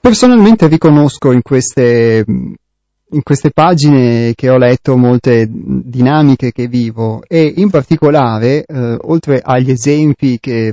Personalmente 0.09 0.69
riconosco 0.69 1.33
in 1.33 1.43
queste, 1.43 2.25
in 2.27 3.23
queste 3.23 3.51
pagine 3.51 4.33
che 4.35 4.49
ho 4.49 4.57
letto 4.57 4.97
molte 4.97 5.47
dinamiche 5.51 6.51
che 6.51 6.67
vivo 6.67 7.21
e 7.29 7.53
in 7.55 7.69
particolare, 7.69 8.65
eh, 8.65 8.97
oltre 9.03 9.43
agli 9.45 9.71
esempi 9.71 10.39
che, 10.41 10.73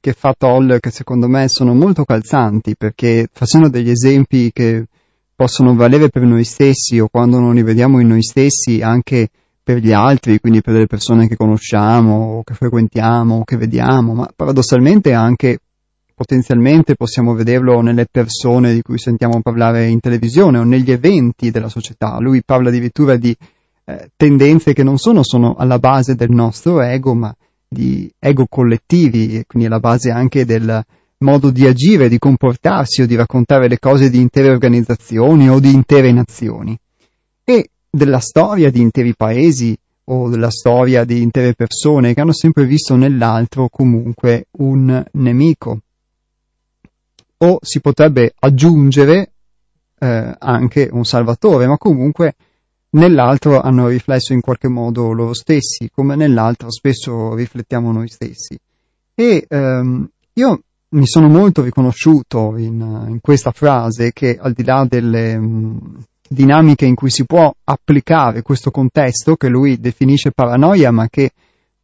che 0.00 0.12
fa 0.14 0.34
Toll, 0.38 0.78
che 0.80 0.90
secondo 0.90 1.28
me 1.28 1.48
sono 1.48 1.74
molto 1.74 2.06
calzanti, 2.06 2.74
perché 2.74 3.28
facendo 3.30 3.68
degli 3.68 3.90
esempi 3.90 4.50
che 4.54 4.86
possono 5.36 5.74
valere 5.74 6.08
per 6.08 6.22
noi 6.22 6.44
stessi 6.44 6.98
o 6.98 7.08
quando 7.08 7.40
non 7.40 7.52
li 7.52 7.62
vediamo 7.62 8.00
in 8.00 8.08
noi 8.08 8.22
stessi 8.22 8.80
anche 8.80 9.28
per 9.62 9.80
gli 9.80 9.92
altri, 9.92 10.40
quindi 10.40 10.62
per 10.62 10.76
le 10.76 10.86
persone 10.86 11.28
che 11.28 11.36
conosciamo 11.36 12.38
o 12.38 12.42
che 12.42 12.54
frequentiamo 12.54 13.34
o 13.34 13.44
che 13.44 13.58
vediamo, 13.58 14.14
ma 14.14 14.30
paradossalmente 14.34 15.12
anche 15.12 15.58
potenzialmente 16.22 16.94
possiamo 16.94 17.34
vederlo 17.34 17.80
nelle 17.80 18.06
persone 18.08 18.72
di 18.72 18.80
cui 18.80 18.96
sentiamo 18.96 19.40
parlare 19.42 19.88
in 19.88 19.98
televisione 19.98 20.58
o 20.58 20.62
negli 20.62 20.92
eventi 20.92 21.50
della 21.50 21.68
società. 21.68 22.18
Lui 22.20 22.44
parla 22.44 22.68
addirittura 22.68 23.16
di 23.16 23.36
eh, 23.84 24.10
tendenze 24.14 24.72
che 24.72 24.84
non 24.84 24.98
sono, 24.98 25.24
sono 25.24 25.56
alla 25.56 25.80
base 25.80 26.14
del 26.14 26.30
nostro 26.30 26.80
ego, 26.80 27.12
ma 27.14 27.34
di 27.68 28.08
ego 28.20 28.46
collettivi 28.48 29.36
e 29.36 29.44
quindi 29.48 29.66
alla 29.66 29.80
base 29.80 30.12
anche 30.12 30.44
del 30.44 30.84
modo 31.18 31.50
di 31.50 31.66
agire, 31.66 32.08
di 32.08 32.18
comportarsi 32.18 33.02
o 33.02 33.06
di 33.06 33.16
raccontare 33.16 33.66
le 33.66 33.80
cose 33.80 34.08
di 34.08 34.20
intere 34.20 34.50
organizzazioni 34.50 35.48
o 35.50 35.58
di 35.58 35.72
intere 35.72 36.12
nazioni 36.12 36.78
e 37.42 37.70
della 37.90 38.20
storia 38.20 38.70
di 38.70 38.80
interi 38.80 39.14
paesi 39.16 39.76
o 40.04 40.28
della 40.28 40.50
storia 40.50 41.04
di 41.04 41.20
intere 41.20 41.54
persone 41.54 42.14
che 42.14 42.20
hanno 42.20 42.32
sempre 42.32 42.64
visto 42.64 42.94
nell'altro 42.94 43.68
comunque 43.68 44.46
un 44.58 45.04
nemico. 45.14 45.80
O 47.44 47.58
si 47.60 47.80
potrebbe 47.80 48.34
aggiungere 48.38 49.32
eh, 49.98 50.34
anche 50.38 50.88
un 50.92 51.04
salvatore, 51.04 51.66
ma 51.66 51.76
comunque 51.76 52.34
nell'altro 52.90 53.60
hanno 53.60 53.88
riflesso 53.88 54.32
in 54.32 54.40
qualche 54.40 54.68
modo 54.68 55.12
loro 55.12 55.34
stessi, 55.34 55.90
come 55.92 56.14
nell'altro 56.14 56.70
spesso 56.70 57.34
riflettiamo 57.34 57.90
noi 57.90 58.08
stessi. 58.08 58.56
E 59.14 59.44
ehm, 59.48 60.08
io 60.34 60.60
mi 60.90 61.06
sono 61.06 61.28
molto 61.28 61.62
riconosciuto 61.62 62.56
in, 62.56 63.06
in, 63.08 63.18
questa 63.20 63.50
frase 63.50 64.12
che 64.12 64.38
al 64.40 64.52
di 64.52 64.62
là 64.62 64.86
delle 64.88 65.36
mh, 65.36 66.04
dinamiche 66.28 66.86
in 66.86 66.94
cui 66.94 67.10
si 67.10 67.24
può 67.24 67.52
applicare 67.64 68.42
questo 68.42 68.70
contesto 68.70 69.36
che 69.36 69.48
lui 69.48 69.80
definisce 69.80 70.30
paranoia, 70.30 70.90
ma 70.90 71.08
che 71.08 71.32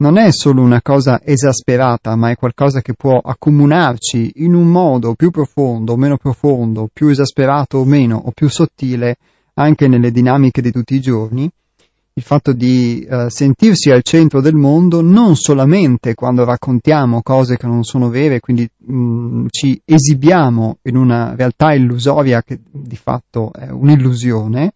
non 0.01 0.17
è 0.17 0.31
solo 0.31 0.63
una 0.63 0.81
cosa 0.81 1.21
esasperata, 1.25 2.15
ma 2.15 2.31
è 2.31 2.37
qualcosa 2.37 2.81
che 2.81 2.95
può 2.95 3.19
accomunarci 3.19 4.33
in 4.37 4.55
un 4.55 4.69
modo 4.69 5.15
più 5.15 5.31
profondo 5.31 5.93
o 5.93 5.97
meno 5.97 6.17
profondo, 6.17 6.89
più 6.93 7.09
esasperato 7.09 7.79
o 7.79 7.85
meno, 7.85 8.17
o 8.17 8.31
più 8.31 8.49
sottile, 8.49 9.17
anche 9.55 9.89
nelle 9.89 10.13
dinamiche 10.13 10.63
di 10.63 10.71
tutti 10.71 10.95
i 10.95 11.01
giorni, 11.01 11.51
il 12.19 12.23
fatto 12.23 12.53
di 12.53 13.07
eh, 13.09 13.27
sentirsi 13.29 13.91
al 13.91 14.03
centro 14.03 14.41
del 14.41 14.55
mondo 14.55 15.01
non 15.01 15.37
solamente 15.37 16.15
quando 16.15 16.45
raccontiamo 16.45 17.23
cose 17.23 17.57
che 17.57 17.67
non 17.67 17.85
sono 17.85 18.09
vere, 18.09 18.41
quindi 18.41 18.69
mh, 18.77 18.95
mm, 18.95 19.47
ci 19.51 19.81
esibiamo 19.85 20.79
in 20.83 20.97
una 20.97 21.35
realtà 21.37 21.73
illusoria 21.75 22.43
che 22.43 22.59
di 22.71 22.97
fatto 22.97 23.53
è 23.53 23.69
un'illusione, 23.69 24.73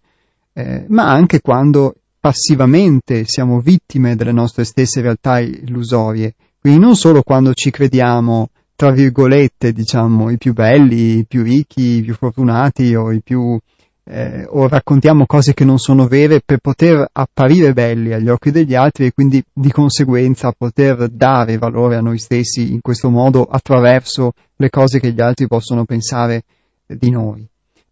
eh, 0.52 0.84
ma 0.88 1.10
anche 1.10 1.40
quando 1.40 1.96
passivamente 2.22 3.24
siamo 3.24 3.58
vittime 3.58 4.14
delle 4.14 4.30
nostre 4.30 4.62
stesse 4.62 5.00
realtà 5.00 5.40
illusorie. 5.40 6.36
Quindi 6.60 6.78
non 6.78 6.94
solo 6.94 7.22
quando 7.22 7.52
ci 7.52 7.72
crediamo, 7.72 8.50
tra 8.76 8.92
virgolette, 8.92 9.72
diciamo, 9.72 10.30
i 10.30 10.38
più 10.38 10.52
belli, 10.52 11.18
i 11.18 11.26
più 11.26 11.42
ricchi, 11.42 11.96
i 11.96 12.02
più 12.02 12.14
fortunati 12.14 12.94
o 12.94 13.10
i 13.10 13.20
più 13.22 13.58
eh, 14.04 14.46
o 14.48 14.68
raccontiamo 14.68 15.26
cose 15.26 15.52
che 15.52 15.64
non 15.64 15.78
sono 15.78 16.06
vere 16.06 16.40
per 16.44 16.58
poter 16.58 17.08
apparire 17.10 17.72
belli 17.72 18.12
agli 18.12 18.28
occhi 18.28 18.52
degli 18.52 18.76
altri 18.76 19.06
e 19.06 19.12
quindi 19.12 19.42
di 19.52 19.72
conseguenza 19.72 20.52
poter 20.56 21.08
dare 21.08 21.58
valore 21.58 21.96
a 21.96 22.00
noi 22.00 22.18
stessi 22.18 22.72
in 22.72 22.82
questo 22.82 23.10
modo 23.10 23.44
attraverso 23.44 24.32
le 24.54 24.70
cose 24.70 25.00
che 25.00 25.12
gli 25.12 25.20
altri 25.20 25.48
possono 25.48 25.84
pensare 25.84 26.44
di 26.86 27.10
noi. 27.10 27.44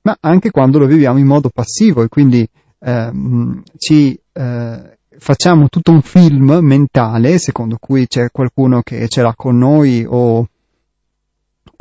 Ma 0.02 0.16
anche 0.20 0.52
quando 0.52 0.78
lo 0.78 0.86
viviamo 0.86 1.18
in 1.18 1.26
modo 1.26 1.50
passivo 1.52 2.04
e 2.04 2.08
quindi 2.08 2.48
ehm, 2.80 3.62
ci 3.76 4.18
eh, 4.32 4.98
facciamo 5.18 5.68
tutto 5.68 5.92
un 5.92 6.02
film 6.02 6.58
mentale 6.60 7.38
secondo 7.38 7.76
cui 7.78 8.06
c'è 8.06 8.30
qualcuno 8.30 8.82
che 8.82 9.06
ce 9.08 9.22
l'ha 9.22 9.34
con 9.34 9.58
noi 9.58 10.04
o 10.08 10.46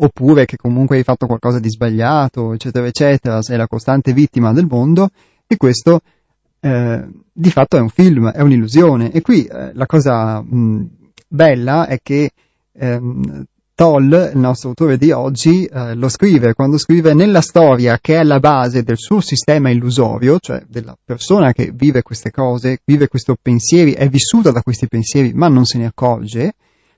oppure 0.01 0.45
che 0.45 0.57
comunque 0.57 0.97
hai 0.97 1.03
fatto 1.03 1.25
qualcosa 1.25 1.59
di 1.59 1.69
sbagliato, 1.69 2.53
eccetera, 2.53 2.85
eccetera, 2.85 3.41
sei 3.41 3.57
la 3.57 3.67
costante 3.67 4.13
vittima 4.13 4.53
del 4.53 4.65
mondo, 4.69 5.09
e 5.45 5.57
questo 5.57 6.01
eh, 6.61 7.07
di 7.31 7.51
fatto 7.51 7.77
è 7.77 7.81
un 7.81 7.89
film, 7.89 8.29
è 8.29 8.41
un'illusione. 8.41 9.11
E 9.11 9.21
qui 9.21 9.45
eh, 9.45 9.73
la 9.73 9.85
cosa 9.85 10.41
mh, 10.41 10.89
bella 11.27 11.87
è 11.87 11.99
che 12.01 12.31
ehm, 12.73 13.45
Toll, 13.79 14.31
il 14.33 14.37
nostro 14.37 14.67
autore 14.67 14.97
di 14.97 15.11
oggi, 15.11 15.63
eh, 15.63 15.95
lo 15.95 16.09
scrive 16.09 16.53
quando 16.53 16.77
scrive 16.77 17.13
nella 17.13 17.39
storia 17.39 17.97
che 18.01 18.15
è 18.15 18.17
alla 18.17 18.41
base 18.41 18.83
del 18.83 18.97
suo 18.97 19.21
sistema 19.21 19.69
illusorio, 19.69 20.37
cioè 20.37 20.61
della 20.67 20.97
persona 21.01 21.53
che 21.53 21.71
vive 21.73 22.01
queste 22.01 22.29
cose, 22.29 22.79
vive 22.83 23.07
questi 23.07 23.33
pensieri, 23.41 23.93
è 23.93 24.09
vissuta 24.09 24.51
da 24.51 24.61
questi 24.63 24.89
pensieri 24.89 25.31
ma 25.31 25.47
non 25.47 25.63
se 25.63 25.77
ne 25.77 25.85
accorge, 25.85 26.55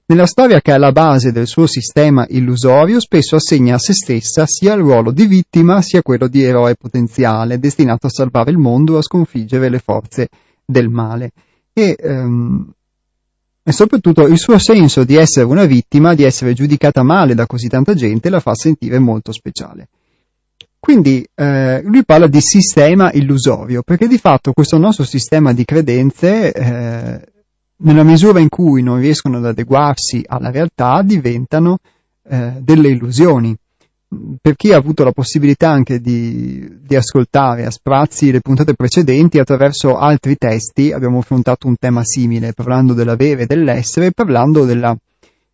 nella 0.08 0.26
storia 0.26 0.60
che 0.60 0.72
è 0.72 0.74
alla 0.74 0.92
base 0.92 1.32
del 1.32 1.46
suo 1.46 1.68
sistema 1.68 2.26
illusorio, 2.28 3.00
spesso 3.00 3.36
assegna 3.36 3.76
a 3.76 3.78
se 3.78 3.94
stessa 3.94 4.48
sia 4.48 4.74
il 4.74 4.82
ruolo 4.82 5.12
di 5.12 5.28
vittima 5.28 5.84
sia 5.84 6.02
quello 6.02 6.28
di 6.28 6.42
eroe 6.42 6.74
potenziale, 6.74 7.60
destinato 7.60 8.08
a 8.08 8.10
salvare 8.10 8.50
il 8.50 8.58
mondo 8.58 8.96
e 8.96 8.98
a 8.98 9.04
sconfiggere 9.04 9.70
le 9.70 9.78
forze 9.78 10.30
del 10.66 10.90
male. 10.90 11.30
E, 11.74 11.96
um, 12.02 12.74
e 13.64 13.72
soprattutto 13.72 14.26
il 14.28 14.38
suo 14.38 14.58
senso 14.58 15.04
di 15.04 15.16
essere 15.16 15.46
una 15.46 15.66
vittima, 15.66 16.16
di 16.16 16.24
essere 16.24 16.54
giudicata 16.54 17.04
male 17.04 17.36
da 17.36 17.46
così 17.46 17.68
tanta 17.68 17.94
gente, 17.94 18.30
la 18.30 18.40
fa 18.40 18.56
sentire 18.56 18.98
molto 19.00 19.32
speciale. 19.32 19.90
Quindi 20.80 21.24
eh, 21.36 21.82
lui 21.84 22.04
parla 22.04 22.26
di 22.26 22.42
sistema 22.42 23.12
illusorio, 23.12 23.84
perché 23.84 24.08
di 24.08 24.18
fatto 24.18 24.52
questo 24.52 24.80
nostro 24.80 25.04
sistema 25.04 25.54
di 25.54 25.64
credenze 25.64 26.52
eh, 26.52 27.22
nella 27.78 28.04
misura 28.04 28.40
in 28.40 28.50
cui 28.50 28.82
non 28.82 29.00
riescono 29.00 29.38
ad 29.38 29.46
adeguarsi 29.46 30.24
alla 30.26 30.50
realtà, 30.50 31.04
diventano 31.04 31.78
eh, 32.28 32.54
delle 32.60 32.90
illusioni. 32.90 33.56
Per 34.42 34.56
chi 34.58 34.74
ha 34.74 34.78
avuto 34.78 35.06
la 35.06 35.14
possibilità 35.14 35.70
anche 35.70 36.02
di, 36.02 36.80
di, 36.82 36.96
ascoltare 36.98 37.66
a 37.66 37.72
sprazzi 37.72 38.30
le 38.30 38.42
puntate 38.42 38.74
precedenti, 38.74 39.40
attraverso 39.40 39.98
altri 39.98 40.36
testi 40.36 40.92
abbiamo 40.92 41.20
affrontato 41.20 41.68
un 41.68 41.78
tema 41.78 42.04
simile, 42.04 42.52
parlando 42.52 42.94
dell'avere 42.94 43.44
e 43.44 43.46
dell'essere, 43.46 44.12
parlando 44.12 44.66
della 44.66 44.94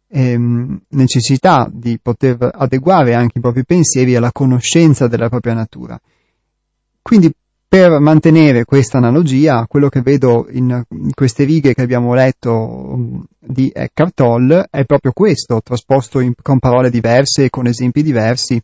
ehm, 0.10 0.82
necessità 0.90 1.70
di 1.72 2.00
poter 2.02 2.50
adeguare 2.52 3.14
anche 3.14 3.38
i 3.38 3.42
propri 3.42 3.64
pensieri 3.64 4.16
alla 4.16 4.32
conoscenza 4.32 5.08
della 5.08 5.30
propria 5.30 5.54
natura. 5.54 6.00
Quindi 7.04 7.32
per 7.70 8.00
mantenere 8.00 8.64
questa 8.64 8.98
analogia, 8.98 9.66
quello 9.68 9.90
che 9.90 10.02
vedo 10.02 10.48
in, 10.52 10.84
queste 11.14 11.44
righe 11.44 11.74
che 11.74 11.82
abbiamo 11.82 12.14
letto 12.14 12.54
um, 12.54 13.26
di 13.38 13.70
Eckhart 13.74 14.14
Tolle 14.14 14.68
è 14.70 14.86
proprio 14.86 15.12
questo, 15.12 15.62
trasposto 15.62 16.22
in, 16.22 16.34
con 16.42 16.60
parole 16.60 16.90
diverse 16.90 17.46
e 17.46 17.50
con 17.50 17.68
esempi 17.68 18.04
diversi, 18.04 18.62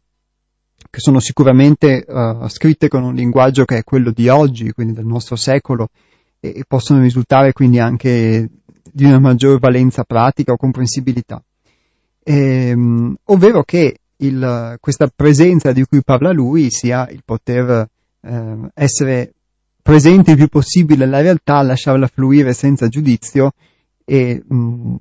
che 0.89 0.99
sono 0.99 1.19
sicuramente 1.19 2.05
uh, 2.07 2.47
scritte 2.47 2.87
con 2.87 3.03
un 3.03 3.13
linguaggio 3.13 3.65
che 3.65 3.79
è 3.79 3.83
quello 3.83 4.11
di 4.11 4.29
oggi, 4.29 4.71
quindi 4.71 4.93
del 4.93 5.05
nostro 5.05 5.35
secolo, 5.35 5.89
e, 6.39 6.53
e 6.55 6.63
possono 6.65 7.01
risultare 7.01 7.51
quindi 7.51 7.79
anche 7.79 8.49
di 8.89 9.03
una 9.03 9.19
maggior 9.19 9.59
valenza 9.59 10.05
pratica 10.05 10.53
o 10.53 10.57
comprensibilità. 10.57 11.43
E, 12.23 12.71
um, 12.71 13.13
ovvero 13.25 13.63
che 13.63 13.97
il, 14.17 14.77
questa 14.79 15.11
presenza 15.13 15.73
di 15.73 15.83
cui 15.83 16.01
parla 16.03 16.31
lui 16.31 16.71
sia 16.71 17.09
il 17.09 17.21
poter 17.25 17.89
eh, 18.23 18.69
essere 18.73 19.33
presente 19.81 20.31
il 20.31 20.37
più 20.37 20.47
possibile 20.47 21.05
nella 21.05 21.21
realtà, 21.21 21.61
lasciarla 21.61 22.07
fluire 22.07 22.53
senza 22.53 22.87
giudizio 22.87 23.51
e 24.05 24.41
mh, 24.45 24.55
mm, 24.55 24.95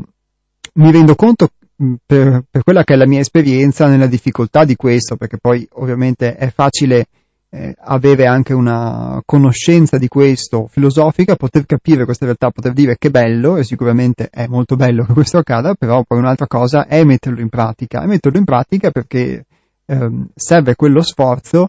mi 0.74 0.90
rendo 0.90 1.14
conto 1.14 1.48
mm, 1.82 1.94
per, 2.04 2.44
per, 2.50 2.62
quella 2.62 2.84
che 2.84 2.94
è 2.94 2.96
la 2.96 3.06
mia 3.06 3.20
esperienza 3.20 3.86
nella 3.86 4.06
difficoltà 4.06 4.64
di 4.64 4.76
questo, 4.76 5.16
perché 5.16 5.38
poi 5.38 5.66
ovviamente 5.74 6.34
è 6.34 6.50
facile 6.50 7.06
eh, 7.50 7.76
avere 7.78 8.26
anche 8.26 8.54
una 8.54 9.20
conoscenza 9.24 9.98
di 9.98 10.08
questo 10.08 10.66
filosofica, 10.68 11.36
poter 11.36 11.66
capire 11.66 12.04
questa 12.04 12.24
realtà, 12.24 12.50
poter 12.50 12.72
dire 12.72 12.96
che 12.98 13.10
bello, 13.10 13.56
e 13.58 13.64
sicuramente 13.64 14.28
è 14.30 14.46
molto 14.46 14.74
bello 14.74 15.04
che 15.04 15.12
questo 15.12 15.38
accada, 15.38 15.74
però 15.74 16.02
poi 16.02 16.18
un'altra 16.18 16.46
cosa 16.46 16.86
è 16.86 17.04
metterlo 17.04 17.40
in 17.40 17.50
pratica, 17.50 18.02
e 18.02 18.06
metterlo 18.06 18.38
in 18.38 18.44
pratica 18.44 18.90
perché 18.90 19.44
eh, 19.84 20.10
serve 20.34 20.74
quello 20.74 21.02
sforzo 21.02 21.68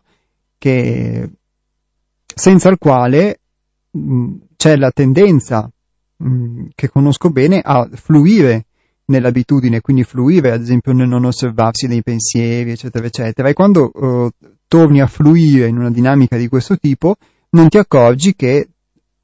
che 0.57 1.29
senza 2.33 2.69
il 2.69 2.77
quale 2.77 3.39
mh, 3.91 3.99
mm, 3.99 4.33
c'è 4.55 4.75
la 4.75 4.91
tendenza 4.91 5.69
mh, 6.17 6.27
mm, 6.27 6.65
che 6.75 6.89
conosco 6.89 7.29
bene 7.29 7.61
a 7.63 7.87
fluire 7.93 8.65
nell'abitudine, 9.05 9.81
quindi 9.81 10.03
fluire 10.03 10.51
ad 10.51 10.61
esempio 10.61 10.93
nel 10.93 11.07
non 11.07 11.25
osservarsi 11.25 11.87
dei 11.87 12.01
pensieri, 12.01 12.71
eccetera, 12.71 13.05
eccetera. 13.05 13.49
E 13.49 13.53
quando 13.53 13.91
uh, 13.93 14.29
torni 14.67 15.01
a 15.01 15.07
fluire 15.07 15.67
in 15.67 15.77
una 15.77 15.91
dinamica 15.91 16.37
di 16.37 16.47
questo 16.47 16.77
tipo, 16.77 17.15
non 17.49 17.67
ti 17.69 17.77
accorgi 17.77 18.33
che 18.35 18.69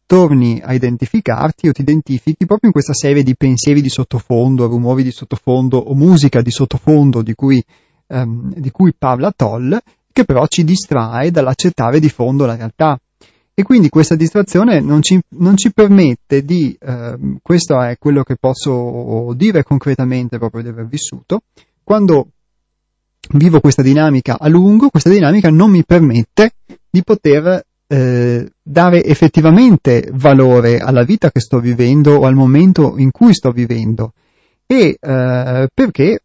torni 0.06 0.60
a 0.60 0.74
identificarti 0.74 1.68
o 1.68 1.72
ti 1.72 1.82
identifichi 1.82 2.46
proprio 2.46 2.70
in 2.70 2.72
questa 2.72 2.94
serie 2.94 3.24
di 3.24 3.36
pensieri 3.36 3.82
di 3.82 3.90
sottofondo, 3.90 4.68
rumori 4.68 5.04
di 5.04 5.12
sottofondo 5.12 5.78
o 5.78 5.94
musica 5.94 6.42
di 6.42 6.52
sottofondo 6.52 7.22
di 7.22 7.36
cui, 7.36 7.64
um, 8.08 8.52
di 8.56 8.72
cui 8.72 8.94
parla 8.98 9.32
Toll 9.36 9.80
che 10.20 10.26
però 10.26 10.46
ci 10.48 10.64
distrae 10.64 11.32
dall'accettare 11.32 12.00
di 12.00 12.10
fondo 12.10 12.46
la 12.46 12.56
realtà. 12.56 13.00
E 13.54 13.64
quindi 13.64 13.90
questa 13.90 14.16
distrazione 14.16 14.80
non 14.80 15.02
ci, 15.02 15.20
non 15.38 15.58
ci 15.58 15.72
permette 15.74 16.44
di, 16.44 16.78
eh, 16.80 17.18
questo 17.42 17.82
è 17.82 17.98
quello 17.98 18.24
che 18.24 18.38
posso 18.38 19.34
dire 19.36 19.64
concretamente 19.64 20.38
proprio 20.38 20.62
di 20.64 20.70
aver 20.70 20.88
vissuto, 20.88 21.42
quando 21.84 22.28
vivo 23.32 23.60
questa 23.60 23.82
dinamica 23.82 24.38
a 24.40 24.48
lungo, 24.48 24.90
questa 24.90 25.10
dinamica 25.10 25.50
non 25.50 25.72
mi 25.72 25.84
permette 25.84 26.54
di 26.90 27.04
poter 27.04 27.66
eh, 27.88 28.52
dare 28.62 29.04
effettivamente 29.04 30.10
valore 30.14 30.80
alla 30.80 31.04
vita 31.04 31.30
che 31.30 31.42
sto 31.42 31.60
vivendo 31.60 32.16
o 32.16 32.26
al 32.26 32.36
momento 32.36 32.96
in 32.98 33.12
cui 33.12 33.34
sto 33.34 33.52
vivendo 33.52 34.14
e 34.66 34.98
eh, 35.00 35.68
perché 35.74 36.20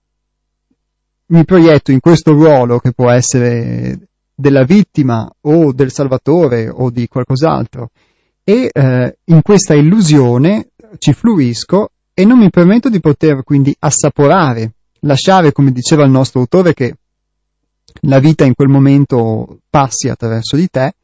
mi 1.35 1.44
proietto 1.44 1.90
in 1.90 1.98
questo 1.98 2.31
ruolo 2.31 2.78
che 2.78 2.93
può 2.93 3.11
essere 3.11 4.09
della 4.32 4.62
vittima 4.62 5.28
o 5.43 5.73
del 5.73 5.90
salvatore 5.90 6.69
o 6.69 6.90
di 6.90 7.09
qualcos'altro. 7.09 7.90
E 8.44 8.70
eh, 8.73 9.19
in 9.24 9.43
questa 9.43 9.74
illusione 9.74 10.69
ci 10.98 11.12
fluisco 11.12 11.90
e 12.15 12.24
non 12.24 12.39
mi 12.39 12.51
permetto 12.51 12.89
di 12.89 13.01
poter 13.01 13.43
quindi 13.43 13.74
assaporare, 13.81 14.74
lasciare, 15.01 15.51
come 15.51 15.73
diceva 15.73 16.05
il 16.05 16.11
nostro 16.11 16.40
autore, 16.40 16.73
che 16.73 16.94
la 18.02 18.20
vita 18.20 18.44
in 18.44 18.55
quel 18.55 18.69
momento 18.69 19.59
passi 19.69 20.09
attraverso 20.09 20.55
di 20.56 20.69
te. 20.69 20.94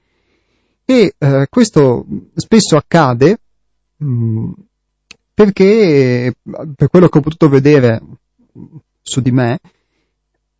E 0.84 1.14
eh, 1.18 1.46
questo 1.48 2.06
spesso 2.34 2.76
accade 2.76 3.38
mh, 3.96 4.06
mm, 4.06 4.52
perché 5.34 6.34
per 6.76 6.88
quello 6.88 7.08
che 7.08 7.18
ho 7.18 7.22
potuto 7.22 7.48
vedere 7.48 8.00
su 9.00 9.20
di 9.20 9.30
me, 9.30 9.58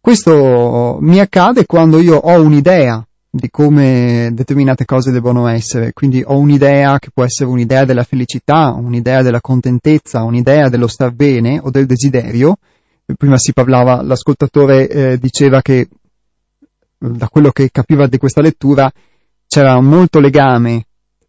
questo 0.00 0.98
mi 1.00 1.20
accade 1.20 1.66
quando 1.66 2.00
io 2.00 2.16
ho 2.16 2.42
un'idea 2.42 3.04
di 3.32 3.48
come 3.50 4.30
determinate 4.32 4.84
cose 4.84 5.12
devono 5.12 5.46
essere, 5.46 5.92
quindi 5.92 6.22
ho 6.26 6.36
un'idea 6.36 6.98
che 6.98 7.10
può 7.12 7.22
essere 7.22 7.48
un'idea 7.48 7.84
della 7.84 8.02
felicità, 8.02 8.72
un'idea 8.72 9.22
della 9.22 9.40
contentezza, 9.40 10.24
un'idea 10.24 10.68
dello 10.68 10.88
star 10.88 11.12
bene 11.12 11.60
o 11.62 11.70
del 11.70 11.86
desiderio. 11.86 12.56
Prima 13.16 13.36
si 13.38 13.52
parlava, 13.52 14.02
l'ascoltatore 14.02 14.88
eh, 14.88 15.18
diceva 15.18 15.62
che 15.62 15.88
da 16.98 17.28
quello 17.28 17.50
che 17.50 17.70
capiva 17.70 18.06
di 18.06 18.18
questa 18.18 18.40
lettura 18.40 18.90
c'era 19.46 19.80
molto 19.80 20.18
legame 20.18 20.86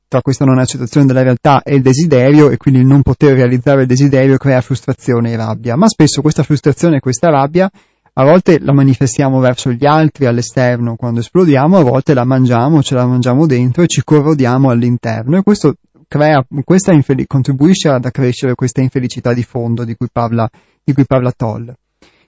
tra 0.07 0.22
questa 0.22 0.43
non 0.43 0.60
accettazione 0.60 1.06
della 1.06 1.23
realtà 1.23 1.61
e 1.61 1.76
il 1.76 1.81
desiderio 1.81 2.49
e 2.49 2.57
quindi 2.57 2.81
il 2.81 2.85
non 2.85 3.02
poter 3.02 3.34
realizzare 3.34 3.81
il 3.81 3.88
desiderio 3.88 4.38
crea 4.38 4.61
frustrazione 4.61 5.31
e 5.31 5.35
rabbia, 5.35 5.76
ma 5.76 5.88
spesso 5.88 6.22
questa 6.22 6.43
frustrazione 6.43 6.98
e 6.98 6.99
questa 6.99 7.30
rabbia 7.30 7.69
a 8.13 8.23
volte 8.23 8.59
la 8.59 8.73
manifestiamo 8.73 9.39
verso 9.39 9.71
gli 9.71 9.85
altri 9.85 10.25
all'esterno 10.25 10.95
quando 10.95 11.21
esplodiamo, 11.21 11.77
a 11.77 11.83
volte 11.83 12.13
la 12.13 12.25
mangiamo, 12.25 12.83
ce 12.83 12.95
la 12.95 13.05
mangiamo 13.05 13.45
dentro 13.45 13.83
e 13.83 13.88
ci 13.88 14.03
corrodiamo 14.03 14.69
all'interno 14.69 15.38
e 15.38 15.43
questo 15.43 15.75
crea, 16.07 16.45
questa 16.65 16.91
infel- 16.91 17.25
contribuisce 17.25 17.88
ad 17.88 18.03
accrescere 18.03 18.55
questa 18.55 18.81
infelicità 18.81 19.33
di 19.33 19.43
fondo 19.43 19.85
di 19.85 19.95
cui 19.95 20.09
parla, 20.11 20.49
di 20.83 20.93
cui 20.93 21.05
parla 21.05 21.31
Toll. 21.31 21.73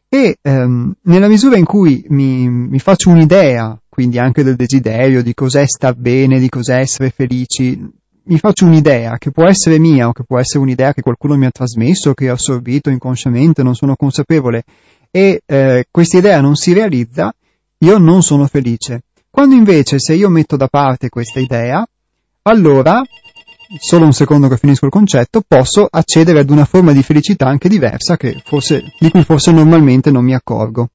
E 0.07 0.37
ehm, 0.41 0.93
nella 1.03 1.27
misura 1.27 1.57
in 1.57 1.65
cui 1.65 2.05
mi, 2.09 2.47
mi 2.47 2.79
faccio 2.79 3.09
un'idea, 3.09 3.77
quindi 3.89 4.19
anche 4.19 4.43
del 4.43 4.55
desiderio, 4.55 5.21
di 5.21 5.33
cos'è 5.33 5.65
star 5.65 5.95
bene, 5.95 6.39
di 6.39 6.47
cos'è 6.49 6.77
essere 6.77 7.09
felici, 7.09 7.77
mi 8.25 8.37
faccio 8.37 8.65
un'idea 8.65 9.17
che 9.17 9.31
può 9.31 9.47
essere 9.47 9.79
mia 9.79 10.07
o 10.07 10.13
che 10.13 10.23
può 10.23 10.39
essere 10.39 10.59
un'idea 10.59 10.93
che 10.93 11.01
qualcuno 11.01 11.35
mi 11.35 11.45
ha 11.45 11.51
trasmesso, 11.51 12.13
che 12.13 12.29
ho 12.29 12.33
assorbito 12.33 12.89
inconsciamente, 12.89 13.63
non 13.63 13.75
sono 13.75 13.95
consapevole, 13.95 14.63
e 15.15 15.43
eh, 15.45 15.85
questa 15.91 16.17
idea 16.17 16.41
non 16.41 16.55
si 16.55 16.73
realizza, 16.73 17.31
io 17.77 17.99
non 17.99 18.23
sono 18.23 18.47
felice. 18.47 19.03
Quando 19.29 19.53
invece 19.53 19.99
se 19.99 20.15
io 20.15 20.27
metto 20.27 20.55
da 20.55 20.67
parte 20.67 21.09
questa 21.09 21.39
idea, 21.39 21.85
allora, 22.41 22.99
solo 23.79 24.05
un 24.05 24.13
secondo 24.13 24.47
che 24.47 24.57
finisco 24.57 24.85
il 24.85 24.91
concetto, 24.91 25.43
posso 25.47 25.87
accedere 25.87 26.39
ad 26.39 26.49
una 26.49 26.65
forma 26.65 26.93
di 26.93 27.03
felicità 27.03 27.45
anche 27.45 27.69
diversa 27.69 28.17
forse, 28.43 28.91
di 28.99 29.11
cui 29.11 29.23
forse 29.23 29.51
normalmente 29.51 30.09
non 30.09 30.23
mi 30.23 30.33
accorgo. 30.33 30.89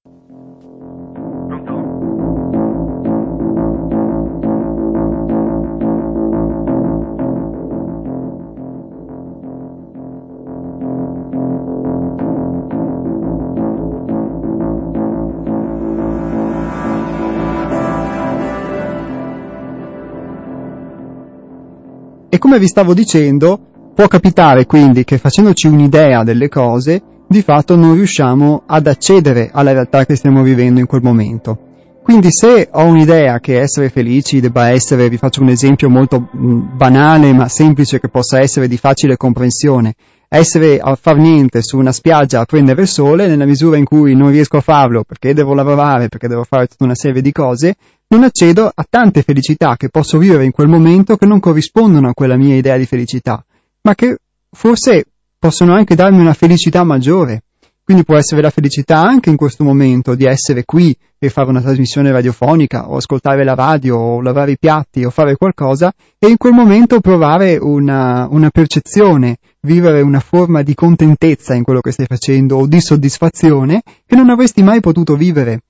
E 22.30 22.36
come 22.36 22.58
vi 22.58 22.66
stavo 22.66 22.92
dicendo, 22.92 23.58
può 23.94 24.06
capitare 24.06 24.66
quindi 24.66 25.02
che 25.02 25.16
facendoci 25.16 25.66
un'idea 25.66 26.24
delle 26.24 26.48
cose, 26.48 27.02
di 27.26 27.40
fatto 27.40 27.74
non 27.74 27.94
riusciamo 27.94 28.64
ad 28.66 28.86
accedere 28.86 29.48
alla 29.50 29.72
realtà 29.72 30.04
che 30.04 30.14
stiamo 30.14 30.42
vivendo 30.42 30.78
in 30.78 30.84
quel 30.84 31.00
momento. 31.02 31.58
Quindi 32.02 32.28
se 32.30 32.68
ho 32.70 32.84
un'idea 32.84 33.40
che 33.40 33.58
essere 33.58 33.88
felici 33.88 34.40
debba 34.40 34.68
essere, 34.68 35.08
vi 35.08 35.16
faccio 35.16 35.40
un 35.40 35.48
esempio 35.48 35.88
molto 35.88 36.28
banale 36.30 37.32
ma 37.32 37.48
semplice 37.48 37.98
che 37.98 38.08
possa 38.08 38.40
essere 38.40 38.68
di 38.68 38.76
facile 38.76 39.16
comprensione, 39.16 39.94
essere 40.28 40.78
a 40.78 40.94
far 40.96 41.16
niente 41.16 41.62
su 41.62 41.78
una 41.78 41.92
spiaggia 41.92 42.40
a 42.40 42.44
prendere 42.44 42.82
il 42.82 42.88
sole, 42.88 43.26
nella 43.26 43.46
misura 43.46 43.78
in 43.78 43.84
cui 43.84 44.14
non 44.14 44.30
riesco 44.30 44.58
a 44.58 44.62
farlo 44.62 45.02
perché 45.02 45.32
devo 45.32 45.54
lavorare, 45.54 46.08
perché 46.08 46.28
devo 46.28 46.44
fare 46.44 46.66
tutta 46.66 46.84
una 46.84 46.94
serie 46.94 47.22
di 47.22 47.32
cose, 47.32 47.74
non 48.10 48.24
accedo 48.24 48.70
a 48.74 48.86
tante 48.88 49.22
felicità 49.22 49.76
che 49.76 49.90
posso 49.90 50.16
vivere 50.16 50.44
in 50.44 50.50
quel 50.50 50.68
momento 50.68 51.16
che 51.16 51.26
non 51.26 51.40
corrispondono 51.40 52.08
a 52.08 52.14
quella 52.14 52.36
mia 52.36 52.56
idea 52.56 52.78
di 52.78 52.86
felicità, 52.86 53.44
ma 53.82 53.94
che 53.94 54.16
forse 54.50 55.04
possono 55.38 55.74
anche 55.74 55.94
darmi 55.94 56.18
una 56.18 56.32
felicità 56.32 56.84
maggiore. 56.84 57.42
Quindi 57.84 58.04
può 58.04 58.16
essere 58.16 58.42
la 58.42 58.50
felicità 58.50 59.00
anche 59.00 59.30
in 59.30 59.36
questo 59.36 59.64
momento 59.64 60.14
di 60.14 60.26
essere 60.26 60.64
qui 60.64 60.94
e 61.18 61.30
fare 61.30 61.48
una 61.48 61.60
trasmissione 61.60 62.10
radiofonica 62.10 62.90
o 62.90 62.96
ascoltare 62.96 63.44
la 63.44 63.54
radio 63.54 63.96
o 63.96 64.20
lavare 64.20 64.52
i 64.52 64.58
piatti 64.58 65.04
o 65.04 65.10
fare 65.10 65.36
qualcosa 65.36 65.92
e 66.18 66.28
in 66.28 66.36
quel 66.36 66.52
momento 66.52 67.00
provare 67.00 67.56
una, 67.56 68.26
una 68.30 68.50
percezione, 68.50 69.36
vivere 69.60 70.02
una 70.02 70.20
forma 70.20 70.62
di 70.62 70.74
contentezza 70.74 71.54
in 71.54 71.62
quello 71.62 71.80
che 71.80 71.92
stai 71.92 72.06
facendo 72.06 72.56
o 72.56 72.66
di 72.66 72.80
soddisfazione 72.80 73.82
che 74.06 74.16
non 74.16 74.28
avresti 74.28 74.62
mai 74.62 74.80
potuto 74.80 75.16
vivere 75.16 75.62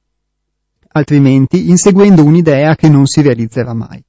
altrimenti 0.99 1.69
inseguendo 1.69 2.25
un'idea 2.25 2.75
che 2.75 2.89
non 2.89 3.07
si 3.07 3.23
realizzerà 3.23 3.75
mai. 3.75 4.03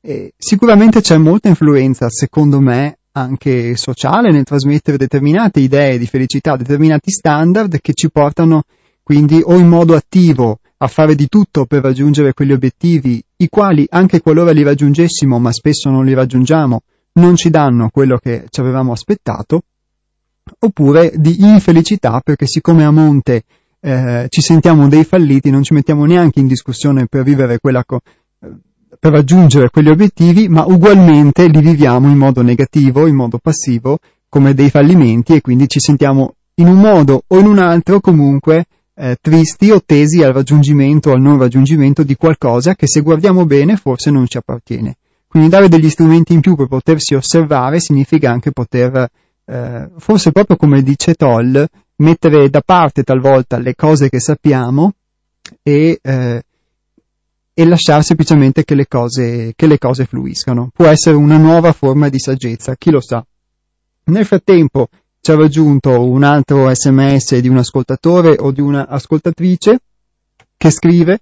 E 0.00 0.32
sicuramente 0.38 1.00
c'è 1.00 1.16
molta 1.16 1.48
influenza, 1.48 2.08
secondo 2.08 2.60
me, 2.60 2.98
anche 3.12 3.76
sociale 3.76 4.30
nel 4.30 4.44
trasmettere 4.44 4.96
determinate 4.96 5.60
idee 5.60 5.98
di 5.98 6.06
felicità, 6.06 6.56
determinati 6.56 7.10
standard 7.10 7.80
che 7.80 7.92
ci 7.94 8.10
portano 8.10 8.62
quindi 9.02 9.40
o 9.42 9.56
in 9.56 9.68
modo 9.68 9.94
attivo 9.96 10.60
a 10.76 10.86
fare 10.86 11.14
di 11.14 11.28
tutto 11.28 11.64
per 11.64 11.82
raggiungere 11.82 12.34
quegli 12.34 12.52
obiettivi, 12.52 13.22
i 13.38 13.48
quali 13.48 13.86
anche 13.88 14.20
qualora 14.20 14.52
li 14.52 14.62
raggiungessimo, 14.62 15.38
ma 15.38 15.50
spesso 15.50 15.90
non 15.90 16.04
li 16.04 16.14
raggiungiamo, 16.14 16.82
non 17.14 17.34
ci 17.34 17.50
danno 17.50 17.88
quello 17.90 18.18
che 18.18 18.44
ci 18.50 18.60
avevamo 18.60 18.92
aspettato, 18.92 19.62
oppure 20.60 21.12
di 21.16 21.40
infelicità 21.40 22.20
perché 22.22 22.46
siccome 22.46 22.84
a 22.84 22.90
monte 22.90 23.42
eh, 23.80 24.26
ci 24.28 24.40
sentiamo 24.40 24.88
dei 24.88 25.04
falliti, 25.04 25.50
non 25.50 25.62
ci 25.62 25.74
mettiamo 25.74 26.04
neanche 26.04 26.40
in 26.40 26.46
discussione 26.46 27.06
per 27.06 27.22
vivere 27.22 27.58
quella 27.58 27.84
co- 27.84 28.00
per 28.98 29.12
raggiungere 29.12 29.70
quegli 29.70 29.88
obiettivi, 29.88 30.48
ma 30.48 30.64
ugualmente 30.66 31.46
li 31.46 31.60
viviamo 31.60 32.08
in 32.08 32.16
modo 32.16 32.42
negativo, 32.42 33.06
in 33.06 33.14
modo 33.14 33.38
passivo, 33.38 33.98
come 34.28 34.54
dei 34.54 34.70
fallimenti 34.70 35.34
e 35.34 35.40
quindi 35.40 35.68
ci 35.68 35.80
sentiamo 35.80 36.34
in 36.54 36.68
un 36.68 36.80
modo 36.80 37.22
o 37.26 37.38
in 37.38 37.46
un 37.46 37.58
altro 37.58 38.00
comunque 38.00 38.66
eh, 38.94 39.16
tristi 39.20 39.70
o 39.70 39.80
tesi 39.84 40.22
al 40.22 40.32
raggiungimento 40.32 41.10
o 41.10 41.12
al 41.12 41.20
non 41.20 41.38
raggiungimento 41.38 42.02
di 42.02 42.16
qualcosa 42.16 42.74
che 42.74 42.88
se 42.88 43.00
guardiamo 43.00 43.46
bene 43.46 43.76
forse 43.76 44.10
non 44.10 44.26
ci 44.26 44.36
appartiene. 44.36 44.96
Quindi 45.28 45.48
dare 45.48 45.68
degli 45.68 45.88
strumenti 45.88 46.32
in 46.32 46.40
più 46.40 46.56
per 46.56 46.66
potersi 46.66 47.14
osservare 47.14 47.80
significa 47.80 48.30
anche 48.30 48.50
poter, 48.50 49.08
eh, 49.44 49.88
forse 49.98 50.32
proprio 50.32 50.56
come 50.56 50.82
dice 50.82 51.14
Toll, 51.14 51.66
mettere 51.98 52.50
da 52.50 52.60
parte 52.60 53.02
talvolta 53.02 53.58
le 53.58 53.74
cose 53.74 54.08
che 54.08 54.20
sappiamo 54.20 54.94
e, 55.62 55.98
eh, 56.02 56.42
e 57.54 57.66
lasciare 57.66 58.02
semplicemente 58.02 58.64
che 58.64 58.74
le, 58.74 58.86
cose, 58.86 59.52
che 59.54 59.66
le 59.66 59.78
cose 59.78 60.04
fluiscano. 60.04 60.70
Può 60.72 60.86
essere 60.86 61.16
una 61.16 61.38
nuova 61.38 61.72
forma 61.72 62.08
di 62.08 62.18
saggezza, 62.18 62.76
chi 62.76 62.90
lo 62.90 63.00
sa. 63.00 63.24
Nel 64.04 64.24
frattempo 64.24 64.88
ci 65.20 65.30
ha 65.30 65.36
raggiunto 65.36 66.04
un 66.04 66.22
altro 66.22 66.72
sms 66.72 67.38
di 67.38 67.48
un 67.48 67.58
ascoltatore 67.58 68.36
o 68.38 68.50
di 68.52 68.60
un'ascoltatrice 68.60 69.78
che 70.56 70.70
scrive 70.70 71.20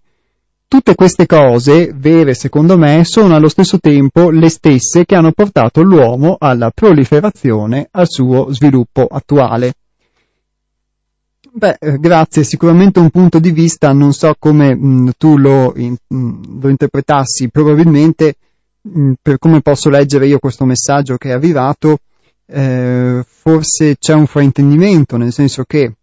Tutte 0.68 0.96
queste 0.96 1.26
cose, 1.26 1.92
vere 1.94 2.34
secondo 2.34 2.76
me, 2.76 3.04
sono 3.04 3.36
allo 3.36 3.48
stesso 3.48 3.78
tempo 3.78 4.30
le 4.30 4.48
stesse 4.48 5.04
che 5.04 5.14
hanno 5.14 5.30
portato 5.30 5.80
l'uomo 5.80 6.36
alla 6.40 6.72
proliferazione, 6.72 7.86
al 7.92 8.08
suo 8.08 8.52
sviluppo 8.52 9.06
attuale. 9.06 9.74
Beh, 11.56 11.78
eh, 11.80 11.98
grazie, 11.98 12.44
sicuramente 12.44 12.98
un 12.98 13.08
punto 13.08 13.38
di 13.38 13.50
vista, 13.50 13.90
non 13.94 14.12
so 14.12 14.34
come 14.38 14.74
mh, 14.74 14.86
mm, 14.86 15.08
tu 15.16 15.38
lo, 15.38 15.72
in, 15.76 15.96
mh, 16.06 16.16
mm, 16.16 16.60
lo, 16.60 16.68
interpretassi, 16.68 17.48
probabilmente 17.48 18.34
mh, 18.82 19.00
mm, 19.00 19.12
per 19.22 19.38
come 19.38 19.62
posso 19.62 19.88
leggere 19.88 20.26
io 20.26 20.38
questo 20.38 20.66
messaggio 20.66 21.16
che 21.16 21.30
è 21.30 21.32
arrivato, 21.32 22.00
eh, 22.44 23.24
forse 23.26 23.96
c'è 23.96 24.12
un 24.12 24.26
fraintendimento, 24.26 25.16
nel 25.16 25.32
senso 25.32 25.64
che 25.64 25.94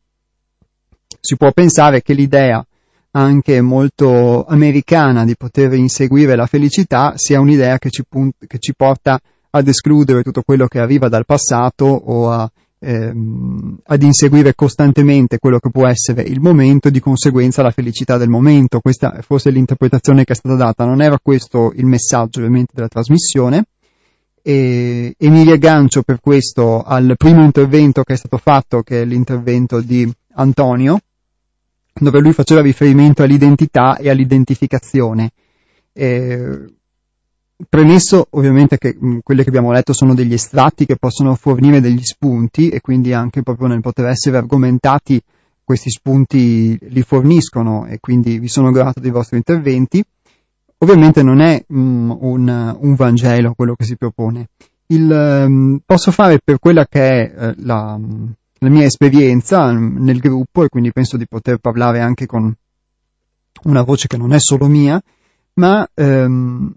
si 1.19 1.37
può 1.37 1.51
pensare 1.51 2.01
che 2.01 2.13
l'idea 2.13 2.65
anche 3.11 3.61
molto 3.61 4.45
americana 4.45 5.23
di 5.23 5.35
poter 5.35 5.73
inseguire 5.73 6.35
la 6.35 6.47
felicità 6.47 7.13
sia 7.15 7.39
un'idea 7.39 7.77
che 7.77 7.91
ci, 7.91 8.03
punt- 8.09 8.47
che 8.47 8.57
ci 8.57 8.73
porta 8.73 9.19
ad 9.51 9.67
escludere 9.67 10.23
tutto 10.23 10.41
quello 10.41 10.65
che 10.65 10.79
arriva 10.79 11.09
dal 11.09 11.27
passato 11.27 11.85
o 11.85 12.31
a, 12.31 12.51
ehm, 12.83 13.77
ad 13.85 14.03
inseguire 14.03 14.53
costantemente 14.53 15.39
quello 15.39 15.59
che 15.59 15.69
può 15.69 15.87
essere 15.87 16.21
il 16.23 16.41
momento 16.41 16.89
di 16.89 16.99
conseguenza 16.99 17.61
la 17.61 17.71
felicità 17.71 18.17
del 18.17 18.29
momento. 18.29 18.81
Questa 18.81 19.13
è 19.15 19.21
forse 19.21 19.49
l'interpretazione 19.49 20.25
che 20.25 20.33
è 20.33 20.35
stata 20.35 20.55
data, 20.55 20.85
non 20.85 21.01
era 21.01 21.17
questo 21.21 21.71
il 21.75 21.85
messaggio 21.85 22.39
ovviamente 22.39 22.73
della 22.75 22.89
trasmissione. 22.89 23.65
E, 24.45 25.15
e 25.17 25.29
mi 25.29 25.43
riaggancio 25.43 26.01
per 26.03 26.19
questo 26.19 26.83
al 26.83 27.13
primo 27.17 27.43
intervento 27.43 28.03
che 28.03 28.13
è 28.13 28.17
stato 28.17 28.37
fatto, 28.37 28.81
che 28.81 29.01
è 29.01 29.05
l'intervento 29.05 29.79
di 29.79 30.11
Antonio, 30.33 30.99
dove 31.93 32.19
lui 32.19 32.33
faceva 32.33 32.61
riferimento 32.61 33.23
all'identità 33.23 33.95
e 33.95 34.09
all'identificazione. 34.09 35.31
Eh, 35.93 36.65
premesso 37.67 38.27
ovviamente 38.31 38.77
che 38.77 38.95
mh, 38.97 39.19
quelli 39.23 39.43
che 39.43 39.49
abbiamo 39.49 39.71
letto 39.71 39.93
sono 39.93 40.13
degli 40.13 40.33
estratti 40.33 40.85
che 40.85 40.95
possono 40.95 41.35
fornire 41.35 41.81
degli 41.81 42.03
spunti 42.03 42.69
e 42.69 42.81
quindi 42.81 43.13
anche 43.13 43.43
proprio 43.43 43.67
nel 43.67 43.81
poter 43.81 44.07
essere 44.07 44.37
argomentati 44.37 45.21
questi 45.63 45.89
spunti 45.89 46.77
li 46.89 47.01
forniscono 47.01 47.85
e 47.85 47.99
quindi 47.99 48.37
vi 48.37 48.47
sono 48.47 48.71
grato 48.71 48.99
dei 48.99 49.11
vostri 49.11 49.37
interventi. 49.37 50.03
Ovviamente 50.79 51.23
non 51.23 51.39
è 51.39 51.63
mh, 51.65 51.77
un, 52.19 52.77
un, 52.79 52.95
Vangelo 52.95 53.53
quello 53.53 53.75
che 53.75 53.85
si 53.85 53.95
propone. 53.95 54.49
Il, 54.87 55.09
um, 55.09 55.79
posso 55.85 56.11
fare 56.11 56.39
per 56.43 56.59
quella 56.59 56.85
che 56.85 57.01
è 57.01 57.33
uh, 57.33 57.53
la, 57.59 57.97
la 58.57 58.69
mia 58.69 58.83
esperienza 58.83 59.71
nel 59.71 60.19
gruppo 60.19 60.65
e 60.65 60.69
quindi 60.69 60.91
penso 60.91 61.15
di 61.15 61.25
poter 61.25 61.57
parlare 61.57 62.01
anche 62.01 62.25
con 62.25 62.53
una 63.63 63.81
voce 63.83 64.07
che 64.07 64.17
non 64.17 64.33
è 64.33 64.39
solo 64.39 64.67
mia, 64.67 65.01
ma 65.55 65.87
ehm, 65.93 66.73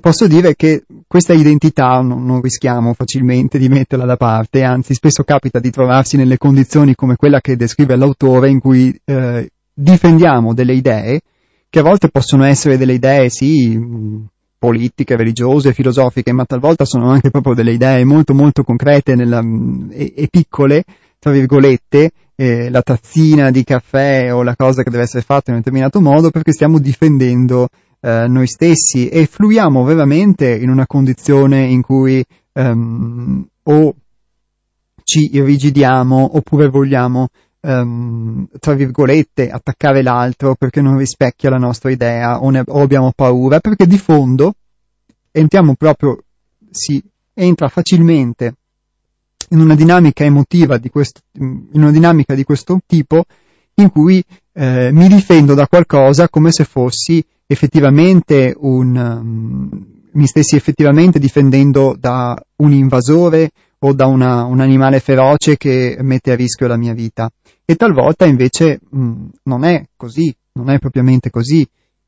posso 0.00 0.26
dire 0.26 0.54
che 0.54 0.84
questa 1.06 1.32
identità 1.32 2.00
non, 2.00 2.24
non, 2.24 2.40
rischiamo 2.40 2.94
facilmente 2.94 3.58
di 3.58 3.68
metterla 3.68 4.04
da 4.04 4.16
parte, 4.16 4.62
anzi 4.62 4.94
spesso 4.94 5.22
capita 5.22 5.60
di 5.60 5.70
trovarsi 5.70 6.16
nelle 6.16 6.38
condizioni 6.38 6.94
come 6.94 7.16
quella 7.16 7.40
che 7.40 7.56
descrive 7.56 7.96
l'autore 7.96 8.50
in 8.50 8.60
cui 8.60 8.98
eh, 9.04 9.50
difendiamo 9.72 10.54
delle 10.54 10.74
idee 10.74 11.20
che 11.68 11.78
a 11.78 11.82
volte 11.82 12.08
possono 12.08 12.44
essere 12.44 12.76
delle 12.76 12.94
idee 12.94 13.28
sì 13.30 14.32
politiche, 14.56 15.16
religiose, 15.16 15.74
filosofiche, 15.74 16.32
ma 16.32 16.46
talvolta 16.46 16.86
sono 16.86 17.10
anche 17.10 17.30
proprio 17.30 17.54
delle 17.54 17.72
idee 17.72 18.04
molto 18.04 18.32
molto 18.32 18.62
concrete 18.62 19.14
nella, 19.14 19.42
e, 19.90 20.14
e 20.16 20.28
piccole 20.30 20.84
tra 21.24 21.32
virgolette, 21.32 22.10
eh, 22.36 22.68
la 22.68 22.82
tazzina 22.82 23.50
di 23.50 23.64
caffè 23.64 24.30
o 24.30 24.42
la 24.42 24.54
cosa 24.54 24.82
che 24.82 24.90
deve 24.90 25.04
essere 25.04 25.22
fatta 25.22 25.44
in 25.46 25.56
un 25.56 25.60
determinato 25.60 25.98
modo 25.98 26.28
perché 26.28 26.52
stiamo 26.52 26.78
difendendo 26.78 27.68
eh, 28.04 28.28
noi 28.28 28.46
stessi 28.46 29.08
e 29.08 29.24
fluiamo 29.24 29.82
veramente 29.82 30.54
in 30.54 30.68
una 30.68 30.86
condizione 30.86 31.62
in 31.62 31.80
cui 31.80 32.22
ehm, 32.52 33.46
o 33.62 33.94
ci 35.02 35.30
irrigidiamo 35.32 36.36
oppure 36.36 36.68
vogliamo 36.68 37.28
Um, 37.66 38.46
tra 38.60 38.74
virgolette, 38.74 39.48
attaccare 39.48 40.02
l'altro 40.02 40.54
perché 40.54 40.82
non 40.82 40.98
rispecchia 40.98 41.48
la 41.48 41.56
nostra 41.56 41.90
idea 41.90 42.42
o, 42.42 42.50
ne, 42.50 42.62
o, 42.66 42.82
abbiamo 42.82 43.10
paura, 43.16 43.58
perché 43.58 43.86
di 43.86 43.96
fondo 43.96 44.56
entriamo 45.30 45.74
proprio, 45.74 46.24
si 46.70 47.02
entra 47.32 47.68
facilmente 47.68 48.54
in 49.48 49.60
una 49.60 49.74
dinamica 49.74 50.24
emotiva 50.24 50.76
di 50.76 50.90
questo, 50.90 51.22
in 51.38 51.68
una 51.72 51.90
dinamica 51.90 52.34
di 52.34 52.44
questo 52.44 52.80
tipo 52.84 53.24
in 53.76 53.90
cui 53.90 54.22
eh, 54.52 54.90
mi 54.92 55.08
difendo 55.08 55.54
da 55.54 55.66
qualcosa 55.66 56.28
come 56.28 56.52
se 56.52 56.64
fossi 56.64 57.24
effettivamente 57.46 58.54
un, 58.56 58.96
um, 58.96 59.86
mi 60.12 60.26
stessi 60.26 60.56
effettivamente 60.56 61.18
difendendo 61.18 61.96
da 61.98 62.40
un 62.56 62.72
invasore 62.72 63.50
o 63.80 63.92
da 63.92 64.06
una, 64.06 64.44
un 64.44 64.60
animale 64.60 65.00
feroce 65.00 65.56
che 65.56 65.96
mette 66.00 66.32
a 66.32 66.36
rischio 66.36 66.66
la 66.66 66.76
mia 66.76 66.94
vita. 66.94 67.30
E 67.64 67.76
talvolta 67.76 68.24
invece 68.24 68.80
mh, 68.88 68.98
mm, 68.98 69.26
non 69.44 69.64
è 69.64 69.84
così, 69.96 70.34
non 70.52 70.70
è 70.70 70.78
propriamente 70.78 71.30
così. 71.30 71.66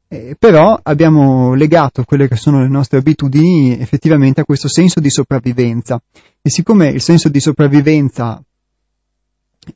Eh, 0.08 0.36
però 0.38 0.78
abbiamo 0.80 1.54
legato 1.54 2.04
quelle 2.04 2.28
che 2.28 2.36
sono 2.36 2.60
le 2.60 2.68
nostre 2.68 2.98
abitudini 2.98 3.76
effettivamente 3.78 4.40
a 4.40 4.44
questo 4.44 4.68
senso 4.68 5.00
di 5.00 5.10
sopravvivenza 5.10 6.00
e 6.40 6.48
siccome 6.48 6.90
il 6.90 7.00
senso 7.00 7.28
di 7.28 7.40
sopravvivenza 7.40 8.40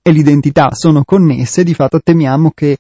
e 0.03 0.11
l'identità 0.13 0.69
sono 0.73 1.03
connesse, 1.03 1.65
di 1.65 1.75
fatto 1.75 2.01
temiamo 2.01 2.53
che 2.55 2.79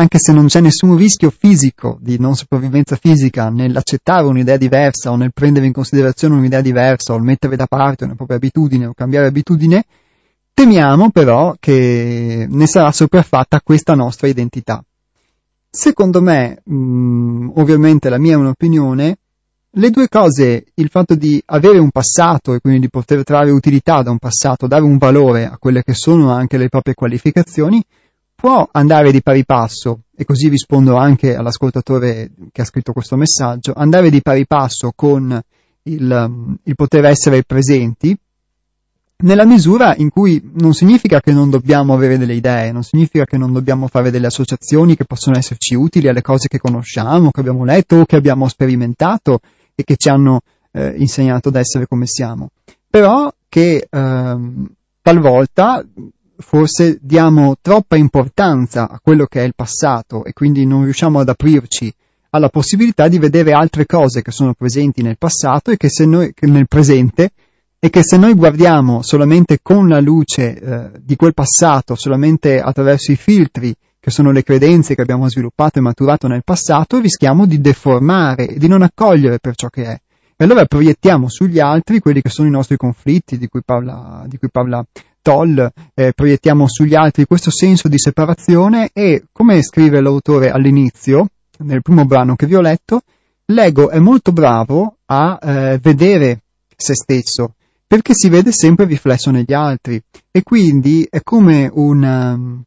anche 0.00 0.18
se 0.20 0.32
non 0.32 0.46
c'è 0.46 0.60
nessun 0.60 0.96
rischio 0.96 1.30
fisico 1.30 1.98
di 2.00 2.18
non 2.20 2.36
sopravvivenza 2.36 2.94
fisica 2.94 3.48
nell'accettare 3.48 4.26
un'idea 4.26 4.56
diversa 4.56 5.10
o 5.10 5.16
nel 5.16 5.32
prendere 5.32 5.66
in 5.66 5.72
considerazione 5.72 6.36
un'idea 6.36 6.60
diversa 6.60 7.14
o 7.14 7.18
mettere 7.18 7.56
da 7.56 7.66
parte 7.66 8.04
una 8.04 8.14
propria 8.14 8.36
abitudine 8.36 8.86
o 8.86 8.94
cambiare 8.94 9.26
abitudine, 9.26 9.84
temiamo 10.54 11.10
però 11.10 11.56
che 11.58 12.46
ne 12.48 12.66
sarà 12.68 12.92
sopraffatta 12.92 13.60
questa 13.60 13.94
nostra 13.94 14.28
identità. 14.28 14.84
Secondo 15.68 16.22
me, 16.22 16.60
mh, 16.64 16.74
mm, 16.74 17.50
ovviamente 17.56 18.08
la 18.08 18.18
mia 18.18 18.34
è 18.34 18.36
un'opinione, 18.36 19.18
le 19.70 19.90
due 19.90 20.08
cose, 20.08 20.64
il 20.74 20.88
fatto 20.90 21.16
di 21.16 21.42
avere 21.46 21.78
un 21.78 21.90
passato 21.90 22.54
e 22.54 22.60
quindi 22.60 22.80
di 22.80 22.88
poter 22.88 23.24
trarre 23.24 23.50
utilità 23.50 24.02
da 24.02 24.12
un 24.12 24.18
passato, 24.18 24.68
dare 24.68 24.84
un 24.84 24.96
valore 24.96 25.46
a 25.46 25.58
quelle 25.58 25.82
che 25.82 25.92
sono 25.92 26.30
anche 26.30 26.56
le 26.56 26.68
proprie 26.68 26.94
qualificazioni, 26.94 27.84
può 28.40 28.68
andare 28.70 29.10
di 29.10 29.20
pari 29.20 29.44
passo, 29.44 30.02
e 30.16 30.24
così 30.24 30.46
rispondo 30.46 30.94
anche 30.94 31.34
all'ascoltatore 31.34 32.30
che 32.52 32.62
ha 32.62 32.64
scritto 32.64 32.92
questo 32.92 33.16
messaggio, 33.16 33.72
andare 33.74 34.10
di 34.10 34.22
pari 34.22 34.46
passo 34.46 34.92
con 34.94 35.42
il, 35.82 36.56
il 36.62 36.74
poter 36.76 37.04
essere 37.06 37.42
presenti, 37.42 38.16
nella 39.24 39.44
misura 39.44 39.96
in 39.96 40.10
cui 40.10 40.52
non 40.54 40.72
significa 40.72 41.20
che 41.20 41.32
non 41.32 41.50
dobbiamo 41.50 41.94
avere 41.94 42.16
delle 42.16 42.34
idee, 42.34 42.70
non 42.70 42.84
significa 42.84 43.24
che 43.24 43.36
non 43.36 43.52
dobbiamo 43.52 43.88
fare 43.88 44.12
delle 44.12 44.28
associazioni 44.28 44.94
che 44.94 45.04
possono 45.04 45.36
esserci 45.36 45.74
utili 45.74 46.06
alle 46.06 46.22
cose 46.22 46.46
che 46.46 46.60
conosciamo, 46.60 47.32
che 47.32 47.40
abbiamo 47.40 47.64
letto 47.64 47.96
o 47.96 48.04
che 48.04 48.14
abbiamo 48.14 48.46
sperimentato 48.46 49.40
e 49.74 49.82
che 49.82 49.96
ci 49.96 50.10
hanno 50.10 50.42
eh, 50.70 50.94
insegnato 50.96 51.48
ad 51.48 51.56
essere 51.56 51.88
come 51.88 52.06
siamo. 52.06 52.50
Però 52.88 53.32
che 53.48 53.88
ehm, 53.90 54.68
talvolta 55.02 55.84
forse 56.38 56.98
diamo 57.00 57.56
troppa 57.60 57.96
importanza 57.96 58.88
a 58.88 59.00
quello 59.02 59.26
che 59.26 59.40
è 59.40 59.44
il 59.44 59.54
passato 59.54 60.24
e 60.24 60.32
quindi 60.32 60.64
non 60.64 60.84
riusciamo 60.84 61.18
ad 61.18 61.28
aprirci 61.28 61.92
alla 62.30 62.48
possibilità 62.48 63.08
di 63.08 63.18
vedere 63.18 63.52
altre 63.52 63.86
cose 63.86 64.22
che 64.22 64.30
sono 64.30 64.54
presenti 64.54 65.02
nel 65.02 65.18
passato 65.18 65.70
e 65.70 65.76
che 65.76 65.88
se 65.88 66.04
noi, 66.04 66.32
che 66.34 66.46
nel 66.46 66.68
presente 66.68 67.30
e 67.80 67.90
che 67.90 68.02
se 68.02 68.16
noi 68.16 68.34
guardiamo 68.34 69.02
solamente 69.02 69.60
con 69.62 69.88
la 69.88 70.00
luce 70.00 70.58
eh, 70.58 70.90
di 71.00 71.16
quel 71.16 71.34
passato, 71.34 71.94
solamente 71.94 72.60
attraverso 72.60 73.12
i 73.12 73.16
filtri 73.16 73.74
che 74.00 74.10
sono 74.10 74.30
le 74.30 74.42
credenze 74.42 74.94
che 74.94 75.02
abbiamo 75.02 75.28
sviluppato 75.28 75.78
e 75.78 75.82
maturato 75.82 76.28
nel 76.28 76.44
passato, 76.44 77.00
rischiamo 77.00 77.46
di 77.46 77.60
deformare 77.60 78.48
e 78.48 78.58
di 78.58 78.68
non 78.68 78.82
accogliere 78.82 79.38
per 79.38 79.54
ciò 79.54 79.68
che 79.68 79.84
è. 79.84 80.00
E 80.40 80.44
allora 80.44 80.66
proiettiamo 80.66 81.28
sugli 81.28 81.58
altri 81.58 81.98
quelli 81.98 82.22
che 82.22 82.28
sono 82.28 82.46
i 82.46 82.52
nostri 82.52 82.76
conflitti, 82.76 83.38
di 83.38 83.48
cui 83.48 83.60
parla, 83.64 84.24
di 84.28 84.38
cui 84.38 84.48
parla 84.48 84.86
Toll, 85.20 85.68
eh, 85.94 86.12
proiettiamo 86.12 86.68
sugli 86.68 86.94
altri 86.94 87.24
questo 87.26 87.50
senso 87.50 87.88
di 87.88 87.98
separazione 87.98 88.90
e, 88.92 89.24
come 89.32 89.60
scrive 89.62 90.00
l'autore 90.00 90.52
all'inizio, 90.52 91.26
nel 91.58 91.82
primo 91.82 92.04
brano 92.04 92.36
che 92.36 92.46
vi 92.46 92.54
ho 92.54 92.60
letto, 92.60 93.00
l'ego 93.46 93.90
è 93.90 93.98
molto 93.98 94.30
bravo 94.30 94.98
a 95.06 95.40
eh, 95.42 95.78
vedere 95.82 96.42
se 96.76 96.94
stesso, 96.94 97.54
perché 97.84 98.14
si 98.14 98.28
vede 98.28 98.52
sempre 98.52 98.84
riflesso 98.84 99.32
negli 99.32 99.52
altri. 99.52 100.00
E 100.30 100.44
quindi 100.44 101.04
è 101.10 101.20
come 101.24 101.68
un 101.74 102.62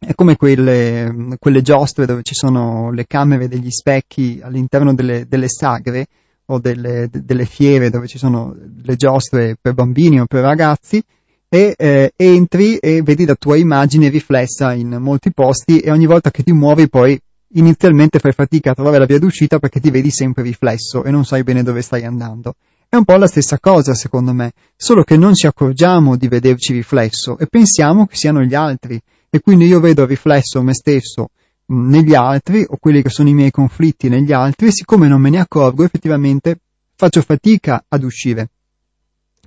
è 0.00 0.14
come 0.14 0.36
quelle, 0.36 1.36
quelle, 1.38 1.60
giostre 1.60 2.06
dove 2.06 2.22
ci 2.22 2.34
sono 2.34 2.90
le 2.92 3.04
camere 3.06 3.46
degli 3.46 3.70
specchi 3.70 4.40
all'interno 4.42 4.94
delle, 4.94 5.26
delle 5.28 5.50
sagre 5.50 6.06
o 6.50 6.58
delle, 6.58 7.08
delle, 7.10 7.44
fiere 7.44 7.90
dove 7.90 8.06
ci 8.06 8.18
sono 8.18 8.54
le 8.82 8.96
giostre 8.96 9.56
per 9.60 9.74
bambini 9.74 10.20
o 10.20 10.26
per 10.26 10.42
ragazzi 10.42 11.02
e 11.48 11.74
eh, 11.76 12.12
entri 12.16 12.76
e 12.76 13.02
vedi 13.02 13.24
la 13.24 13.34
tua 13.34 13.56
immagine 13.56 14.08
riflessa 14.08 14.72
in 14.72 14.96
molti 15.00 15.32
posti 15.32 15.80
e 15.80 15.90
ogni 15.90 16.06
volta 16.06 16.30
che 16.30 16.42
ti 16.42 16.52
muovi 16.52 16.88
poi 16.88 17.18
inizialmente 17.52 18.18
fai 18.18 18.32
fatica 18.32 18.70
a 18.70 18.74
trovare 18.74 18.98
la 18.98 19.06
via 19.06 19.18
d'uscita 19.18 19.58
perché 19.58 19.80
ti 19.80 19.90
vedi 19.90 20.10
sempre 20.10 20.42
riflesso 20.42 21.04
e 21.04 21.10
non 21.10 21.24
sai 21.24 21.42
bene 21.42 21.62
dove 21.62 21.82
stai 21.82 22.04
andando. 22.04 22.54
È 22.90 22.96
un 22.96 23.04
po' 23.04 23.16
la 23.16 23.26
stessa 23.26 23.58
cosa, 23.58 23.94
secondo 23.94 24.32
me, 24.32 24.52
solo 24.74 25.02
che 25.02 25.16
non 25.18 25.34
ci 25.34 25.46
accorgiamo 25.46 26.16
di 26.16 26.26
vederci 26.28 26.72
riflesso 26.72 27.38
e 27.38 27.46
pensiamo 27.46 28.06
che 28.06 28.16
siano 28.16 28.42
gli 28.42 28.54
altri. 28.54 28.98
E 29.30 29.40
quindi 29.40 29.66
io 29.66 29.78
vedo 29.78 30.06
riflesso 30.06 30.62
me 30.62 30.72
stesso 30.72 31.28
negli 31.70 32.14
altri 32.14 32.64
o 32.66 32.76
quelli 32.78 33.02
che 33.02 33.10
sono 33.10 33.28
i 33.28 33.34
miei 33.34 33.50
conflitti 33.50 34.08
negli 34.08 34.32
altri 34.32 34.72
siccome 34.72 35.06
non 35.06 35.20
me 35.20 35.28
ne 35.30 35.40
accorgo 35.40 35.84
effettivamente 35.84 36.60
faccio 36.94 37.20
fatica 37.22 37.84
ad 37.86 38.02
uscire 38.02 38.50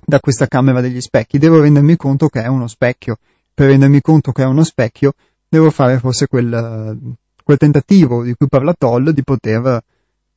da 0.04 0.20
questa 0.20 0.46
camera 0.46 0.80
degli 0.80 1.00
specchi. 1.00 1.38
Devo 1.38 1.60
rendermi 1.60 1.96
conto 1.96 2.28
che 2.28 2.42
è 2.42 2.46
uno 2.46 2.66
specchio. 2.66 3.18
Per 3.54 3.68
rendermi 3.68 4.00
conto 4.00 4.32
che 4.32 4.42
è 4.42 4.46
uno 4.46 4.64
specchio 4.64 5.14
devo 5.48 5.70
fare 5.70 5.98
forse 5.98 6.26
quel, 6.26 7.14
quel 7.44 7.58
tentativo 7.58 8.22
di 8.22 8.34
cui 8.34 8.48
parla 8.48 8.74
Toll 8.76 9.10
di 9.10 9.22
poter 9.22 9.82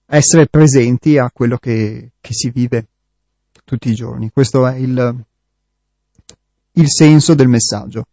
essere 0.06 0.48
presenti 0.48 1.18
a 1.18 1.32
quello 1.34 1.58
che, 1.58 2.12
che 2.20 2.34
si 2.34 2.50
vive 2.50 2.88
tutti 3.64 3.90
i 3.90 3.96
giorni. 3.96 4.30
Questo 4.32 4.68
è 4.68 4.76
il, 4.76 5.16
il 6.74 6.90
senso 6.90 7.34
del 7.34 7.48
messaggio. 7.48 8.06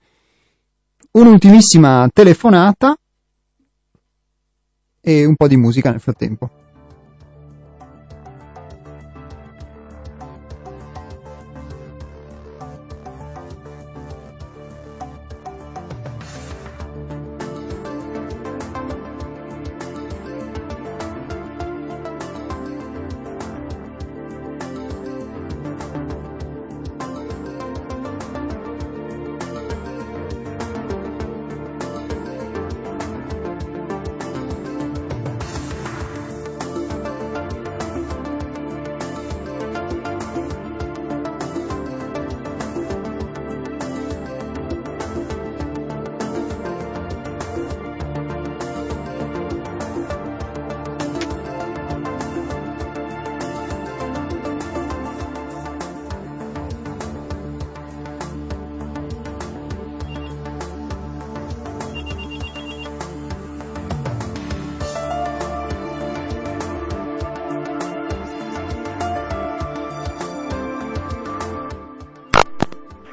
Un'ultimissima 1.10 2.08
telefonata 2.12 2.96
e 5.02 5.24
un 5.24 5.34
po' 5.34 5.48
di 5.48 5.56
musica 5.56 5.90
nel 5.90 6.00
frattempo. 6.00 6.61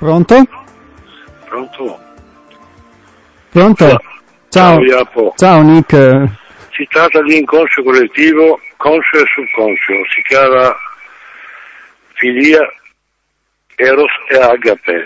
Pronto? 0.09 0.43
Pronto? 1.45 1.99
Pronto? 3.51 4.01
Ciao. 4.49 4.79
Ciao. 4.83 5.33
Ciao 5.37 5.61
Nick. 5.61 5.93
Si 6.71 6.87
tratta 6.89 7.21
di 7.21 7.37
inconscio 7.37 7.83
collettivo, 7.83 8.59
conscio 8.77 9.17
e 9.17 9.23
subconscio. 9.31 9.93
Si 10.15 10.21
chiama 10.23 10.75
filia, 12.13 12.59
eros 13.75 14.09
e 14.29 14.37
agape. 14.39 15.05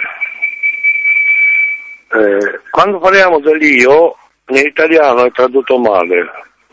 Eh, 2.13 2.59
quando 2.69 2.99
parliamo 2.99 3.41
dell'io, 3.41 4.15
nell'italiano 4.45 5.25
è 5.25 5.31
tradotto 5.31 5.79
male. 5.79 6.31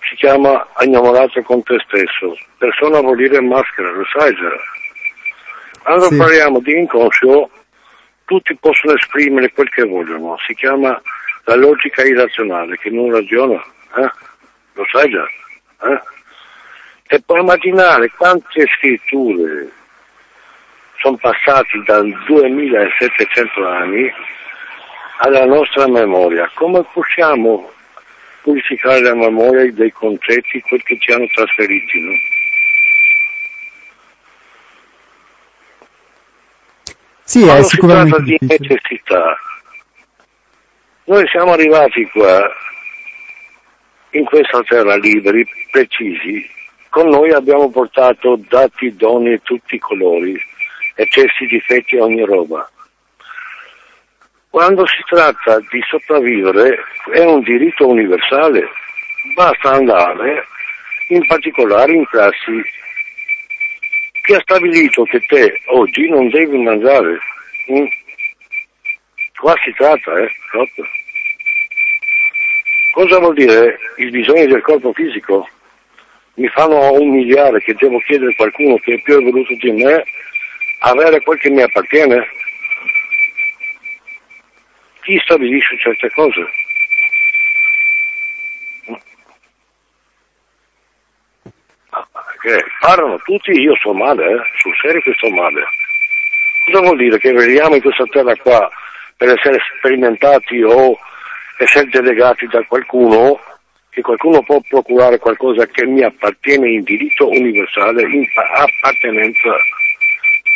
Si 0.08 0.14
chiama 0.14 0.64
innamorato 0.82 1.42
con 1.42 1.64
te 1.64 1.76
stesso. 1.84 2.38
Persona 2.58 3.00
vuol 3.00 3.16
dire 3.16 3.40
maschera, 3.40 3.90
lo 3.90 4.04
sai 4.16 4.32
già. 4.36 5.82
Quando 5.82 6.04
Sì. 6.04 6.16
parliamo 6.16 6.60
di 6.60 6.78
inconscio, 6.78 7.50
tutti 8.30 8.56
possono 8.60 8.94
esprimere 8.94 9.50
quel 9.50 9.68
che 9.70 9.82
vogliono. 9.82 10.38
Si 10.46 10.54
chiama 10.54 11.02
la 11.46 11.56
logica 11.56 12.04
irrazionale, 12.04 12.78
che 12.78 12.88
non 12.88 13.10
ragiona. 13.10 13.60
eh? 13.96 14.10
Lo 14.74 14.84
sai 14.88 15.10
già. 15.10 15.26
eh? 15.88 16.00
E 17.08 17.20
puoi 17.26 17.40
immaginare 17.40 18.08
quante 18.16 18.68
scritture 18.76 19.68
sono 20.98 21.16
passate 21.16 21.82
da 21.84 22.02
2700 22.02 23.66
anni 23.66 24.12
alla 25.22 25.44
nostra 25.46 25.88
memoria. 25.88 26.48
Come 26.54 26.84
possiamo 26.92 27.72
purificare 28.42 29.00
la 29.00 29.14
memoria 29.16 29.72
dei 29.72 29.90
concetti, 29.90 30.60
quelli 30.60 30.84
che 30.84 30.98
ci 31.00 31.10
hanno 31.10 31.26
trasferiti? 31.34 32.00
No? 32.00 32.12
Sì, 37.30 37.42
è 37.42 37.44
Quando 37.44 37.62
si 37.62 37.76
sicuramente 37.76 38.10
tratta 38.10 38.24
di 38.24 38.36
difficile. 38.40 38.74
necessità, 38.74 39.40
noi 41.04 41.28
siamo 41.28 41.52
arrivati 41.52 42.04
qua, 42.10 42.50
in 44.10 44.24
questa 44.24 44.60
terra 44.62 44.96
liberi, 44.96 45.46
precisi, 45.70 46.44
con 46.88 47.06
noi 47.06 47.30
abbiamo 47.30 47.70
portato 47.70 48.36
dati, 48.48 48.96
doni 48.96 49.30
di 49.30 49.42
tutti 49.42 49.76
i 49.76 49.78
colori, 49.78 50.36
eccessi, 50.96 51.46
difetti 51.46 51.94
e 51.94 52.00
ogni 52.00 52.24
roba. 52.24 52.68
Quando 54.48 54.84
si 54.88 55.00
tratta 55.08 55.60
di 55.70 55.80
sopravvivere 55.88 56.82
è 57.12 57.20
un 57.20 57.42
diritto 57.42 57.86
universale, 57.86 58.68
basta 59.36 59.70
andare 59.70 60.48
in 61.10 61.24
particolare 61.28 61.92
in 61.92 62.04
classi 62.06 62.60
chi 64.30 64.36
ha 64.36 64.40
stabilito 64.42 65.02
che 65.02 65.20
te 65.26 65.60
oggi 65.66 66.08
non 66.08 66.28
devi 66.28 66.56
mangiare? 66.56 67.18
Mm. 67.72 67.84
Qua 69.40 69.56
si 69.64 69.72
tratta, 69.72 70.20
eh, 70.20 70.30
proprio. 70.52 70.86
Cosa 72.92 73.18
vuol 73.18 73.34
dire 73.34 73.76
i 73.96 74.08
bisogni 74.10 74.46
del 74.46 74.62
corpo 74.62 74.92
fisico? 74.92 75.48
Mi 76.34 76.46
fanno 76.46 76.92
umiliare 76.92 77.60
che 77.60 77.74
devo 77.74 77.98
chiedere 77.98 78.30
a 78.30 78.36
qualcuno 78.36 78.76
che 78.76 78.94
è 78.94 79.00
più 79.02 79.16
evoluto 79.16 79.52
di 79.54 79.72
me 79.72 80.04
avere 80.82 81.20
quel 81.22 81.38
che 81.40 81.50
mi 81.50 81.62
appartiene? 81.62 82.24
Chi 85.00 85.18
stabilisce 85.24 85.76
certe 85.76 86.08
cose? 86.10 86.46
Perché 91.90 92.64
parlano 92.80 93.18
tutti, 93.24 93.50
io 93.50 93.74
sto 93.76 93.92
male, 93.92 94.24
eh? 94.24 94.40
sul 94.56 94.74
serio 94.80 95.00
che 95.00 95.12
sto 95.16 95.28
male. 95.28 95.62
Cosa 96.66 96.80
vuol 96.80 96.96
dire? 96.96 97.18
Che 97.18 97.32
veniamo 97.32 97.74
in 97.74 97.82
questa 97.82 98.04
terra 98.04 98.34
qua 98.36 98.70
per 99.16 99.28
essere 99.28 99.58
sperimentati 99.78 100.62
o 100.62 100.98
essere 101.58 101.88
delegati 101.90 102.46
da 102.46 102.62
qualcuno, 102.66 103.38
che 103.90 104.00
qualcuno 104.00 104.42
può 104.42 104.60
procurare 104.68 105.18
qualcosa 105.18 105.66
che 105.66 105.84
mi 105.84 106.02
appartiene 106.02 106.70
in 106.70 106.82
diritto 106.82 107.28
universale, 107.28 108.02
in 108.02 108.24
pa- 108.32 108.64
appartenenza. 108.64 109.52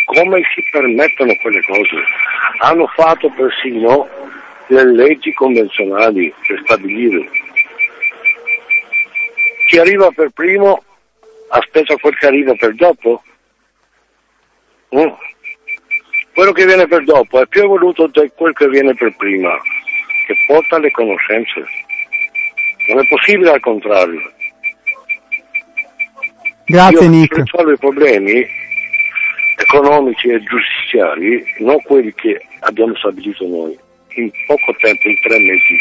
Come 0.07 0.43
si 0.55 0.63
permettono 0.71 1.35
quelle 1.41 1.63
cose? 1.63 1.97
Hanno 2.61 2.87
fatto 2.95 3.31
persino 3.31 4.09
le 4.69 4.93
leggi 4.93 5.33
convenzionali 5.33 6.33
per 6.47 6.61
stabilire. 6.65 7.29
Chi 9.67 9.79
arriva 9.79 10.11
per 10.11 10.31
primo 10.31 10.83
aspetta 11.55 11.97
quel 11.97 12.17
che 12.17 12.27
arriva 12.27 12.55
per 12.55 12.75
dopo? 12.75 13.23
Mm. 14.95 15.13
Quello 16.35 16.53
che 16.53 16.67
viene 16.67 16.87
per 16.87 17.05
dopo 17.05 17.41
è 17.41 17.47
più 17.47 17.63
evoluto 17.63 18.09
di 18.09 18.31
quel 18.35 18.55
che 18.55 18.69
viene 18.69 18.95
per 18.95 19.15
prima, 19.17 19.57
che 20.27 20.35
porta 20.47 20.79
le 20.79 20.91
conoscenze. 20.91 21.65
Non 22.89 22.99
è 22.99 23.07
possibile 23.07 23.51
al 23.51 23.61
contrario. 23.61 24.21
Grazie 26.67 27.05
Io 27.05 27.09
Nick. 27.09 27.37
risolvo 27.37 27.73
i 27.73 27.79
problemi 27.79 28.47
economici 29.57 30.29
e 30.29 30.43
giudiziari, 30.43 31.45
non 31.59 31.81
quelli 31.83 32.13
che 32.15 32.45
abbiamo 32.61 32.95
stabilito 32.97 33.47
noi, 33.47 33.79
in 34.17 34.31
poco 34.47 34.75
tempo, 34.81 35.09
in 35.09 35.21
tre 35.21 35.39
mesi. 35.39 35.79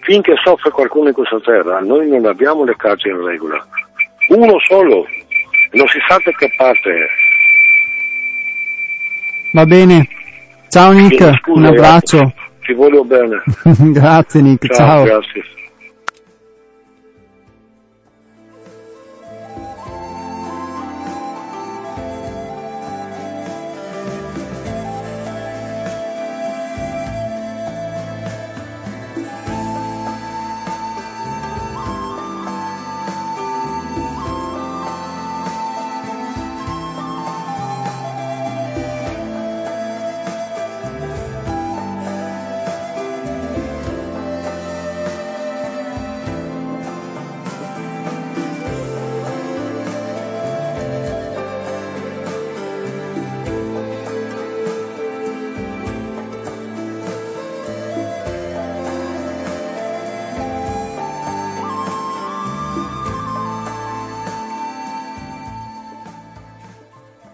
Finché 0.00 0.34
soffre 0.42 0.70
qualcuno 0.70 1.08
in 1.08 1.14
questa 1.14 1.40
terra, 1.40 1.80
noi 1.80 2.08
non 2.08 2.26
abbiamo 2.26 2.64
le 2.64 2.76
carte 2.76 3.08
in 3.08 3.24
regola. 3.24 3.66
Uno 4.28 4.54
solo, 4.68 5.06
non 5.72 5.86
si 5.88 5.98
sa 6.08 6.18
da 6.24 6.30
che 6.32 6.52
parte. 6.56 6.90
Va 9.52 9.66
bene. 9.66 10.08
Ciao 10.68 10.92
Nick, 10.92 11.38
scusa, 11.40 11.58
un 11.58 11.64
abbraccio. 11.66 12.32
Ti 12.64 12.72
voglio 12.72 13.04
bene. 13.04 13.42
Grazie 13.92 14.40
Nick, 14.40 14.72
Ciao, 14.72 15.06
ciao. 15.06 15.20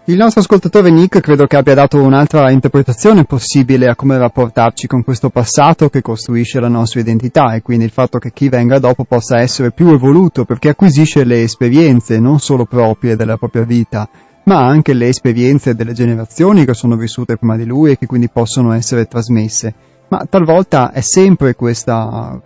Il 0.09 0.17
nostro 0.17 0.41
ascoltatore 0.41 0.89
Nick 0.89 1.19
credo 1.19 1.45
che 1.45 1.55
abbia 1.55 1.75
dato 1.75 2.01
un'altra 2.01 2.49
interpretazione 2.49 3.25
possibile 3.25 3.85
a 3.85 3.95
come 3.95 4.17
rapportarci 4.17 4.87
con 4.87 5.03
questo 5.03 5.29
passato 5.29 5.87
che 5.89 6.01
costruisce 6.01 6.59
la 6.59 6.67
nostra 6.67 6.99
identità 6.99 7.53
e 7.53 7.61
quindi 7.61 7.85
il 7.85 7.91
fatto 7.91 8.17
che 8.17 8.31
chi 8.31 8.49
venga 8.49 8.79
dopo 8.79 9.03
possa 9.03 9.39
essere 9.39 9.69
più 9.69 9.89
evoluto 9.89 10.45
perché 10.45 10.69
acquisisce 10.69 11.23
le 11.25 11.43
esperienze 11.43 12.17
non 12.17 12.39
solo 12.39 12.65
proprie 12.65 13.15
della 13.15 13.37
propria 13.37 13.65
vita, 13.65 14.09
ma 14.45 14.65
anche 14.65 14.93
le 14.93 15.09
esperienze 15.09 15.75
delle 15.75 15.93
generazioni 15.93 16.65
che 16.65 16.73
sono 16.73 16.95
vissute 16.95 17.37
prima 17.37 17.55
di 17.55 17.65
lui 17.65 17.91
e 17.91 17.97
che 17.99 18.07
quindi 18.07 18.29
possono 18.29 18.71
essere 18.71 19.05
trasmesse. 19.05 19.75
Ma 20.07 20.25
talvolta 20.27 20.91
è 20.91 21.01
sempre 21.01 21.53
questa 21.53 22.41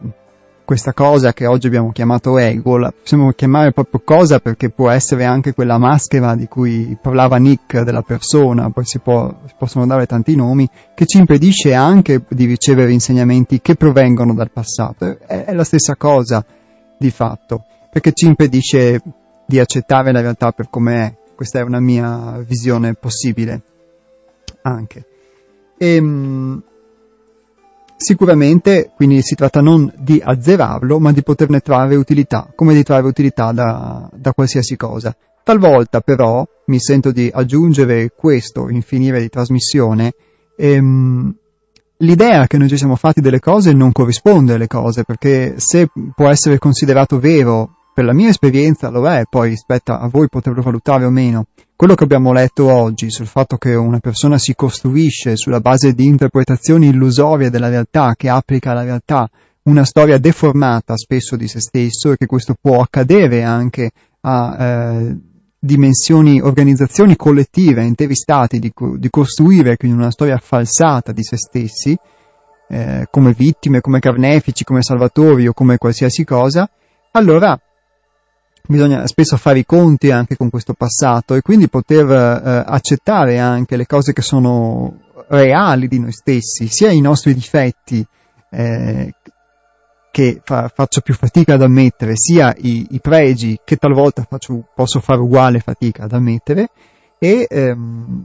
questa 0.66 0.94
cosa 0.94 1.34
che 1.34 1.46
oggi 1.46 1.68
abbiamo 1.68 1.92
chiamato 1.92 2.38
ego, 2.38 2.78
la 2.78 2.92
possiamo 2.92 3.32
chiamare 3.32 3.72
proprio 3.72 4.02
cosa 4.04 4.40
perché 4.40 4.70
può 4.70 4.90
essere 4.90 5.26
anche 5.26 5.54
quella 5.54 5.78
maschera 5.78 6.36
di 6.36 6.48
cui 6.48 6.98
parlava 7.02 7.38
Nick 7.38 7.82
della 7.82 8.02
persona, 8.02 8.70
poi 8.70 8.86
si, 8.86 9.00
può, 9.00 9.34
si 9.46 9.54
possono 9.58 9.86
dare 9.86 10.06
tanti 10.06 10.36
nomi, 10.36 10.68
che 10.94 11.06
ci 11.06 11.18
impedisce 11.18 11.74
anche 11.74 12.24
di 12.30 12.46
ricevere 12.46 12.92
insegnamenti 12.92 13.62
che 13.62 13.76
provengono 13.76 14.34
dal 14.34 14.52
passato. 14.52 15.18
È, 15.26 15.46
è 15.46 15.54
la 15.54 15.64
stessa 15.64 15.96
cosa 15.96 16.44
di 16.98 17.10
fatto, 17.10 17.66
perché 17.92 18.14
ci 18.14 18.26
impedisce 18.26 19.02
di 19.46 19.60
accettare 19.60 20.12
la 20.12 20.22
realtà 20.22 20.52
per 20.52 20.70
com'è. 20.70 21.14
Questa 21.36 21.60
è 21.60 21.64
una 21.64 21.80
mia 21.80 22.42
visione 22.46 22.94
possibile 22.94 23.62
anche. 24.62 25.06
E, 25.78 25.96
ehm, 25.96 26.64
Sicuramente 27.96 28.92
quindi 28.96 29.22
si 29.22 29.36
tratta 29.36 29.62
non 29.62 29.92
di 29.98 30.22
azzerarlo, 30.24 31.00
ma 31.00 31.12
di 31.12 31.24
poterne 31.24 31.60
trarre 31.60 31.96
utilità, 31.96 32.52
come 32.56 32.74
di 32.74 32.84
trarre 32.84 33.08
utilità 33.08 33.52
da, 33.52 34.10
da 34.14 34.34
qualsiasi 34.34 34.76
cosa. 34.76 35.16
Talvolta 35.44 36.02
però 36.02 36.46
mi 36.68 36.80
sento 36.80 37.12
di 37.12 37.30
aggiungere 37.34 38.12
questo 38.16 38.70
in 38.70 38.82
finire 38.82 39.20
di 39.20 39.30
trasmissione, 39.30 40.14
ehm, 40.56 41.36
l'idea 41.98 42.48
che 42.48 42.58
noi 42.58 42.70
ci 42.70 42.78
siamo 42.78 42.96
fatti 42.96 43.22
delle 43.22 43.40
cose 43.40 43.74
non 43.74 43.92
corrisponde 43.92 44.54
alle 44.54 44.68
cose, 44.68 45.04
perché 45.04 45.56
se 45.58 45.90
può 46.16 46.30
essere 46.30 46.60
considerato 46.60 47.20
vero 47.20 47.83
per 47.94 48.06
la 48.06 48.14
mia 48.14 48.30
esperienza 48.30 48.90
lo 48.90 49.08
è, 49.08 49.24
poi 49.30 49.56
spetta 49.56 50.00
a 50.00 50.08
voi 50.08 50.28
poterlo 50.28 50.62
valutare 50.62 51.06
o 51.06 51.12
meno. 51.12 51.46
Quello 51.76 51.94
che 51.94 52.04
abbiamo 52.04 52.34
letto 52.34 52.72
oggi 52.72 53.12
sul 53.12 53.28
fatto 53.28 53.58
che 53.58 53.76
una 53.76 54.00
persona 54.00 54.38
si 54.38 54.56
costruisce 54.56 55.36
sulla 55.36 55.60
base 55.60 55.94
di 55.94 56.06
interpretazioni 56.06 56.88
illusorie 56.88 57.50
della 57.50 57.70
realtà, 57.70 58.16
che 58.18 58.30
applica 58.30 58.72
alla 58.72 58.84
realtà 58.84 59.30
una 59.64 59.86
storia 59.86 60.18
deformata 60.18 60.98
spesso 60.98 61.36
di 61.36 61.48
se 61.48 61.60
stesso 61.60 62.12
e 62.12 62.18
che 62.18 62.26
questo 62.26 62.56
può 62.60 62.82
accadere 62.82 63.44
anche 63.44 63.92
a 64.22 64.58
eh, 64.58 65.18
dimensioni, 65.60 66.42
organizzazioni 66.42 67.16
collettive, 67.16 67.84
interi 67.84 68.16
stati, 68.16 68.60
di, 68.60 68.72
di 68.98 69.10
costruire 69.10 69.78
quindi 69.78 69.98
una 69.98 70.12
storia 70.12 70.38
falsata 70.38 71.12
di 71.12 71.24
se 71.24 71.38
stessi, 71.38 71.96
eh, 72.70 73.08
come 73.10 73.34
vittime, 73.34 73.82
come 73.82 74.00
carnefici, 74.00 74.64
come 74.64 74.82
salvatori 74.82 75.48
o 75.48 75.54
come 75.54 75.78
qualsiasi 75.78 76.24
cosa, 76.26 76.70
allora 77.12 77.58
bisogna 78.68 79.06
spesso 79.08 79.36
fare 79.38 79.60
i 79.60 79.66
conti 79.66 80.10
anche 80.12 80.38
con 80.38 80.50
questo 80.50 80.74
passato 80.74 81.36
e 81.36 81.42
quindi 81.42 81.68
poter 81.68 82.10
eh, 82.10 82.64
accettare 82.66 83.40
anche 83.40 83.76
le 83.76 83.86
cose 83.86 84.14
che 84.14 84.22
sono 84.22 85.00
reali 85.28 85.88
di 85.88 86.00
noi 86.00 86.12
stessi, 86.12 86.68
sia 86.68 86.92
i 86.92 87.02
nostri 87.02 87.34
difetti 87.34 88.06
eh, 88.50 89.14
che 90.12 90.42
fa, 90.44 90.72
faccio 90.74 91.02
più 91.02 91.14
fatica 91.14 91.56
ad 91.56 91.62
ammettere, 91.62 92.14
sia 92.16 92.54
i, 92.58 92.88
i 92.92 93.00
pregi 93.00 93.60
che 93.64 93.78
talvolta 93.78 94.26
faccio, 94.30 94.68
posso 94.74 95.00
fare 95.00 95.20
uguale 95.20 95.60
fatica 95.60 96.04
ad 96.04 96.14
ammettere 96.14 96.70
e, 97.18 97.48
ehm, 97.50 98.24